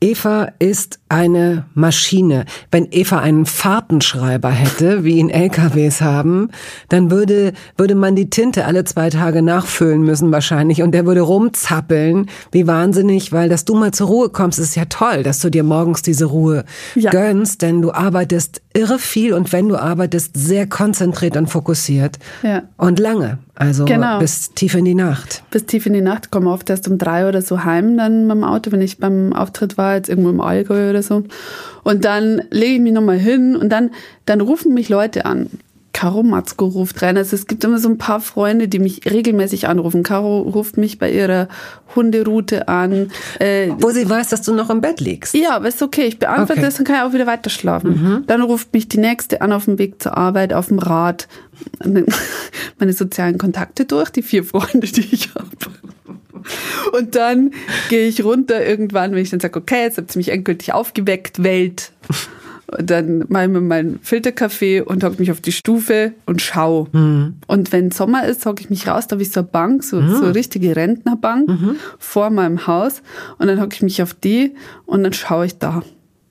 Eva 0.00 0.52
ist 0.60 1.00
eine 1.08 1.66
Maschine. 1.74 2.44
Wenn 2.70 2.86
Eva 2.92 3.18
einen 3.18 3.46
Fahrtenschreiber 3.46 4.50
hätte, 4.50 5.02
wie 5.02 5.18
ihn 5.18 5.28
LKWs 5.28 6.00
haben, 6.00 6.50
dann 6.88 7.10
würde, 7.10 7.52
würde 7.76 7.96
man 7.96 8.14
die 8.14 8.30
Tinte 8.30 8.64
alle 8.64 8.84
zwei 8.84 9.10
Tage 9.10 9.42
nachfüllen 9.42 10.02
müssen 10.02 10.30
wahrscheinlich 10.30 10.82
und 10.82 10.92
der 10.92 11.04
würde 11.04 11.22
rumzappeln, 11.22 12.30
wie 12.52 12.68
wahnsinnig, 12.68 13.32
weil 13.32 13.48
dass 13.48 13.64
du 13.64 13.74
mal 13.74 13.92
zur 13.92 14.06
Ruhe 14.06 14.28
kommst, 14.28 14.60
ist 14.60 14.76
ja 14.76 14.84
toll, 14.84 15.24
dass 15.24 15.40
du 15.40 15.50
dir 15.50 15.64
morgens 15.64 16.02
diese 16.02 16.26
Ruhe 16.26 16.64
ja. 16.94 17.10
gönnst, 17.10 17.62
denn 17.62 17.82
du 17.82 17.90
arbeitest 17.90 18.62
irre 18.78 18.98
viel 19.00 19.32
und 19.32 19.52
wenn 19.52 19.68
du 19.68 19.76
arbeitest, 19.76 20.36
sehr 20.36 20.68
konzentriert 20.68 21.36
und 21.36 21.48
fokussiert 21.48 22.18
ja. 22.44 22.62
und 22.76 23.00
lange. 23.00 23.38
Also 23.56 23.84
genau. 23.84 24.20
bis 24.20 24.52
tief 24.54 24.74
in 24.76 24.84
die 24.84 24.94
Nacht. 24.94 25.42
Bis 25.50 25.66
tief 25.66 25.86
in 25.86 25.94
die 25.94 26.00
Nacht, 26.00 26.30
komme 26.30 26.48
oft 26.50 26.70
erst 26.70 26.86
um 26.86 26.96
drei 26.96 27.28
oder 27.28 27.42
so 27.42 27.64
heim 27.64 27.96
dann 27.96 28.28
mit 28.28 28.36
dem 28.36 28.44
Auto, 28.44 28.70
wenn 28.70 28.80
ich 28.80 28.98
beim 28.98 29.32
Auftritt 29.32 29.76
war, 29.76 29.96
jetzt 29.96 30.08
irgendwo 30.08 30.30
im 30.30 30.40
Allgäu 30.40 30.90
oder 30.90 31.02
so. 31.02 31.24
Und 31.82 32.04
dann 32.04 32.42
lege 32.50 32.74
ich 32.74 32.80
mich 32.80 32.92
nochmal 32.92 33.18
hin 33.18 33.56
und 33.56 33.70
dann, 33.70 33.90
dann 34.26 34.40
rufen 34.40 34.74
mich 34.74 34.88
Leute 34.88 35.24
an. 35.24 35.50
Caro 35.92 36.22
Matzko 36.22 36.66
ruft 36.66 37.02
rein. 37.02 37.16
Also 37.16 37.34
es 37.34 37.46
gibt 37.46 37.64
immer 37.64 37.78
so 37.78 37.88
ein 37.88 37.98
paar 37.98 38.20
Freunde, 38.20 38.68
die 38.68 38.78
mich 38.78 39.00
regelmäßig 39.10 39.66
anrufen. 39.66 40.02
Caro 40.02 40.42
ruft 40.42 40.76
mich 40.76 40.98
bei 40.98 41.10
ihrer 41.10 41.48
Hunderoute 41.96 42.68
an. 42.68 43.10
Äh, 43.40 43.70
Wo 43.78 43.90
sie 43.90 44.08
weiß, 44.08 44.28
dass 44.28 44.42
du 44.42 44.54
noch 44.54 44.70
im 44.70 44.80
Bett 44.80 45.00
liegst. 45.00 45.34
Ja, 45.34 45.56
aber 45.56 45.68
ist 45.68 45.82
okay. 45.82 46.04
Ich 46.04 46.18
beantworte 46.18 46.52
okay. 46.52 46.62
das 46.62 46.78
und 46.78 46.84
kann 46.84 46.96
ja 46.96 47.08
auch 47.08 47.12
wieder 47.12 47.26
weiter 47.26 47.50
schlafen. 47.50 47.90
Mhm. 47.90 48.24
Dann 48.26 48.42
ruft 48.42 48.72
mich 48.72 48.88
die 48.88 48.98
nächste 48.98 49.40
an 49.40 49.52
auf 49.52 49.64
dem 49.64 49.78
Weg 49.78 50.00
zur 50.02 50.16
Arbeit, 50.16 50.52
auf 50.52 50.68
dem 50.68 50.78
Rad. 50.78 51.26
Meine 52.78 52.92
sozialen 52.92 53.38
Kontakte 53.38 53.84
durch, 53.84 54.10
die 54.10 54.22
vier 54.22 54.44
Freunde, 54.44 54.86
die 54.86 55.08
ich 55.10 55.34
habe. 55.34 55.48
Und 56.96 57.14
dann 57.14 57.50
gehe 57.88 58.06
ich 58.06 58.24
runter 58.24 58.64
irgendwann, 58.64 59.12
wenn 59.12 59.22
ich 59.22 59.30
dann 59.30 59.40
sage, 59.40 59.58
okay, 59.58 59.82
jetzt 59.82 59.98
habt 59.98 60.14
ihr 60.14 60.18
mich 60.18 60.28
endgültig 60.28 60.72
aufgeweckt, 60.72 61.42
Welt. 61.42 61.92
Und 62.76 62.90
dann 62.90 63.24
mache 63.28 63.44
ich 63.44 63.50
mir 63.50 63.60
meinen 63.60 63.98
Filterkaffee 64.02 64.82
und 64.82 65.02
hocke 65.02 65.16
mich 65.18 65.30
auf 65.30 65.40
die 65.40 65.52
Stufe 65.52 66.12
und 66.26 66.42
schau. 66.42 66.88
Mhm. 66.92 67.36
Und 67.46 67.72
wenn 67.72 67.90
Sommer 67.90 68.26
ist, 68.26 68.44
hocke 68.44 68.62
ich 68.62 68.68
mich 68.68 68.86
raus, 68.86 69.06
da 69.06 69.14
habe 69.14 69.22
ich 69.22 69.30
so 69.30 69.40
eine 69.40 69.48
Bank, 69.48 69.82
so, 69.82 70.00
mhm. 70.00 70.16
so 70.16 70.24
eine 70.24 70.34
richtige 70.34 70.76
Rentnerbank 70.76 71.48
mhm. 71.48 71.76
vor 71.98 72.28
meinem 72.30 72.66
Haus. 72.66 73.02
Und 73.38 73.46
dann 73.46 73.60
hocke 73.60 73.74
ich 73.74 73.82
mich 73.82 74.02
auf 74.02 74.12
die 74.12 74.54
und 74.84 75.02
dann 75.02 75.14
schaue 75.14 75.46
ich 75.46 75.58
da. 75.58 75.82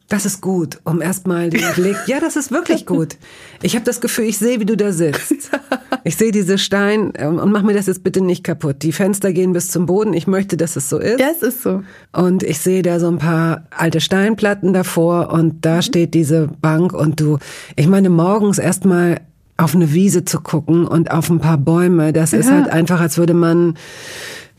Das 0.09 0.25
ist 0.25 0.39
gut, 0.41 0.79
um 0.85 1.01
erstmal 1.01 1.49
den 1.49 1.65
Blick. 1.75 1.97
Ja, 2.05 2.19
das 2.19 2.37
ist 2.37 2.51
wirklich 2.51 2.85
gut. 2.85 3.17
Ich 3.61 3.75
habe 3.75 3.83
das 3.83 3.99
Gefühl, 3.99 4.25
ich 4.25 4.37
sehe, 4.37 4.59
wie 4.59 4.65
du 4.65 4.77
da 4.77 4.93
sitzt. 4.93 5.51
Ich 6.07 6.15
sehe 6.15 6.31
diese 6.31 6.57
Stein 6.57 7.11
ähm, 7.17 7.37
und 7.37 7.51
mach 7.51 7.63
mir 7.63 7.73
das 7.73 7.87
jetzt 7.87 8.01
bitte 8.01 8.21
nicht 8.21 8.45
kaputt. 8.45 8.77
Die 8.81 8.93
Fenster 8.93 9.33
gehen 9.33 9.51
bis 9.51 9.69
zum 9.69 9.85
Boden. 9.85 10.13
Ich 10.13 10.25
möchte, 10.25 10.55
dass 10.55 10.77
es 10.77 10.87
so 10.87 10.99
ist. 10.99 11.19
Ja, 11.19 11.27
es 11.29 11.41
ist 11.41 11.61
so. 11.61 11.83
Und 12.13 12.43
ich 12.43 12.59
sehe 12.59 12.81
da 12.81 13.01
so 13.01 13.09
ein 13.09 13.17
paar 13.17 13.63
alte 13.71 13.99
Steinplatten 13.99 14.71
davor 14.71 15.33
und 15.33 15.65
da 15.65 15.75
mhm. 15.75 15.81
steht 15.81 16.13
diese 16.13 16.47
Bank 16.61 16.93
und 16.93 17.19
du, 17.19 17.39
ich 17.75 17.87
meine, 17.87 18.09
morgens 18.09 18.57
erstmal 18.57 19.19
auf 19.57 19.75
eine 19.75 19.91
Wiese 19.91 20.23
zu 20.23 20.39
gucken 20.39 20.87
und 20.87 21.11
auf 21.11 21.29
ein 21.29 21.39
paar 21.39 21.57
Bäume, 21.57 22.13
das 22.13 22.31
ja. 22.31 22.39
ist 22.39 22.49
halt 22.49 22.69
einfach, 22.69 23.01
als 23.01 23.17
würde 23.17 23.33
man 23.33 23.73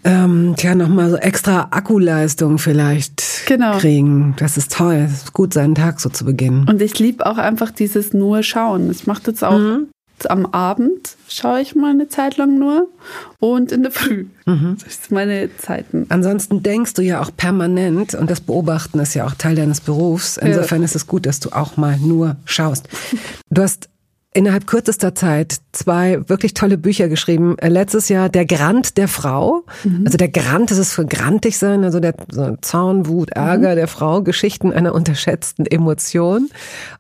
ähm, 0.04 0.52
tja, 0.58 0.74
nochmal 0.74 1.08
so 1.08 1.16
extra 1.16 1.68
Akkuleistung 1.70 2.58
vielleicht 2.58 3.46
genau. 3.46 3.78
kriegen. 3.78 4.34
Das 4.36 4.58
ist 4.58 4.72
toll. 4.72 5.06
Es 5.06 5.12
ist 5.12 5.32
gut, 5.32 5.54
seinen 5.54 5.74
Tag 5.74 6.00
so 6.00 6.10
zu 6.10 6.26
beginnen. 6.26 6.66
Und 6.68 6.82
ich 6.82 6.98
liebe 6.98 7.24
auch 7.24 7.38
einfach 7.38 7.70
dieses 7.70 8.12
nur 8.12 8.42
Schauen. 8.42 8.90
Ich 8.90 9.06
mache 9.06 9.22
das 9.32 9.42
auch 9.42 9.58
mhm. 9.58 9.88
Am 10.26 10.46
Abend, 10.46 11.16
schaue 11.28 11.60
ich 11.60 11.74
mal 11.74 11.90
eine 11.90 12.08
Zeit 12.08 12.36
lang 12.36 12.58
nur 12.58 12.88
und 13.38 13.72
in 13.72 13.82
der 13.82 13.92
Früh. 13.92 14.26
Mhm. 14.46 14.76
Das 14.82 14.94
sind 14.94 15.10
meine 15.12 15.50
Zeiten. 15.58 16.06
Ansonsten 16.08 16.62
denkst 16.62 16.94
du 16.94 17.02
ja 17.02 17.20
auch 17.20 17.30
permanent 17.36 18.14
und 18.14 18.30
das 18.30 18.40
Beobachten 18.40 18.98
ist 18.98 19.14
ja 19.14 19.26
auch 19.26 19.34
Teil 19.34 19.54
deines 19.54 19.80
Berufs. 19.80 20.36
Insofern 20.36 20.80
ja. 20.80 20.84
ist 20.86 20.96
es 20.96 21.06
gut, 21.06 21.26
dass 21.26 21.40
du 21.40 21.50
auch 21.50 21.76
mal 21.76 21.98
nur 21.98 22.36
schaust. 22.44 22.88
Du 23.50 23.62
hast 23.62 23.88
innerhalb 24.38 24.68
kürzester 24.68 25.16
Zeit 25.16 25.56
zwei 25.72 26.20
wirklich 26.28 26.54
tolle 26.54 26.78
Bücher 26.78 27.08
geschrieben. 27.08 27.58
Äh, 27.58 27.68
letztes 27.68 28.08
Jahr 28.08 28.28
Der 28.28 28.46
Grant 28.46 28.96
der 28.96 29.08
Frau. 29.08 29.64
Mhm. 29.82 30.02
Also 30.06 30.16
der 30.16 30.28
Grant, 30.28 30.70
das 30.70 30.78
ist 30.78 30.92
für 30.92 31.04
grantig 31.04 31.58
sein, 31.58 31.82
also 31.82 31.98
der 31.98 32.14
so 32.30 32.56
Zorn, 32.60 33.08
Wut, 33.08 33.30
Ärger 33.30 33.72
mhm. 33.72 33.76
der 33.76 33.88
Frau, 33.88 34.22
Geschichten 34.22 34.72
einer 34.72 34.94
unterschätzten 34.94 35.66
Emotion. 35.66 36.50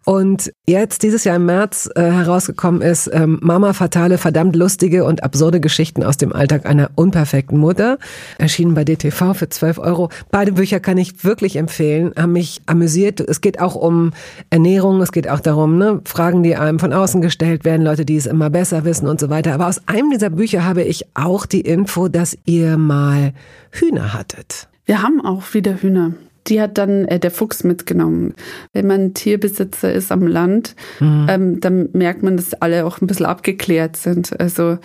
Und 0.04 0.52
jetzt 0.66 1.04
dieses 1.04 1.22
Jahr 1.22 1.36
im 1.36 1.46
März 1.46 1.88
äh, 1.94 2.02
herausgekommen 2.02 2.82
ist 2.82 3.08
ähm, 3.12 3.38
Mama 3.40 3.72
Fatale, 3.72 4.18
verdammt 4.18 4.56
lustige 4.56 5.04
und 5.04 5.22
absurde 5.22 5.60
Geschichten 5.60 6.02
aus 6.02 6.16
dem 6.16 6.32
Alltag 6.32 6.66
einer 6.66 6.90
unperfekten 6.96 7.56
Mutter. 7.56 7.98
Erschienen 8.38 8.74
bei 8.74 8.84
DTV 8.84 9.34
für 9.34 9.48
12 9.48 9.78
Euro. 9.78 10.08
Beide 10.32 10.52
Bücher 10.52 10.80
kann 10.80 10.98
ich 10.98 11.22
wirklich 11.22 11.54
empfehlen, 11.54 12.12
haben 12.18 12.32
mich 12.32 12.62
amüsiert. 12.66 13.20
Es 13.20 13.40
geht 13.40 13.60
auch 13.60 13.76
um 13.76 14.12
Ernährung, 14.50 15.00
es 15.02 15.12
geht 15.12 15.28
auch 15.28 15.40
darum, 15.40 15.78
ne, 15.78 16.00
Fragen, 16.04 16.42
die 16.42 16.56
einem 16.56 16.80
von 16.80 16.92
außen 16.92 17.27
gestellt 17.28 17.64
werden, 17.64 17.84
Leute, 17.84 18.06
die 18.06 18.16
es 18.16 18.26
immer 18.26 18.48
besser 18.48 18.84
wissen 18.84 19.06
und 19.06 19.20
so 19.20 19.28
weiter. 19.28 19.52
Aber 19.52 19.68
aus 19.68 19.86
einem 19.86 20.10
dieser 20.10 20.30
Bücher 20.30 20.64
habe 20.64 20.82
ich 20.82 21.04
auch 21.14 21.44
die 21.44 21.60
Info, 21.60 22.08
dass 22.08 22.38
ihr 22.46 22.78
mal 22.78 23.32
Hühner 23.70 24.14
hattet. 24.14 24.68
Wir 24.86 25.02
haben 25.02 25.20
auch 25.22 25.42
wieder 25.52 25.82
Hühner. 25.82 26.14
Die 26.46 26.62
hat 26.62 26.78
dann 26.78 27.04
äh, 27.04 27.20
der 27.20 27.30
Fuchs 27.30 27.62
mitgenommen. 27.64 28.32
Wenn 28.72 28.86
man 28.86 29.12
Tierbesitzer 29.12 29.92
ist 29.92 30.10
am 30.10 30.26
Land, 30.26 30.74
mhm. 31.00 31.26
ähm, 31.28 31.60
dann 31.60 31.90
merkt 31.92 32.22
man, 32.22 32.38
dass 32.38 32.54
alle 32.54 32.86
auch 32.86 33.02
ein 33.02 33.06
bisschen 33.06 33.26
abgeklärt 33.26 33.96
sind. 33.96 34.40
Also 34.40 34.78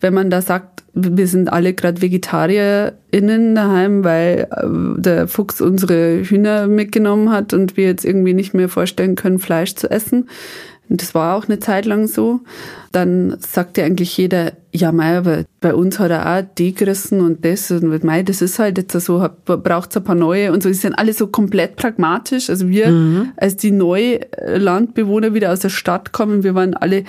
wenn 0.00 0.14
man 0.14 0.30
da 0.30 0.40
sagt, 0.40 0.82
wir 0.94 1.26
sind 1.26 1.52
alle 1.52 1.74
gerade 1.74 2.00
VegetarierInnen 2.00 3.54
daheim, 3.54 4.02
weil 4.02 4.48
äh, 4.50 5.00
der 5.00 5.28
Fuchs 5.28 5.60
unsere 5.60 6.22
Hühner 6.22 6.66
mitgenommen 6.66 7.30
hat 7.30 7.52
und 7.52 7.76
wir 7.76 7.84
jetzt 7.84 8.06
irgendwie 8.06 8.32
nicht 8.32 8.54
mehr 8.54 8.70
vorstellen 8.70 9.14
können, 9.14 9.38
Fleisch 9.38 9.74
zu 9.74 9.90
essen, 9.90 10.30
und 10.90 11.00
das 11.00 11.14
war 11.14 11.36
auch 11.36 11.46
eine 11.46 11.60
Zeit 11.60 11.86
lang 11.86 12.08
so. 12.08 12.40
Dann 12.90 13.36
sagt 13.38 13.78
ja 13.78 13.84
eigentlich 13.84 14.16
jeder, 14.16 14.52
ja, 14.72 14.90
mei, 14.90 15.16
aber 15.16 15.44
bei 15.60 15.72
uns 15.72 16.00
hat 16.00 16.10
er 16.10 16.26
auch 16.26 16.44
die 16.58 16.74
gerissen 16.74 17.20
und 17.20 17.44
das 17.44 17.70
und 17.70 18.02
mei, 18.02 18.24
das 18.24 18.42
ist 18.42 18.58
halt 18.58 18.76
jetzt 18.76 18.92
so, 18.92 19.26
braucht 19.44 19.90
es 19.90 19.96
ein 19.96 20.04
paar 20.04 20.16
neue 20.16 20.52
und 20.52 20.64
so. 20.64 20.68
Die 20.68 20.74
sind 20.74 20.94
alle 20.94 21.12
so 21.12 21.28
komplett 21.28 21.76
pragmatisch. 21.76 22.50
Also 22.50 22.68
wir, 22.68 22.88
mhm. 22.88 23.32
als 23.36 23.56
die 23.56 23.70
Neulandbewohner 23.70 25.32
wieder 25.32 25.52
aus 25.52 25.60
der 25.60 25.68
Stadt 25.68 26.10
kommen, 26.10 26.42
wir 26.42 26.56
waren 26.56 26.74
alle 26.74 27.04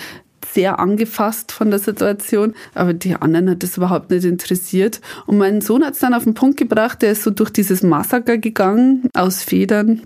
sehr 0.53 0.79
angefasst 0.79 1.51
von 1.51 1.69
der 1.69 1.79
Situation, 1.79 2.53
aber 2.73 2.93
die 2.93 3.15
anderen 3.15 3.49
hat 3.49 3.63
das 3.63 3.77
überhaupt 3.77 4.11
nicht 4.11 4.25
interessiert. 4.25 5.01
Und 5.25 5.37
mein 5.37 5.61
Sohn 5.61 5.83
hat 5.83 5.93
es 5.93 5.99
dann 5.99 6.13
auf 6.13 6.23
den 6.23 6.33
Punkt 6.33 6.57
gebracht, 6.57 7.01
der 7.01 7.13
ist 7.13 7.23
so 7.23 7.31
durch 7.31 7.49
dieses 7.49 7.83
Massaker 7.83 8.37
gegangen 8.37 9.09
aus 9.13 9.43
Federn 9.43 10.01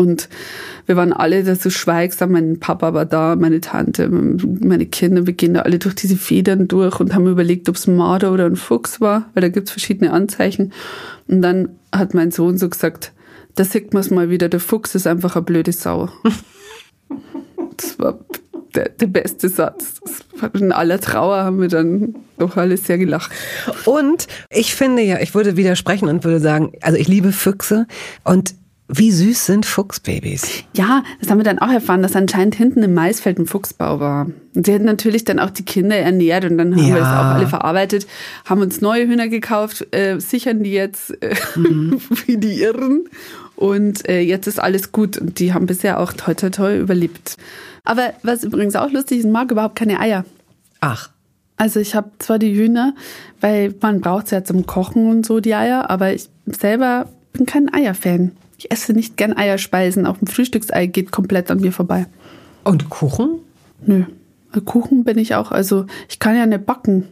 und 0.00 0.30
wir 0.86 0.96
waren 0.96 1.12
alle 1.12 1.44
da 1.44 1.54
so 1.54 1.68
schweigsam. 1.68 2.32
Mein 2.32 2.58
Papa 2.58 2.94
war 2.94 3.04
da, 3.04 3.36
meine 3.36 3.60
Tante, 3.60 4.08
meine 4.08 4.86
Kinder. 4.86 5.26
Wir 5.26 5.34
gehen 5.34 5.52
da 5.52 5.60
alle 5.60 5.78
durch 5.78 5.94
diese 5.94 6.16
Federn 6.16 6.68
durch 6.68 7.00
und 7.00 7.14
haben 7.14 7.26
überlegt, 7.26 7.68
ob 7.68 7.76
es 7.76 7.86
ein 7.86 7.96
Marder 7.96 8.32
oder 8.32 8.46
ein 8.46 8.56
Fuchs 8.56 9.02
war, 9.02 9.28
weil 9.34 9.42
da 9.42 9.48
gibt 9.50 9.68
es 9.68 9.72
verschiedene 9.72 10.10
Anzeichen. 10.10 10.72
Und 11.28 11.42
dann 11.42 11.76
hat 11.92 12.14
mein 12.14 12.30
Sohn 12.30 12.56
so 12.56 12.70
gesagt, 12.70 13.12
da 13.56 13.64
sieht 13.64 13.92
man 13.92 14.00
es 14.00 14.10
mal 14.10 14.30
wieder, 14.30 14.48
der 14.48 14.60
Fuchs 14.60 14.94
ist 14.94 15.06
einfach 15.06 15.36
eine 15.36 15.44
blöde 15.44 15.72
Sau. 15.72 16.08
das 17.76 17.98
war 17.98 18.18
der, 18.74 18.88
der 18.88 19.06
beste 19.06 19.50
Satz. 19.50 20.00
In 20.54 20.72
aller 20.72 20.98
Trauer 20.98 21.44
haben 21.44 21.60
wir 21.60 21.68
dann 21.68 22.14
doch 22.38 22.56
alle 22.56 22.78
sehr 22.78 22.96
gelacht. 22.96 23.30
Und 23.84 24.28
ich 24.48 24.74
finde 24.74 25.02
ja, 25.02 25.20
ich 25.20 25.34
würde 25.34 25.58
widersprechen 25.58 26.08
und 26.08 26.24
würde 26.24 26.40
sagen, 26.40 26.72
also 26.80 26.96
ich 26.96 27.06
liebe 27.06 27.32
Füchse 27.32 27.86
und 28.24 28.54
wie 28.92 29.12
süß 29.12 29.46
sind 29.46 29.66
Fuchsbabys? 29.66 30.64
Ja, 30.74 31.04
das 31.20 31.30
haben 31.30 31.38
wir 31.38 31.44
dann 31.44 31.58
auch 31.60 31.70
erfahren, 31.70 32.02
dass 32.02 32.16
anscheinend 32.16 32.56
hinten 32.56 32.82
im 32.82 32.94
Maisfeld 32.94 33.38
ein 33.38 33.46
Fuchsbau 33.46 34.00
war. 34.00 34.26
Und 34.54 34.66
sie 34.66 34.72
hätten 34.72 34.84
natürlich 34.84 35.24
dann 35.24 35.38
auch 35.38 35.50
die 35.50 35.64
Kinder 35.64 35.96
ernährt 35.96 36.44
und 36.44 36.58
dann 36.58 36.74
haben 36.74 36.86
ja. 36.86 36.94
wir 36.94 37.00
das 37.00 37.08
auch 37.08 37.34
alle 37.34 37.46
verarbeitet, 37.46 38.06
haben 38.44 38.60
uns 38.60 38.80
neue 38.80 39.06
Hühner 39.06 39.28
gekauft, 39.28 39.86
äh, 39.94 40.18
sichern 40.18 40.62
die 40.64 40.72
jetzt 40.72 41.10
äh, 41.22 41.34
mhm. 41.54 42.00
wie 42.26 42.36
die 42.36 42.62
Irren. 42.62 43.04
Und 43.54 44.08
äh, 44.08 44.20
jetzt 44.20 44.46
ist 44.46 44.58
alles 44.58 44.90
gut 44.90 45.18
und 45.18 45.38
die 45.38 45.54
haben 45.54 45.66
bisher 45.66 46.00
auch 46.00 46.12
toi 46.12 46.34
toi 46.34 46.50
toi 46.50 46.76
überlebt. 46.76 47.36
Aber 47.84 48.14
was 48.22 48.44
übrigens 48.44 48.74
auch 48.74 48.90
lustig 48.90 49.20
ist, 49.20 49.28
mag 49.28 49.50
überhaupt 49.50 49.76
keine 49.76 50.00
Eier. 50.00 50.24
Ach. 50.80 51.10
Also 51.56 51.78
ich 51.78 51.94
habe 51.94 52.10
zwar 52.18 52.38
die 52.38 52.54
Hühner, 52.56 52.94
weil 53.40 53.74
man 53.82 54.00
braucht 54.00 54.28
sie 54.28 54.34
ja 54.34 54.44
zum 54.44 54.66
Kochen 54.66 55.10
und 55.10 55.26
so 55.26 55.40
die 55.40 55.54
Eier, 55.54 55.90
aber 55.90 56.14
ich 56.14 56.28
selber 56.46 57.06
bin 57.32 57.44
kein 57.44 57.72
Eierfan. 57.72 58.32
Ich 58.60 58.70
esse 58.70 58.92
nicht 58.92 59.16
gern 59.16 59.34
Eierspeisen. 59.34 60.04
Auch 60.04 60.20
ein 60.20 60.26
Frühstücksei 60.26 60.84
geht 60.84 61.12
komplett 61.12 61.50
an 61.50 61.60
mir 61.60 61.72
vorbei. 61.72 62.04
Und 62.62 62.90
Kuchen? 62.90 63.38
Nö. 63.86 64.04
Kuchen 64.66 65.02
bin 65.04 65.16
ich 65.16 65.34
auch. 65.34 65.50
Also 65.50 65.86
ich 66.10 66.18
kann 66.18 66.36
ja 66.36 66.44
nicht 66.44 66.66
backen. 66.66 67.08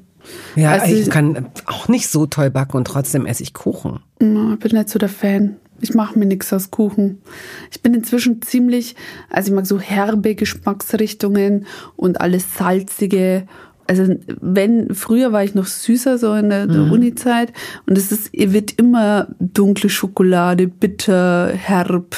Ja, 0.56 0.72
also, 0.72 0.94
ich 0.94 1.08
kann 1.08 1.46
auch 1.64 1.88
nicht 1.88 2.08
so 2.08 2.26
toll 2.26 2.50
backen 2.50 2.76
und 2.76 2.86
trotzdem 2.86 3.24
esse 3.24 3.42
ich 3.42 3.54
Kuchen. 3.54 4.00
Ich 4.18 4.26
bin 4.26 4.72
nicht 4.72 4.90
so 4.90 4.98
der 4.98 5.08
Fan. 5.08 5.56
Ich 5.80 5.94
mache 5.94 6.18
mir 6.18 6.26
nichts 6.26 6.52
aus 6.52 6.70
Kuchen. 6.70 7.22
Ich 7.70 7.80
bin 7.80 7.94
inzwischen 7.94 8.42
ziemlich, 8.42 8.94
also 9.30 9.50
ich 9.50 9.54
mag 9.54 9.66
so 9.66 9.80
herbe 9.80 10.34
Geschmacksrichtungen 10.34 11.64
und 11.96 12.20
alles 12.20 12.58
salzige 12.58 13.46
also 13.88 14.14
wenn, 14.40 14.94
früher 14.94 15.32
war 15.32 15.42
ich 15.42 15.54
noch 15.54 15.66
süßer, 15.66 16.18
so 16.18 16.34
in 16.34 16.50
der, 16.50 16.66
der 16.66 16.82
Mhm. 16.82 16.92
Uni-Zeit. 16.92 17.52
Und 17.86 17.96
es 17.98 18.12
ist, 18.12 18.30
wird 18.32 18.72
immer 18.78 19.28
dunkle 19.40 19.88
Schokolade, 19.88 20.68
bitter, 20.68 21.48
herb, 21.54 22.14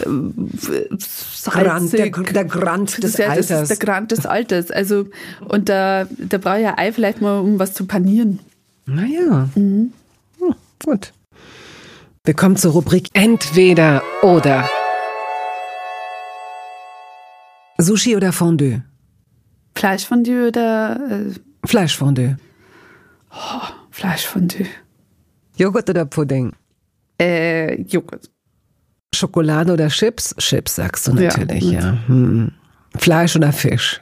äh, 0.00 0.86
Grand, 1.50 1.92
der, 1.92 2.10
der 2.10 2.44
Grand 2.44 2.92
Das 2.92 3.00
des 3.12 3.16
ja, 3.18 3.34
das 3.34 3.50
Alters. 3.50 3.62
ist 3.62 3.68
der 3.70 3.76
Grand 3.86 4.12
des 4.12 4.26
Alters. 4.26 4.70
Also, 4.70 5.06
und 5.48 5.68
da, 5.68 6.06
da 6.18 6.38
brauche 6.38 6.58
ich 6.58 6.62
ja 6.64 6.78
Ei 6.78 6.92
vielleicht 6.92 7.20
mal, 7.20 7.40
um 7.40 7.58
was 7.58 7.74
zu 7.74 7.86
panieren. 7.86 8.38
Naja. 8.86 9.48
Mhm. 9.56 9.92
Hm, 10.38 10.54
gut. 10.84 11.12
Wir 12.24 12.34
kommen 12.34 12.56
zur 12.56 12.72
Rubrik 12.72 13.08
Entweder 13.14 14.02
oder. 14.22 14.68
Sushi 17.78 18.16
oder 18.16 18.32
Fondue? 18.32 18.82
Fleischfondue 19.74 20.48
oder 20.48 21.00
äh, 21.10 21.66
Fleischfondue. 21.66 22.36
Fleischfondue? 23.90 24.66
Joghurt 25.56 25.88
oder 25.90 26.04
Pudding? 26.04 26.52
Äh, 27.20 27.80
Joghurt. 27.82 28.30
Schokolade 29.14 29.72
oder 29.72 29.88
Chips? 29.88 30.34
Chips 30.38 30.76
sagst 30.76 31.06
du 31.06 31.12
Ja, 31.16 31.28
natürlich, 31.28 31.60
gut. 31.64 31.72
ja. 31.72 31.98
Hm. 32.06 32.52
Fleisch 32.96 33.36
oder 33.36 33.52
Fisch? 33.52 34.00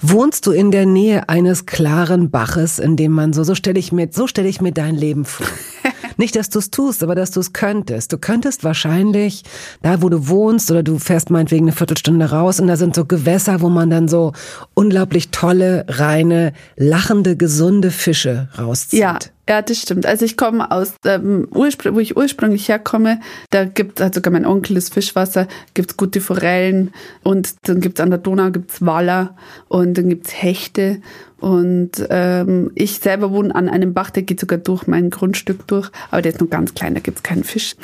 Wohnst 0.00 0.46
du 0.46 0.52
in 0.52 0.70
der 0.70 0.84
Nähe 0.86 1.28
eines 1.28 1.64
klaren 1.66 2.30
Baches, 2.30 2.78
in 2.78 2.96
dem 2.96 3.12
man 3.12 3.32
so, 3.32 3.44
so 3.44 3.54
stelle 3.54 3.78
ich 3.78 3.92
mir, 3.92 4.08
so 4.10 4.26
stelle 4.26 4.48
ich 4.48 4.60
mir 4.60 4.72
dein 4.72 4.94
Leben 4.96 5.24
vor. 5.24 5.46
Nicht, 6.16 6.36
dass 6.36 6.50
du 6.50 6.58
es 6.58 6.70
tust, 6.70 7.02
aber 7.02 7.14
dass 7.14 7.30
du 7.30 7.40
es 7.40 7.52
könntest. 7.52 8.12
Du 8.12 8.18
könntest 8.18 8.64
wahrscheinlich 8.64 9.42
da, 9.82 10.02
wo 10.02 10.08
du 10.08 10.28
wohnst, 10.28 10.70
oder 10.70 10.82
du 10.82 10.98
fährst 10.98 11.30
meinetwegen 11.30 11.66
eine 11.66 11.76
Viertelstunde 11.76 12.30
raus 12.30 12.60
und 12.60 12.68
da 12.68 12.76
sind 12.76 12.94
so 12.94 13.04
Gewässer, 13.04 13.60
wo 13.60 13.68
man 13.68 13.90
dann 13.90 14.08
so 14.08 14.32
unglaublich 14.74 15.30
tolle, 15.30 15.84
reine, 15.88 16.52
lachende, 16.76 17.36
gesunde 17.36 17.90
Fische 17.90 18.48
rauszieht. 18.58 19.00
Ja, 19.00 19.18
ja, 19.48 19.60
das 19.60 19.78
stimmt. 19.78 20.06
Also 20.06 20.24
ich 20.24 20.36
komme 20.36 20.70
aus, 20.70 20.94
ähm, 21.04 21.48
wo 21.50 21.64
ich 21.64 22.16
ursprünglich 22.16 22.68
herkomme, 22.68 23.20
da 23.50 23.64
gibt 23.64 24.00
also 24.00 24.14
sogar 24.14 24.32
mein 24.32 24.46
Onkel 24.46 24.76
ist 24.76 24.94
Fischwasser, 24.94 25.48
gibt's 25.74 25.96
gute 25.96 26.20
Forellen 26.20 26.92
und 27.24 27.54
dann 27.64 27.80
gibt's 27.80 28.00
an 28.00 28.10
der 28.10 28.20
Donau 28.20 28.50
gibt's 28.50 28.84
Waller 28.84 29.36
und 29.68 29.98
dann 29.98 30.08
gibt's 30.08 30.32
Hechte 30.32 31.00
und 31.42 32.06
ähm, 32.08 32.70
ich 32.76 33.00
selber 33.00 33.32
wohne 33.32 33.52
an 33.52 33.68
einem 33.68 33.94
Bach, 33.94 34.10
der 34.10 34.22
geht 34.22 34.38
sogar 34.38 34.58
durch 34.58 34.86
mein 34.86 35.10
Grundstück 35.10 35.66
durch, 35.66 35.90
aber 36.12 36.22
der 36.22 36.32
ist 36.32 36.40
nur 36.40 36.48
ganz 36.48 36.72
klein, 36.74 36.94
da 36.94 37.00
gibt's 37.00 37.24
keinen 37.24 37.42
Fisch. 37.42 37.74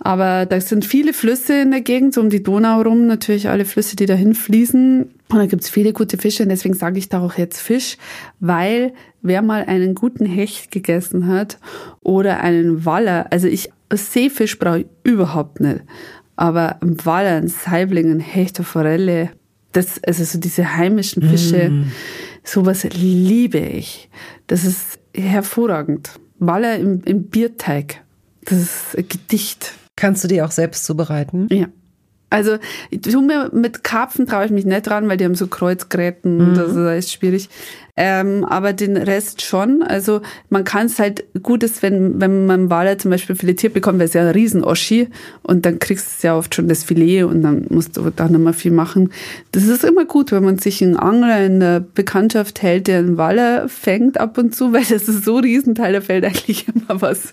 Aber 0.00 0.46
da 0.46 0.60
sind 0.60 0.84
viele 0.84 1.12
Flüsse 1.12 1.62
in 1.62 1.70
der 1.70 1.82
Gegend, 1.82 2.14
so 2.14 2.20
um 2.20 2.28
die 2.28 2.42
Donau 2.42 2.82
rum, 2.82 3.06
natürlich 3.06 3.48
alle 3.48 3.66
Flüsse, 3.66 3.94
die 3.94 4.06
dahin 4.06 4.34
fließen. 4.34 5.14
Und 5.30 5.38
da 5.38 5.46
gibt's 5.46 5.70
viele 5.70 5.92
gute 5.92 6.18
Fische 6.18 6.42
und 6.42 6.50
deswegen 6.50 6.74
sage 6.74 6.98
ich 6.98 7.08
da 7.08 7.20
auch 7.20 7.34
jetzt 7.34 7.60
Fisch, 7.60 7.96
weil 8.40 8.92
wer 9.22 9.42
mal 9.42 9.64
einen 9.64 9.94
guten 9.94 10.26
Hecht 10.26 10.70
gegessen 10.70 11.28
hat 11.28 11.58
oder 12.02 12.40
einen 12.40 12.84
Waller, 12.84 13.26
also 13.30 13.48
ich 13.48 13.70
Seefisch 13.92 14.58
brauche 14.58 14.80
ich 14.80 14.86
überhaupt 15.02 15.60
nicht, 15.60 15.80
aber 16.36 16.82
ein 16.82 16.96
Waller, 17.04 17.36
ein 17.36 17.48
Saibling, 17.48 18.10
ein 18.10 18.20
Hecht, 18.20 18.58
eine 18.58 18.66
Forelle, 18.66 19.30
das, 19.72 20.02
also 20.04 20.24
so 20.24 20.38
diese 20.38 20.76
heimischen 20.76 21.22
Fische, 21.22 21.84
sowas 22.42 22.84
liebe 22.84 23.58
ich. 23.58 24.08
Das 24.46 24.64
ist 24.64 24.98
hervorragend. 25.14 26.18
Waller 26.38 26.76
im, 26.76 27.02
im 27.04 27.24
Bierteig, 27.24 28.02
das 28.44 28.58
ist 28.58 28.98
ein 28.98 29.08
Gedicht. 29.08 29.74
Kannst 29.96 30.24
du 30.24 30.28
die 30.28 30.42
auch 30.42 30.50
selbst 30.50 30.84
zubereiten? 30.84 31.48
Ja. 31.50 31.68
Also, 32.34 32.56
ich 32.90 33.00
tu 33.00 33.22
mir 33.22 33.50
mit 33.52 33.84
Karpfen 33.84 34.26
traue 34.26 34.46
ich 34.46 34.50
mich 34.50 34.64
nicht 34.64 34.86
dran, 34.88 35.08
weil 35.08 35.16
die 35.16 35.24
haben 35.24 35.36
so 35.36 35.46
Kreuzgräten, 35.46 36.50
Mhm. 36.50 36.54
das 36.54 36.74
ist 37.04 37.12
schwierig. 37.12 37.48
Ähm, 37.96 38.44
aber 38.44 38.72
den 38.72 38.96
Rest 38.96 39.42
schon. 39.42 39.84
Also 39.84 40.20
man 40.50 40.64
kann 40.64 40.86
es 40.86 40.98
halt 40.98 41.24
gut 41.44 41.62
ist, 41.62 41.80
wenn, 41.80 42.20
wenn 42.20 42.44
man 42.46 42.68
Wale 42.68 42.96
zum 42.96 43.12
Beispiel 43.12 43.36
filetiert 43.36 43.72
bekommt, 43.72 44.00
weil 44.00 44.06
es 44.06 44.14
ja 44.14 44.22
ein 44.22 44.30
Riesen-Oschi 44.32 45.10
und 45.44 45.64
dann 45.64 45.78
kriegst 45.78 46.20
du 46.24 46.26
ja 46.26 46.36
oft 46.36 46.52
schon 46.56 46.66
das 46.66 46.82
Filet 46.82 47.22
und 47.22 47.42
dann 47.42 47.66
musst 47.70 47.96
du 47.96 48.10
da 48.10 48.26
nicht 48.26 48.40
mehr 48.40 48.52
viel 48.52 48.72
machen. 48.72 49.10
Das 49.52 49.62
ist 49.66 49.84
immer 49.84 50.04
gut, 50.06 50.32
wenn 50.32 50.42
man 50.44 50.58
sich 50.58 50.82
einen 50.82 50.96
Angler 50.96 51.44
in 51.46 51.60
der 51.60 51.78
Bekanntschaft 51.78 52.62
hält, 52.62 52.88
der 52.88 52.98
einen 52.98 53.16
Waller 53.16 53.68
fängt 53.68 54.18
ab 54.18 54.38
und 54.38 54.56
zu, 54.56 54.72
weil 54.72 54.82
das 54.82 55.08
ist 55.08 55.24
so 55.24 55.36
Riesenteil, 55.36 55.92
da 55.92 56.00
fällt 56.00 56.24
eigentlich 56.24 56.66
immer 56.74 57.00
was 57.00 57.32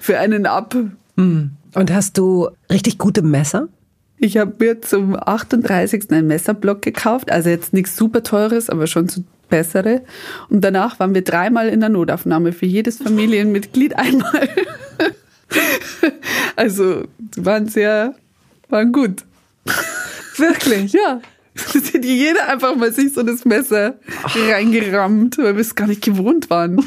für 0.00 0.18
einen 0.18 0.46
ab. 0.46 0.74
Und 1.16 1.92
hast 1.92 2.16
du 2.16 2.48
richtig 2.72 2.96
gute 2.96 3.20
Messer? 3.20 3.68
Ich 4.20 4.36
habe 4.36 4.52
mir 4.58 4.80
zum 4.80 5.16
38. 5.16 6.10
einen 6.10 6.26
Messerblock 6.26 6.82
gekauft, 6.82 7.30
also 7.30 7.50
jetzt 7.50 7.72
nichts 7.72 7.96
super 7.96 8.22
teures, 8.22 8.68
aber 8.68 8.86
schon 8.86 9.08
so 9.08 9.22
bessere. 9.48 10.02
Und 10.48 10.62
danach 10.62 10.98
waren 10.98 11.14
wir 11.14 11.22
dreimal 11.22 11.68
in 11.68 11.80
der 11.80 11.88
Notaufnahme, 11.88 12.52
für 12.52 12.66
jedes 12.66 12.98
Familienmitglied 12.98 13.96
einmal. 13.96 14.48
also, 16.56 17.04
waren 17.36 17.68
sehr, 17.68 18.14
waren 18.68 18.92
gut. 18.92 19.24
Wirklich? 20.36 20.92
Ja. 20.92 21.20
Sind 21.54 22.04
die 22.04 22.16
jeder 22.16 22.48
einfach 22.48 22.76
mal 22.76 22.92
sich 22.92 23.14
so 23.14 23.22
das 23.24 23.44
Messer 23.44 23.98
reingerammt, 24.34 25.38
weil 25.38 25.56
wir 25.56 25.60
es 25.60 25.74
gar 25.74 25.88
nicht 25.88 26.02
gewohnt 26.02 26.50
waren. 26.50 26.84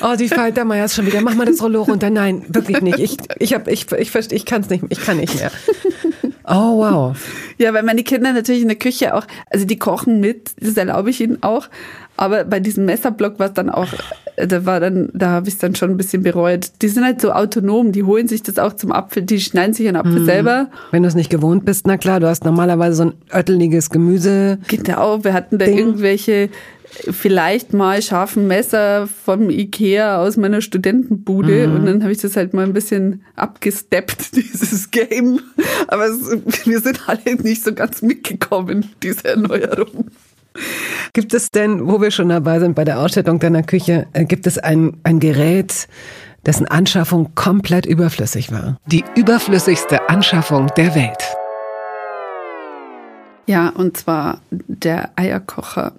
Oh, 0.00 0.14
die 0.18 0.28
Faltermeier 0.28 0.84
ist 0.84 0.94
schon 0.94 1.06
wieder. 1.06 1.20
Mach 1.20 1.34
mal 1.34 1.46
das 1.46 1.62
Rollo 1.62 1.82
runter. 1.82 2.10
Nein, 2.10 2.44
wirklich 2.48 2.80
nicht. 2.80 2.98
Ich, 2.98 3.16
ich 3.38 3.54
hab, 3.54 3.68
ich, 3.68 3.90
ich 3.92 4.10
verstehe, 4.10 4.36
ich 4.36 4.44
kann 4.44 4.62
es 4.62 4.70
nicht, 4.70 4.84
ich 4.88 5.00
kann 5.00 5.16
nicht 5.16 5.34
mehr. 5.34 5.50
Oh, 6.46 6.78
wow. 6.78 7.16
Ja, 7.56 7.72
weil 7.72 7.84
meine 7.84 8.02
Kinder 8.02 8.32
natürlich 8.32 8.62
in 8.62 8.68
der 8.68 8.76
Küche 8.76 9.14
auch, 9.14 9.26
also 9.50 9.64
die 9.64 9.78
kochen 9.78 10.20
mit, 10.20 10.50
das 10.60 10.76
erlaube 10.76 11.08
ich 11.08 11.20
ihnen 11.20 11.42
auch. 11.42 11.68
Aber 12.16 12.44
bei 12.44 12.60
diesem 12.60 12.84
Messerblock 12.84 13.38
war 13.38 13.48
es 13.48 13.54
dann 13.54 13.70
auch, 13.70 13.88
da 14.36 14.66
war 14.66 14.78
dann, 14.78 15.08
da 15.14 15.30
habe 15.30 15.48
ich 15.48 15.54
es 15.54 15.60
dann 15.60 15.74
schon 15.74 15.90
ein 15.90 15.96
bisschen 15.96 16.22
bereut. 16.22 16.70
Die 16.82 16.88
sind 16.88 17.04
halt 17.04 17.20
so 17.20 17.32
autonom, 17.32 17.92
die 17.92 18.04
holen 18.04 18.28
sich 18.28 18.42
das 18.42 18.58
auch 18.58 18.74
zum 18.74 18.92
Apfel, 18.92 19.22
die 19.22 19.40
schneiden 19.40 19.74
sich 19.74 19.88
einen 19.88 19.96
Apfel 19.96 20.24
selber. 20.24 20.68
Wenn 20.90 21.02
du 21.02 21.08
es 21.08 21.14
nicht 21.14 21.30
gewohnt 21.30 21.64
bist, 21.64 21.86
na 21.86 21.96
klar, 21.96 22.20
du 22.20 22.28
hast 22.28 22.44
normalerweise 22.44 22.96
so 22.96 23.02
ein 23.04 23.14
ötteliges 23.30 23.90
Gemüse. 23.90 24.58
Genau, 24.68 25.24
wir 25.24 25.32
hatten 25.32 25.58
da 25.58 25.64
Ding. 25.64 25.78
irgendwelche 25.78 26.50
vielleicht 27.10 27.72
mal 27.72 28.02
scharfen 28.02 28.46
Messer 28.46 29.06
vom 29.06 29.50
Ikea 29.50 30.18
aus 30.18 30.36
meiner 30.36 30.60
Studentenbude 30.60 31.68
und 31.68 31.86
dann 31.86 32.02
habe 32.02 32.12
ich 32.12 32.18
das 32.18 32.36
halt 32.36 32.54
mal 32.54 32.64
ein 32.64 32.72
bisschen 32.72 33.22
abgesteppt, 33.36 34.36
dieses 34.36 34.90
Game. 34.90 35.40
Aber 35.88 36.06
es, 36.06 36.30
wir 36.66 36.80
sind 36.80 37.08
alle 37.08 37.36
nicht 37.42 37.64
so 37.64 37.74
ganz 37.74 38.02
mitgekommen, 38.02 38.90
diese 39.02 39.24
Erneuerung. 39.28 40.10
Gibt 41.12 41.34
es 41.34 41.50
denn, 41.50 41.86
wo 41.88 42.00
wir 42.00 42.10
schon 42.10 42.28
dabei 42.28 42.60
sind 42.60 42.74
bei 42.74 42.84
der 42.84 43.00
Ausstattung 43.00 43.40
deiner 43.40 43.62
Küche, 43.62 44.06
äh, 44.12 44.24
gibt 44.24 44.46
es 44.46 44.58
ein, 44.58 44.96
ein 45.02 45.18
Gerät, 45.18 45.88
dessen 46.46 46.66
Anschaffung 46.68 47.34
komplett 47.34 47.86
überflüssig 47.86 48.52
war? 48.52 48.78
Die 48.86 49.04
überflüssigste 49.16 50.08
Anschaffung 50.08 50.70
der 50.76 50.94
Welt. 50.94 51.22
Ja, 53.46 53.70
und 53.70 53.96
zwar 53.96 54.40
der 54.50 55.10
Eierkocher. 55.16 55.92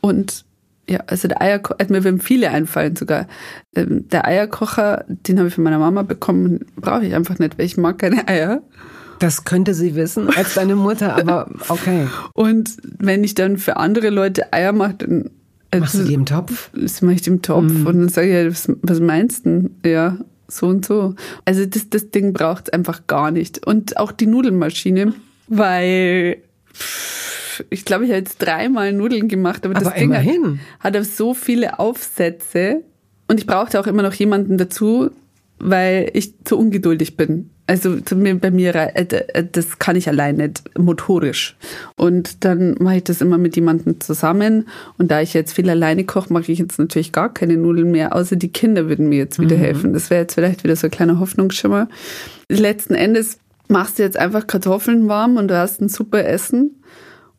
Und 0.00 0.44
ja, 0.88 1.00
also 1.06 1.28
der 1.28 1.40
Eierkocher, 1.40 1.76
also 1.78 1.92
mir 1.94 2.02
würden 2.04 2.20
viele 2.20 2.50
einfallen 2.50 2.96
sogar. 2.96 3.28
Ähm, 3.76 4.08
Der 4.08 4.26
Eierkocher, 4.26 5.04
den 5.08 5.38
habe 5.38 5.48
ich 5.48 5.54
von 5.54 5.64
meiner 5.64 5.78
Mama 5.78 6.02
bekommen, 6.02 6.66
brauche 6.76 7.06
ich 7.06 7.14
einfach 7.14 7.38
nicht, 7.38 7.58
weil 7.58 7.66
ich 7.66 7.76
mag 7.76 7.98
keine 7.98 8.26
Eier. 8.28 8.62
Das 9.20 9.44
könnte 9.44 9.74
sie 9.74 9.94
wissen 9.94 10.30
als 10.34 10.54
deine 10.54 10.74
Mutter, 10.74 11.14
aber 11.16 11.48
okay. 11.68 12.08
Und 12.32 12.76
wenn 12.98 13.22
ich 13.22 13.34
dann 13.34 13.58
für 13.58 13.76
andere 13.76 14.10
Leute 14.10 14.52
Eier 14.52 14.72
mache, 14.72 14.94
dann 14.94 15.30
Machst 15.78 15.94
du 15.94 16.02
die 16.02 16.14
im 16.14 16.26
Topf? 16.26 16.70
das 16.74 17.00
mache 17.02 17.14
ich 17.14 17.26
im 17.28 17.42
Topf 17.42 17.70
und 17.70 17.84
dann 17.84 18.08
sage 18.08 18.26
ich, 18.28 18.34
ja, 18.34 18.50
was, 18.50 18.68
was 18.82 18.98
meinst 18.98 19.46
du 19.46 19.50
denn? 19.50 19.70
Ja, 19.86 20.16
so 20.48 20.66
und 20.66 20.84
so. 20.84 21.14
Also 21.44 21.64
das, 21.66 21.88
das 21.88 22.10
Ding 22.10 22.32
braucht 22.32 22.64
es 22.66 22.72
einfach 22.72 23.06
gar 23.06 23.30
nicht. 23.30 23.64
Und 23.64 23.96
auch 23.98 24.10
die 24.10 24.26
Nudelmaschine, 24.26 25.14
weil 25.46 26.38
pff, 26.74 27.19
ich 27.70 27.84
glaube, 27.84 28.04
ich 28.04 28.10
habe 28.10 28.20
jetzt 28.20 28.38
dreimal 28.38 28.92
Nudeln 28.92 29.28
gemacht, 29.28 29.64
aber, 29.64 29.74
das 29.74 29.86
Aber 29.86 29.96
Ding 29.96 30.14
hat, 30.14 30.26
hat 30.80 30.96
auf 30.96 31.04
so 31.04 31.34
viele 31.34 31.78
Aufsätze 31.78 32.82
und 33.28 33.38
ich 33.38 33.46
brauchte 33.46 33.78
auch 33.78 33.86
immer 33.86 34.02
noch 34.02 34.14
jemanden 34.14 34.58
dazu, 34.58 35.10
weil 35.58 36.10
ich 36.14 36.34
zu 36.44 36.58
ungeduldig 36.58 37.16
bin. 37.16 37.50
Also 37.66 37.98
bei 38.40 38.50
mir, 38.50 38.74
äh, 38.74 39.44
das 39.52 39.78
kann 39.78 39.94
ich 39.94 40.08
allein 40.08 40.38
nicht 40.38 40.76
motorisch. 40.76 41.56
Und 41.94 42.44
dann 42.44 42.74
mache 42.80 42.96
ich 42.96 43.04
das 43.04 43.20
immer 43.20 43.38
mit 43.38 43.54
jemandem 43.54 44.00
zusammen. 44.00 44.66
Und 44.98 45.12
da 45.12 45.20
ich 45.20 45.34
jetzt 45.34 45.52
viel 45.52 45.70
alleine 45.70 46.04
koche, 46.04 46.32
mache 46.32 46.50
ich 46.50 46.58
jetzt 46.58 46.80
natürlich 46.80 47.12
gar 47.12 47.32
keine 47.32 47.56
Nudeln 47.56 47.92
mehr, 47.92 48.16
außer 48.16 48.34
die 48.34 48.48
Kinder 48.48 48.88
würden 48.88 49.08
mir 49.08 49.18
jetzt 49.18 49.38
wieder 49.38 49.56
helfen. 49.56 49.92
Das 49.92 50.10
wäre 50.10 50.22
jetzt 50.22 50.34
vielleicht 50.34 50.64
wieder 50.64 50.74
so 50.74 50.88
ein 50.88 50.90
kleiner 50.90 51.20
Hoffnungsschimmer. 51.20 51.88
Letzten 52.48 52.94
Endes 52.94 53.38
machst 53.68 54.00
du 54.00 54.02
jetzt 54.02 54.16
einfach 54.16 54.48
Kartoffeln 54.48 55.06
warm 55.06 55.36
und 55.36 55.46
du 55.46 55.56
hast 55.56 55.80
ein 55.80 55.88
super 55.88 56.24
Essen. 56.24 56.79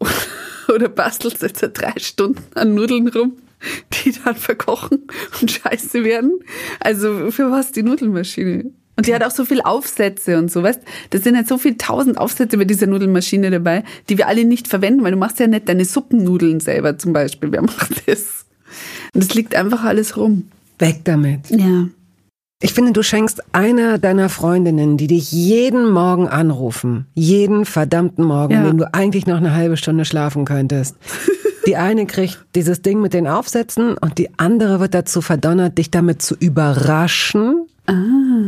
Oder 0.73 0.89
bastelst 0.89 1.41
jetzt 1.41 1.59
seit 1.59 1.79
drei 1.79 1.93
Stunden 1.97 2.43
an 2.55 2.75
Nudeln 2.75 3.07
rum, 3.09 3.33
die 3.93 4.13
dann 4.23 4.35
verkochen 4.35 5.07
und 5.41 5.51
scheiße 5.51 6.03
werden. 6.03 6.39
Also 6.79 7.31
für 7.31 7.51
was 7.51 7.71
die 7.71 7.83
Nudelmaschine? 7.83 8.71
Und 8.97 9.07
die 9.07 9.15
hat 9.15 9.23
auch 9.23 9.31
so 9.31 9.45
viel 9.45 9.61
Aufsätze 9.61 10.37
und 10.37 10.51
so, 10.51 10.63
weißt 10.63 10.81
Da 11.09 11.17
sind 11.17 11.35
halt 11.35 11.47
so 11.47 11.57
viel 11.57 11.75
tausend 11.77 12.17
Aufsätze 12.17 12.57
bei 12.57 12.65
dieser 12.65 12.87
Nudelmaschine 12.87 13.49
dabei, 13.49 13.83
die 14.09 14.17
wir 14.17 14.27
alle 14.27 14.45
nicht 14.45 14.67
verwenden, 14.67 15.03
weil 15.03 15.11
du 15.11 15.17
machst 15.17 15.39
ja 15.39 15.47
nicht 15.47 15.67
deine 15.67 15.85
Suppennudeln 15.85 16.59
selber 16.59 16.97
zum 16.97 17.13
Beispiel. 17.13 17.51
Wer 17.51 17.63
macht 17.63 18.07
das? 18.07 18.45
Und 19.13 19.23
es 19.23 19.33
liegt 19.33 19.55
einfach 19.55 19.83
alles 19.83 20.17
rum. 20.17 20.49
Weg 20.77 21.01
damit. 21.03 21.49
Ja. 21.49 21.87
Ich 22.63 22.73
finde, 22.73 22.91
du 22.91 23.01
schenkst 23.01 23.41
einer 23.53 23.97
deiner 23.97 24.29
Freundinnen, 24.29 24.95
die 24.95 25.07
dich 25.07 25.31
jeden 25.31 25.89
Morgen 25.89 26.27
anrufen, 26.27 27.07
jeden 27.15 27.65
verdammten 27.65 28.23
Morgen, 28.23 28.53
ja. 28.53 28.65
wenn 28.65 28.77
du 28.77 28.93
eigentlich 28.93 29.25
noch 29.25 29.37
eine 29.37 29.55
halbe 29.55 29.77
Stunde 29.77 30.05
schlafen 30.05 30.45
könntest. 30.45 30.95
Die 31.67 31.77
eine 31.77 32.07
kriegt 32.07 32.43
dieses 32.55 32.81
Ding 32.81 33.01
mit 33.01 33.13
den 33.13 33.27
Aufsätzen 33.27 33.95
und 33.95 34.17
die 34.17 34.29
andere 34.39 34.79
wird 34.79 34.95
dazu 34.95 35.21
verdonnert, 35.21 35.77
dich 35.77 35.91
damit 35.91 36.19
zu 36.19 36.33
überraschen, 36.33 37.67
ah. 37.85 37.93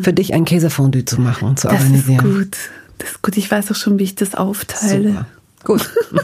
für 0.02 0.14
dich 0.14 0.34
ein 0.34 0.46
Käsefondue 0.46 1.06
zu 1.06 1.22
machen 1.22 1.50
und 1.50 1.60
zu 1.60 1.68
das 1.68 1.78
organisieren. 1.78 2.18
Das 2.18 2.26
ist 2.26 2.34
gut. 2.34 2.58
Das 2.98 3.10
ist 3.12 3.22
gut. 3.22 3.38
Ich 3.38 3.52
weiß 3.52 3.72
auch 3.72 3.76
schon, 3.76 4.00
wie 4.00 4.04
ich 4.04 4.16
das 4.16 4.34
aufteile. 4.34 5.10
Super. 5.10 5.26
Gut. 5.64 5.90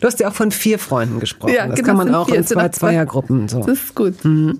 Du 0.00 0.08
hast 0.08 0.18
ja 0.18 0.28
auch 0.28 0.34
von 0.34 0.50
vier 0.50 0.80
Freunden 0.80 1.20
gesprochen. 1.20 1.54
Ja, 1.54 1.68
das 1.68 1.76
genau, 1.76 1.86
kann 1.86 1.96
man 1.96 2.12
auch 2.12 2.28
in 2.28 2.44
zwei 2.44 2.70
Zweiergruppen 2.70 3.48
so. 3.48 3.60
Das 3.60 3.78
ist 3.78 3.94
gut. 3.94 4.24
Mhm. 4.24 4.58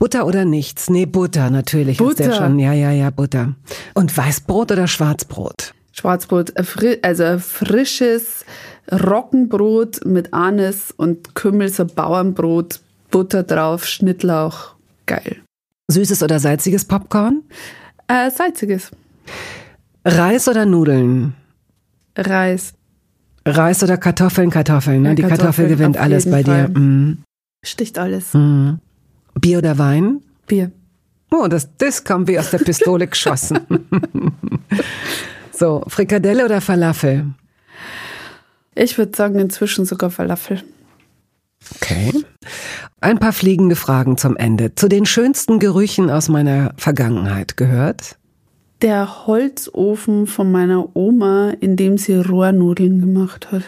Butter 0.00 0.26
oder 0.26 0.46
nichts? 0.46 0.88
Nee, 0.88 1.04
Butter 1.04 1.50
natürlich. 1.50 1.98
Butter. 1.98 2.24
Hast 2.30 2.38
ja 2.38 2.46
schon. 2.46 2.58
Ja, 2.58 2.72
ja, 2.72 2.90
ja, 2.90 3.10
Butter. 3.10 3.54
Und 3.92 4.16
Weißbrot 4.16 4.72
oder 4.72 4.88
Schwarzbrot? 4.88 5.74
Schwarzbrot, 5.92 6.54
also 7.02 7.38
frisches 7.38 8.46
Roggenbrot 8.90 10.06
mit 10.06 10.32
Anis 10.32 10.90
und 10.96 11.34
Kümmel, 11.34 11.68
so 11.68 11.84
Bauernbrot, 11.84 12.80
Butter 13.10 13.42
drauf, 13.42 13.86
Schnittlauch. 13.86 14.74
Geil. 15.04 15.36
Süßes 15.88 16.22
oder 16.22 16.38
salziges 16.38 16.86
Popcorn? 16.86 17.42
Äh, 18.08 18.30
salziges. 18.30 18.90
Reis 20.06 20.48
oder 20.48 20.64
Nudeln? 20.64 21.34
Reis. 22.16 22.72
Reis 23.44 23.82
oder 23.82 23.98
Kartoffeln, 23.98 24.48
Kartoffeln. 24.48 25.02
Ne? 25.02 25.08
Ja, 25.10 25.14
Die 25.14 25.22
Kartoffel, 25.22 25.38
Kartoffel 25.44 25.68
gewinnt 25.68 25.98
alles 25.98 26.24
bei 26.24 26.42
Fall. 26.42 26.68
dir. 26.68 26.78
Mhm. 26.80 27.18
Sticht 27.62 27.98
alles. 27.98 28.32
Mhm. 28.32 28.78
Bier 29.34 29.58
oder 29.58 29.78
Wein? 29.78 30.22
Bier. 30.46 30.72
Oh, 31.30 31.46
das, 31.46 31.68
das 31.76 32.04
kam 32.04 32.26
wie 32.26 32.38
aus 32.38 32.50
der 32.50 32.58
Pistole 32.58 33.06
geschossen. 33.06 33.60
so, 35.52 35.84
Frikadelle 35.86 36.44
oder 36.44 36.60
Falafel? 36.60 37.26
Ich 38.74 38.98
würde 38.98 39.16
sagen, 39.16 39.38
inzwischen 39.38 39.84
sogar 39.84 40.10
Falafel. 40.10 40.62
Okay. 41.76 42.12
Ein 43.00 43.18
paar 43.18 43.32
fliegende 43.32 43.76
Fragen 43.76 44.16
zum 44.16 44.36
Ende. 44.36 44.74
Zu 44.74 44.88
den 44.88 45.06
schönsten 45.06 45.58
Gerüchen 45.58 46.10
aus 46.10 46.28
meiner 46.28 46.74
Vergangenheit 46.76 47.56
gehört? 47.56 48.16
Der 48.82 49.26
Holzofen 49.26 50.26
von 50.26 50.50
meiner 50.50 50.96
Oma, 50.96 51.50
in 51.60 51.76
dem 51.76 51.98
sie 51.98 52.14
Rohrnudeln 52.14 53.00
gemacht 53.00 53.52
hat. 53.52 53.62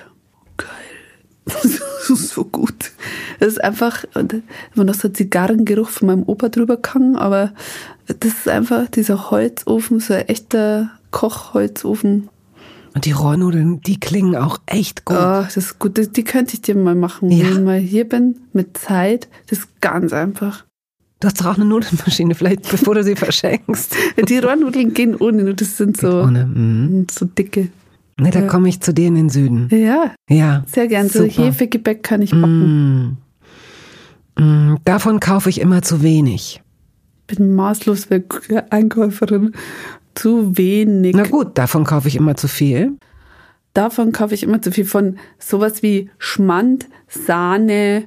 Das 1.45 2.11
ist 2.11 2.31
so 2.31 2.45
gut. 2.45 2.93
Das 3.39 3.49
ist 3.49 3.63
einfach, 3.63 4.05
immer 4.15 4.85
noch 4.85 4.95
so 4.95 5.09
ein 5.09 5.15
Zigarrengeruch 5.15 5.89
von 5.89 6.07
meinem 6.07 6.23
Opa 6.25 6.49
drüber 6.49 6.77
kann, 6.77 7.17
aber 7.17 7.53
das 8.07 8.33
ist 8.33 8.49
einfach 8.49 8.89
dieser 8.89 9.31
Holzofen, 9.31 10.01
so 10.01 10.15
ein 10.15 10.29
echter 10.29 10.91
Kochholzofen. 11.11 12.29
Und 12.95 13.05
die 13.07 13.13
Rohrnudeln, 13.13 13.81
die 13.81 13.99
klingen 13.99 14.37
auch 14.37 14.59
echt 14.67 15.05
gut. 15.05 15.17
Oh, 15.17 15.43
das 15.43 15.57
ist 15.57 15.79
gut. 15.79 15.97
Die, 15.97 16.09
die 16.09 16.25
könnte 16.25 16.55
ich 16.55 16.63
dir 16.63 16.75
mal 16.75 16.95
machen, 16.95 17.31
ja. 17.31 17.47
wenn 17.47 17.53
ich 17.53 17.61
mal 17.61 17.79
hier 17.79 18.09
bin, 18.09 18.41
mit 18.53 18.77
Zeit. 18.77 19.29
Das 19.47 19.61
ist 19.61 19.81
ganz 19.81 20.13
einfach. 20.13 20.65
Du 21.21 21.29
hast 21.29 21.41
doch 21.41 21.47
auch 21.47 21.55
eine 21.55 21.65
Nudelmaschine, 21.65 22.35
vielleicht 22.35 22.69
bevor 22.69 22.97
du 22.97 23.05
sie 23.05 23.17
verschenkst. 23.17 23.95
Die 24.29 24.39
Rohrnudeln 24.39 24.93
gehen 24.93 25.15
ohne, 25.15 25.45
nur 25.45 25.55
das 25.55 25.77
sind 25.77 25.97
so, 25.97 26.25
mhm. 26.25 27.07
so 27.11 27.25
dicke. 27.25 27.69
Ne, 28.21 28.31
da 28.31 28.41
ja. 28.41 28.47
komme 28.47 28.69
ich 28.69 28.81
zu 28.81 28.93
dir 28.93 29.09
in 29.09 29.15
den 29.15 29.29
Süden. 29.29 29.69
Ja. 29.71 30.15
Ja. 30.29 30.65
Sehr 30.67 30.87
gern. 30.87 31.09
So 31.09 31.25
Hefegebäck 31.25 32.03
kann 32.03 32.23
ich 32.23 32.31
backen. 32.31 33.19
Mm. 34.37 34.43
Mm. 34.43 34.79
Davon 34.85 35.21
kaufe 35.21 35.49
ich 35.49 35.61
immer 35.61 35.83
zu 35.83 36.03
wenig. 36.03 36.63
Ich 37.29 37.37
bin 37.39 37.55
maßlos 37.55 38.09
Einkäuferin 38.71 39.53
zu 40.15 40.57
wenig. 40.59 41.17
Na 41.17 41.25
gut, 41.25 41.57
davon 41.57 41.85
kaufe 41.85 42.09
ich 42.09 42.17
immer 42.17 42.37
zu 42.37 42.49
viel. 42.49 42.99
Davon 43.75 44.13
kaufe 44.13 44.35
ich 44.35 44.43
immer 44.43 44.61
zu 44.61 44.71
viel 44.71 44.85
von 44.85 45.17
sowas 45.39 45.83
wie 45.83 46.11
Schmand, 46.19 46.89
Sahne, 47.09 48.05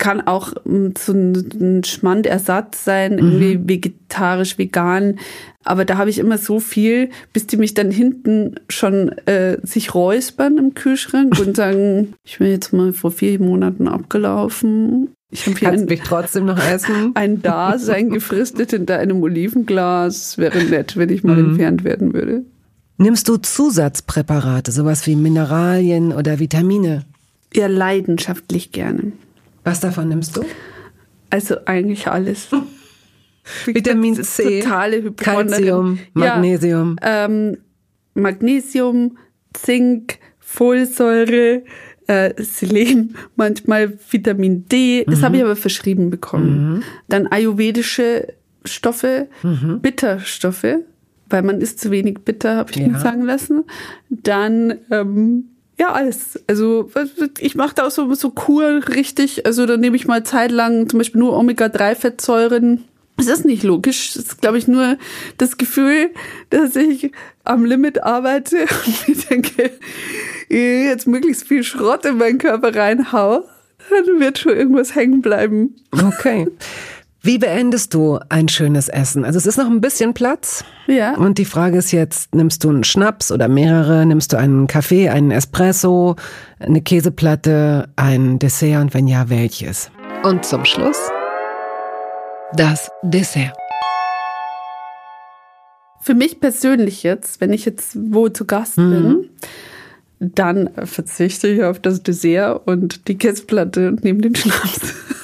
kann 0.00 0.20
auch 0.22 0.52
mm, 0.64 0.88
so 0.98 1.12
ein 1.12 1.84
Schmandersatz 1.84 2.84
sein, 2.84 3.18
irgendwie 3.18 3.58
mhm. 3.58 3.68
vegetarisch, 3.68 4.58
vegan. 4.58 5.20
Aber 5.62 5.84
da 5.84 5.98
habe 5.98 6.10
ich 6.10 6.18
immer 6.18 6.38
so 6.38 6.58
viel, 6.58 7.10
bis 7.32 7.46
die 7.46 7.58
mich 7.58 7.74
dann 7.74 7.92
hinten 7.92 8.56
schon 8.68 9.10
äh, 9.26 9.58
sich 9.62 9.94
räuspern 9.94 10.58
im 10.58 10.74
Kühlschrank 10.74 11.38
und 11.46 11.56
sagen, 11.56 12.14
ich 12.24 12.38
bin 12.38 12.48
jetzt 12.48 12.72
mal 12.72 12.92
vor 12.92 13.12
vier 13.12 13.38
Monaten 13.38 13.86
abgelaufen. 13.86 15.10
Ich 15.30 15.46
habe 15.46 15.56
hier 15.56 15.68
ein, 15.68 15.84
mich 15.84 16.00
trotzdem 16.00 16.46
noch 16.46 16.58
essen. 16.58 17.12
ein 17.14 17.40
Dasein 17.40 18.10
gefristet 18.10 18.72
in 18.72 18.88
einem 18.90 19.22
Olivenglas. 19.22 20.38
Wäre 20.38 20.64
nett, 20.64 20.96
wenn 20.96 21.10
ich 21.10 21.22
mal 21.22 21.36
mhm. 21.36 21.50
entfernt 21.50 21.84
werden 21.84 22.14
würde. 22.14 22.42
Nimmst 22.96 23.28
du 23.28 23.36
Zusatzpräparate, 23.36 24.72
sowas 24.72 25.06
wie 25.06 25.14
Mineralien 25.14 26.12
oder 26.12 26.38
Vitamine? 26.38 27.04
Ja, 27.54 27.66
leidenschaftlich 27.66 28.72
gerne. 28.72 29.12
Was 29.64 29.80
davon 29.80 30.08
nimmst 30.08 30.36
du? 30.36 30.44
Also 31.30 31.56
eigentlich 31.66 32.08
alles. 32.08 32.48
Vitamin 33.66 34.22
C, 34.22 34.60
totale 34.60 35.12
Calcium, 35.12 35.98
Magnesium. 36.12 36.96
Ja, 37.00 37.24
ähm, 37.24 37.56
Magnesium, 38.14 39.18
Zink, 39.54 40.18
Folsäure, 40.38 41.62
äh, 42.06 42.42
Selen, 42.42 43.16
manchmal 43.36 43.98
Vitamin 44.10 44.66
D. 44.66 45.04
Das 45.04 45.20
mhm. 45.20 45.24
habe 45.24 45.36
ich 45.36 45.42
aber 45.42 45.56
verschrieben 45.56 46.10
bekommen. 46.10 46.74
Mhm. 46.74 46.82
Dann 47.08 47.26
ayurvedische 47.28 48.34
Stoffe, 48.64 49.28
mhm. 49.42 49.80
Bitterstoffe, 49.80 50.76
weil 51.28 51.42
man 51.42 51.60
isst 51.60 51.80
zu 51.80 51.90
wenig 51.90 52.18
bitter, 52.24 52.56
habe 52.56 52.70
ich 52.72 52.76
ja. 52.78 52.88
mir 52.88 52.98
sagen 52.98 53.22
lassen. 53.22 53.64
Dann 54.10 54.78
ähm, 54.90 55.44
ja, 55.80 55.92
alles. 55.92 56.38
Also 56.46 56.90
ich 57.38 57.54
mache 57.54 57.74
da 57.74 57.86
auch 57.86 57.90
so, 57.90 58.12
so 58.12 58.30
Kur 58.30 58.82
richtig. 58.88 59.46
Also 59.46 59.64
da 59.64 59.78
nehme 59.78 59.96
ich 59.96 60.06
mal 60.06 60.22
zeitlang 60.24 60.90
zum 60.90 60.98
Beispiel 60.98 61.20
nur 61.20 61.34
Omega-3-Fettsäuren. 61.38 62.84
Es 63.16 63.28
ist 63.28 63.46
nicht 63.46 63.62
logisch. 63.62 64.10
Es 64.10 64.16
ist, 64.16 64.42
glaube 64.42 64.58
ich, 64.58 64.68
nur 64.68 64.98
das 65.38 65.56
Gefühl, 65.56 66.10
dass 66.50 66.76
ich 66.76 67.12
am 67.44 67.64
Limit 67.64 68.02
arbeite 68.02 68.58
und 68.86 69.08
mir 69.08 69.16
denke, 69.30 69.70
jetzt 70.50 71.06
möglichst 71.06 71.48
viel 71.48 71.64
Schrott 71.64 72.04
in 72.04 72.18
meinen 72.18 72.36
Körper 72.36 72.76
reinhau, 72.76 73.44
dann 73.88 74.20
wird 74.20 74.38
schon 74.38 74.52
irgendwas 74.52 74.94
hängen 74.94 75.22
bleiben. 75.22 75.76
Okay. 75.92 76.46
Wie 77.22 77.36
beendest 77.36 77.92
du 77.92 78.18
ein 78.30 78.48
schönes 78.48 78.88
Essen? 78.88 79.26
Also 79.26 79.36
es 79.36 79.44
ist 79.44 79.58
noch 79.58 79.66
ein 79.66 79.82
bisschen 79.82 80.14
Platz. 80.14 80.64
Ja. 80.86 81.18
Und 81.18 81.36
die 81.36 81.44
Frage 81.44 81.76
ist 81.76 81.92
jetzt, 81.92 82.34
nimmst 82.34 82.64
du 82.64 82.70
einen 82.70 82.82
Schnaps 82.82 83.30
oder 83.30 83.46
mehrere? 83.46 84.06
Nimmst 84.06 84.32
du 84.32 84.38
einen 84.38 84.66
Kaffee, 84.66 85.10
einen 85.10 85.30
Espresso, 85.30 86.16
eine 86.58 86.80
Käseplatte, 86.80 87.90
ein 87.96 88.38
Dessert 88.38 88.80
und 88.80 88.94
wenn 88.94 89.06
ja, 89.06 89.28
welches? 89.28 89.90
Und 90.22 90.46
zum 90.46 90.64
Schluss 90.64 90.96
das 92.54 92.90
Dessert. 93.02 93.52
Für 96.00 96.14
mich 96.14 96.40
persönlich 96.40 97.02
jetzt, 97.02 97.42
wenn 97.42 97.52
ich 97.52 97.66
jetzt 97.66 97.98
wo 98.00 98.30
zu 98.30 98.46
Gast 98.46 98.78
mhm. 98.78 98.90
bin, 98.90 99.30
dann 100.20 100.70
verzichte 100.86 101.48
ich 101.48 101.64
auf 101.64 101.80
das 101.80 102.02
Dessert 102.02 102.66
und 102.66 103.08
die 103.08 103.18
Käseplatte 103.18 103.88
und 103.88 104.04
nehme 104.04 104.22
den 104.22 104.34
Schnaps. 104.34 104.80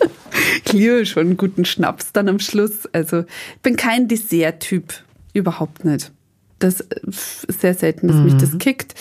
ich 0.64 0.72
liebe 0.72 1.06
schon 1.06 1.26
einen 1.26 1.36
guten 1.36 1.64
Schnaps 1.64 2.12
dann 2.12 2.28
am 2.28 2.38
Schluss. 2.38 2.86
Also 2.92 3.20
ich 3.20 3.62
bin 3.62 3.76
kein 3.76 4.08
Dessert-Typ. 4.08 4.94
Überhaupt 5.32 5.84
nicht. 5.84 6.12
Das 6.58 6.80
ist 6.80 7.60
sehr 7.60 7.74
selten, 7.74 8.08
dass 8.08 8.16
mhm. 8.16 8.24
mich 8.24 8.34
das 8.34 8.52
mhm. 8.52 8.58
kickt. 8.58 8.94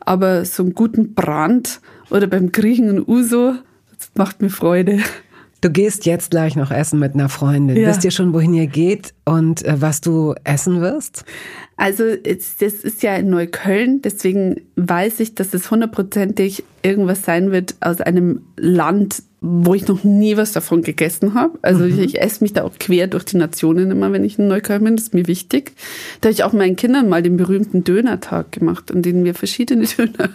Aber 0.00 0.44
so 0.44 0.62
einen 0.62 0.74
guten 0.74 1.14
Brand 1.14 1.80
oder 2.10 2.26
beim 2.26 2.52
Griechen 2.52 2.88
ein 2.88 3.04
Uso, 3.06 3.54
das 3.96 4.10
macht 4.14 4.42
mir 4.42 4.50
Freude. 4.50 5.00
Du 5.60 5.70
gehst 5.70 6.06
jetzt 6.06 6.30
gleich 6.30 6.54
noch 6.54 6.70
essen 6.70 7.00
mit 7.00 7.14
einer 7.14 7.28
Freundin. 7.28 7.76
Ja. 7.76 7.88
Wisst 7.88 8.04
ihr 8.04 8.10
schon, 8.10 8.32
wohin 8.32 8.54
ihr 8.54 8.68
geht 8.68 9.12
und 9.24 9.64
äh, 9.64 9.80
was 9.80 10.00
du 10.00 10.34
essen 10.44 10.80
wirst? 10.80 11.24
Also 11.78 12.02
das 12.16 12.58
ist 12.58 13.04
ja 13.04 13.14
in 13.14 13.30
Neukölln, 13.30 14.02
deswegen 14.02 14.62
weiß 14.74 15.20
ich, 15.20 15.36
dass 15.36 15.54
es 15.54 15.70
hundertprozentig 15.70 16.64
irgendwas 16.82 17.22
sein 17.22 17.52
wird 17.52 17.76
aus 17.80 18.00
einem 18.00 18.42
Land, 18.56 19.22
wo 19.40 19.74
ich 19.74 19.86
noch 19.86 20.02
nie 20.02 20.36
was 20.36 20.50
davon 20.50 20.82
gegessen 20.82 21.34
habe. 21.34 21.56
Also 21.62 21.84
mhm. 21.84 21.90
ich, 21.90 21.98
ich, 22.00 22.20
esse 22.20 22.42
mich 22.42 22.52
da 22.52 22.64
auch 22.64 22.72
quer 22.80 23.06
durch 23.06 23.24
die 23.24 23.36
Nationen 23.36 23.92
immer, 23.92 24.10
wenn 24.10 24.24
ich 24.24 24.40
in 24.40 24.48
Neukölln 24.48 24.82
bin. 24.82 24.96
Das 24.96 25.04
ist 25.04 25.14
mir 25.14 25.28
wichtig. 25.28 25.70
Da 26.20 26.26
habe 26.26 26.32
ich 26.32 26.42
auch 26.42 26.52
meinen 26.52 26.74
Kindern 26.74 27.08
mal 27.08 27.22
den 27.22 27.36
berühmten 27.36 27.84
Dönertag 27.84 28.50
gemacht, 28.50 28.90
an 28.90 29.02
dem 29.02 29.22
wir 29.22 29.36
verschiedene 29.36 29.86
Döner 29.96 30.30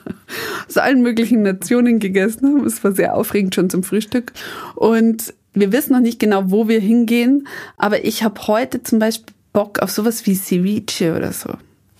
aus 0.65 0.77
allen 0.77 1.01
möglichen 1.01 1.41
Nationen 1.41 1.99
gegessen 1.99 2.47
haben. 2.47 2.65
Es 2.65 2.81
war 2.85 2.93
sehr 2.93 3.15
aufregend 3.15 3.53
schon 3.53 3.69
zum 3.69 3.83
Frühstück. 3.83 4.31
Und 4.75 5.33
wir 5.53 5.73
wissen 5.73 5.91
noch 5.91 5.99
nicht 5.99 6.19
genau, 6.19 6.51
wo 6.51 6.69
wir 6.69 6.79
hingehen. 6.79 7.49
Aber 7.75 8.05
ich 8.05 8.23
habe 8.23 8.47
heute 8.47 8.81
zum 8.81 8.99
Beispiel 8.99 9.33
Bock 9.53 9.79
auf 9.79 9.91
sowas 9.91 10.25
wie 10.25 10.35
Ceviche 10.35 11.15
oder 11.15 11.31
so. 11.31 11.49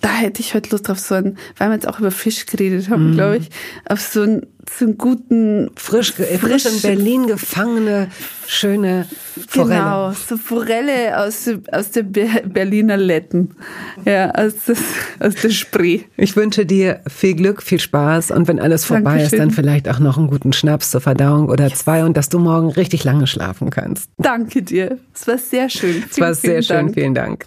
Da 0.04 0.10
hätte 0.10 0.40
ich 0.40 0.52
heute 0.52 0.68
Lust 0.68 0.86
drauf, 0.86 0.98
so 0.98 1.14
einen, 1.14 1.38
weil 1.56 1.70
wir 1.70 1.76
jetzt 1.76 1.88
auch 1.88 1.98
über 1.98 2.10
Fisch 2.10 2.44
geredet 2.44 2.90
haben, 2.90 3.12
mm. 3.12 3.14
glaube 3.14 3.38
ich, 3.38 3.48
auf 3.88 4.02
so 4.02 4.20
einen, 4.20 4.46
so 4.78 4.84
einen 4.84 4.98
guten. 4.98 5.70
Frisch, 5.76 6.12
frisch, 6.12 6.40
frisch 6.40 6.66
in 6.66 6.82
Berlin 6.82 7.26
gefangene, 7.26 8.08
schöne 8.46 9.06
Forelle. 9.48 9.78
Genau, 9.78 10.12
so 10.12 10.36
Forelle 10.36 11.18
aus, 11.18 11.48
aus 11.72 11.90
der 11.92 12.02
Berliner 12.02 12.98
Letten. 12.98 13.56
Ja, 14.04 14.30
aus, 14.32 14.52
das, 14.66 14.78
aus 15.20 15.36
der 15.36 15.48
Spree. 15.48 16.00
Ich 16.18 16.36
wünsche 16.36 16.66
dir 16.66 17.00
viel 17.08 17.34
Glück, 17.34 17.62
viel 17.62 17.80
Spaß 17.80 18.30
und 18.30 18.46
wenn 18.46 18.60
alles 18.60 18.84
vorbei 18.84 19.04
Dankeschön. 19.04 19.24
ist, 19.24 19.38
dann 19.38 19.50
vielleicht 19.52 19.88
auch 19.88 20.00
noch 20.00 20.18
einen 20.18 20.26
guten 20.26 20.52
Schnaps 20.52 20.90
zur 20.90 21.00
Verdauung 21.00 21.48
oder 21.48 21.68
yes. 21.68 21.78
zwei 21.78 22.04
und 22.04 22.14
dass 22.14 22.28
du 22.28 22.38
morgen 22.38 22.68
richtig 22.68 23.04
lange 23.04 23.26
schlafen 23.26 23.70
kannst. 23.70 24.10
Danke 24.18 24.60
dir. 24.60 24.98
Es 25.14 25.26
war 25.26 25.38
sehr 25.38 25.70
schön. 25.70 26.04
Es 26.10 26.20
war 26.20 26.34
sehr 26.34 26.60
schön. 26.60 26.76
Dank. 26.76 26.94
Vielen 26.94 27.14
Dank. 27.14 27.46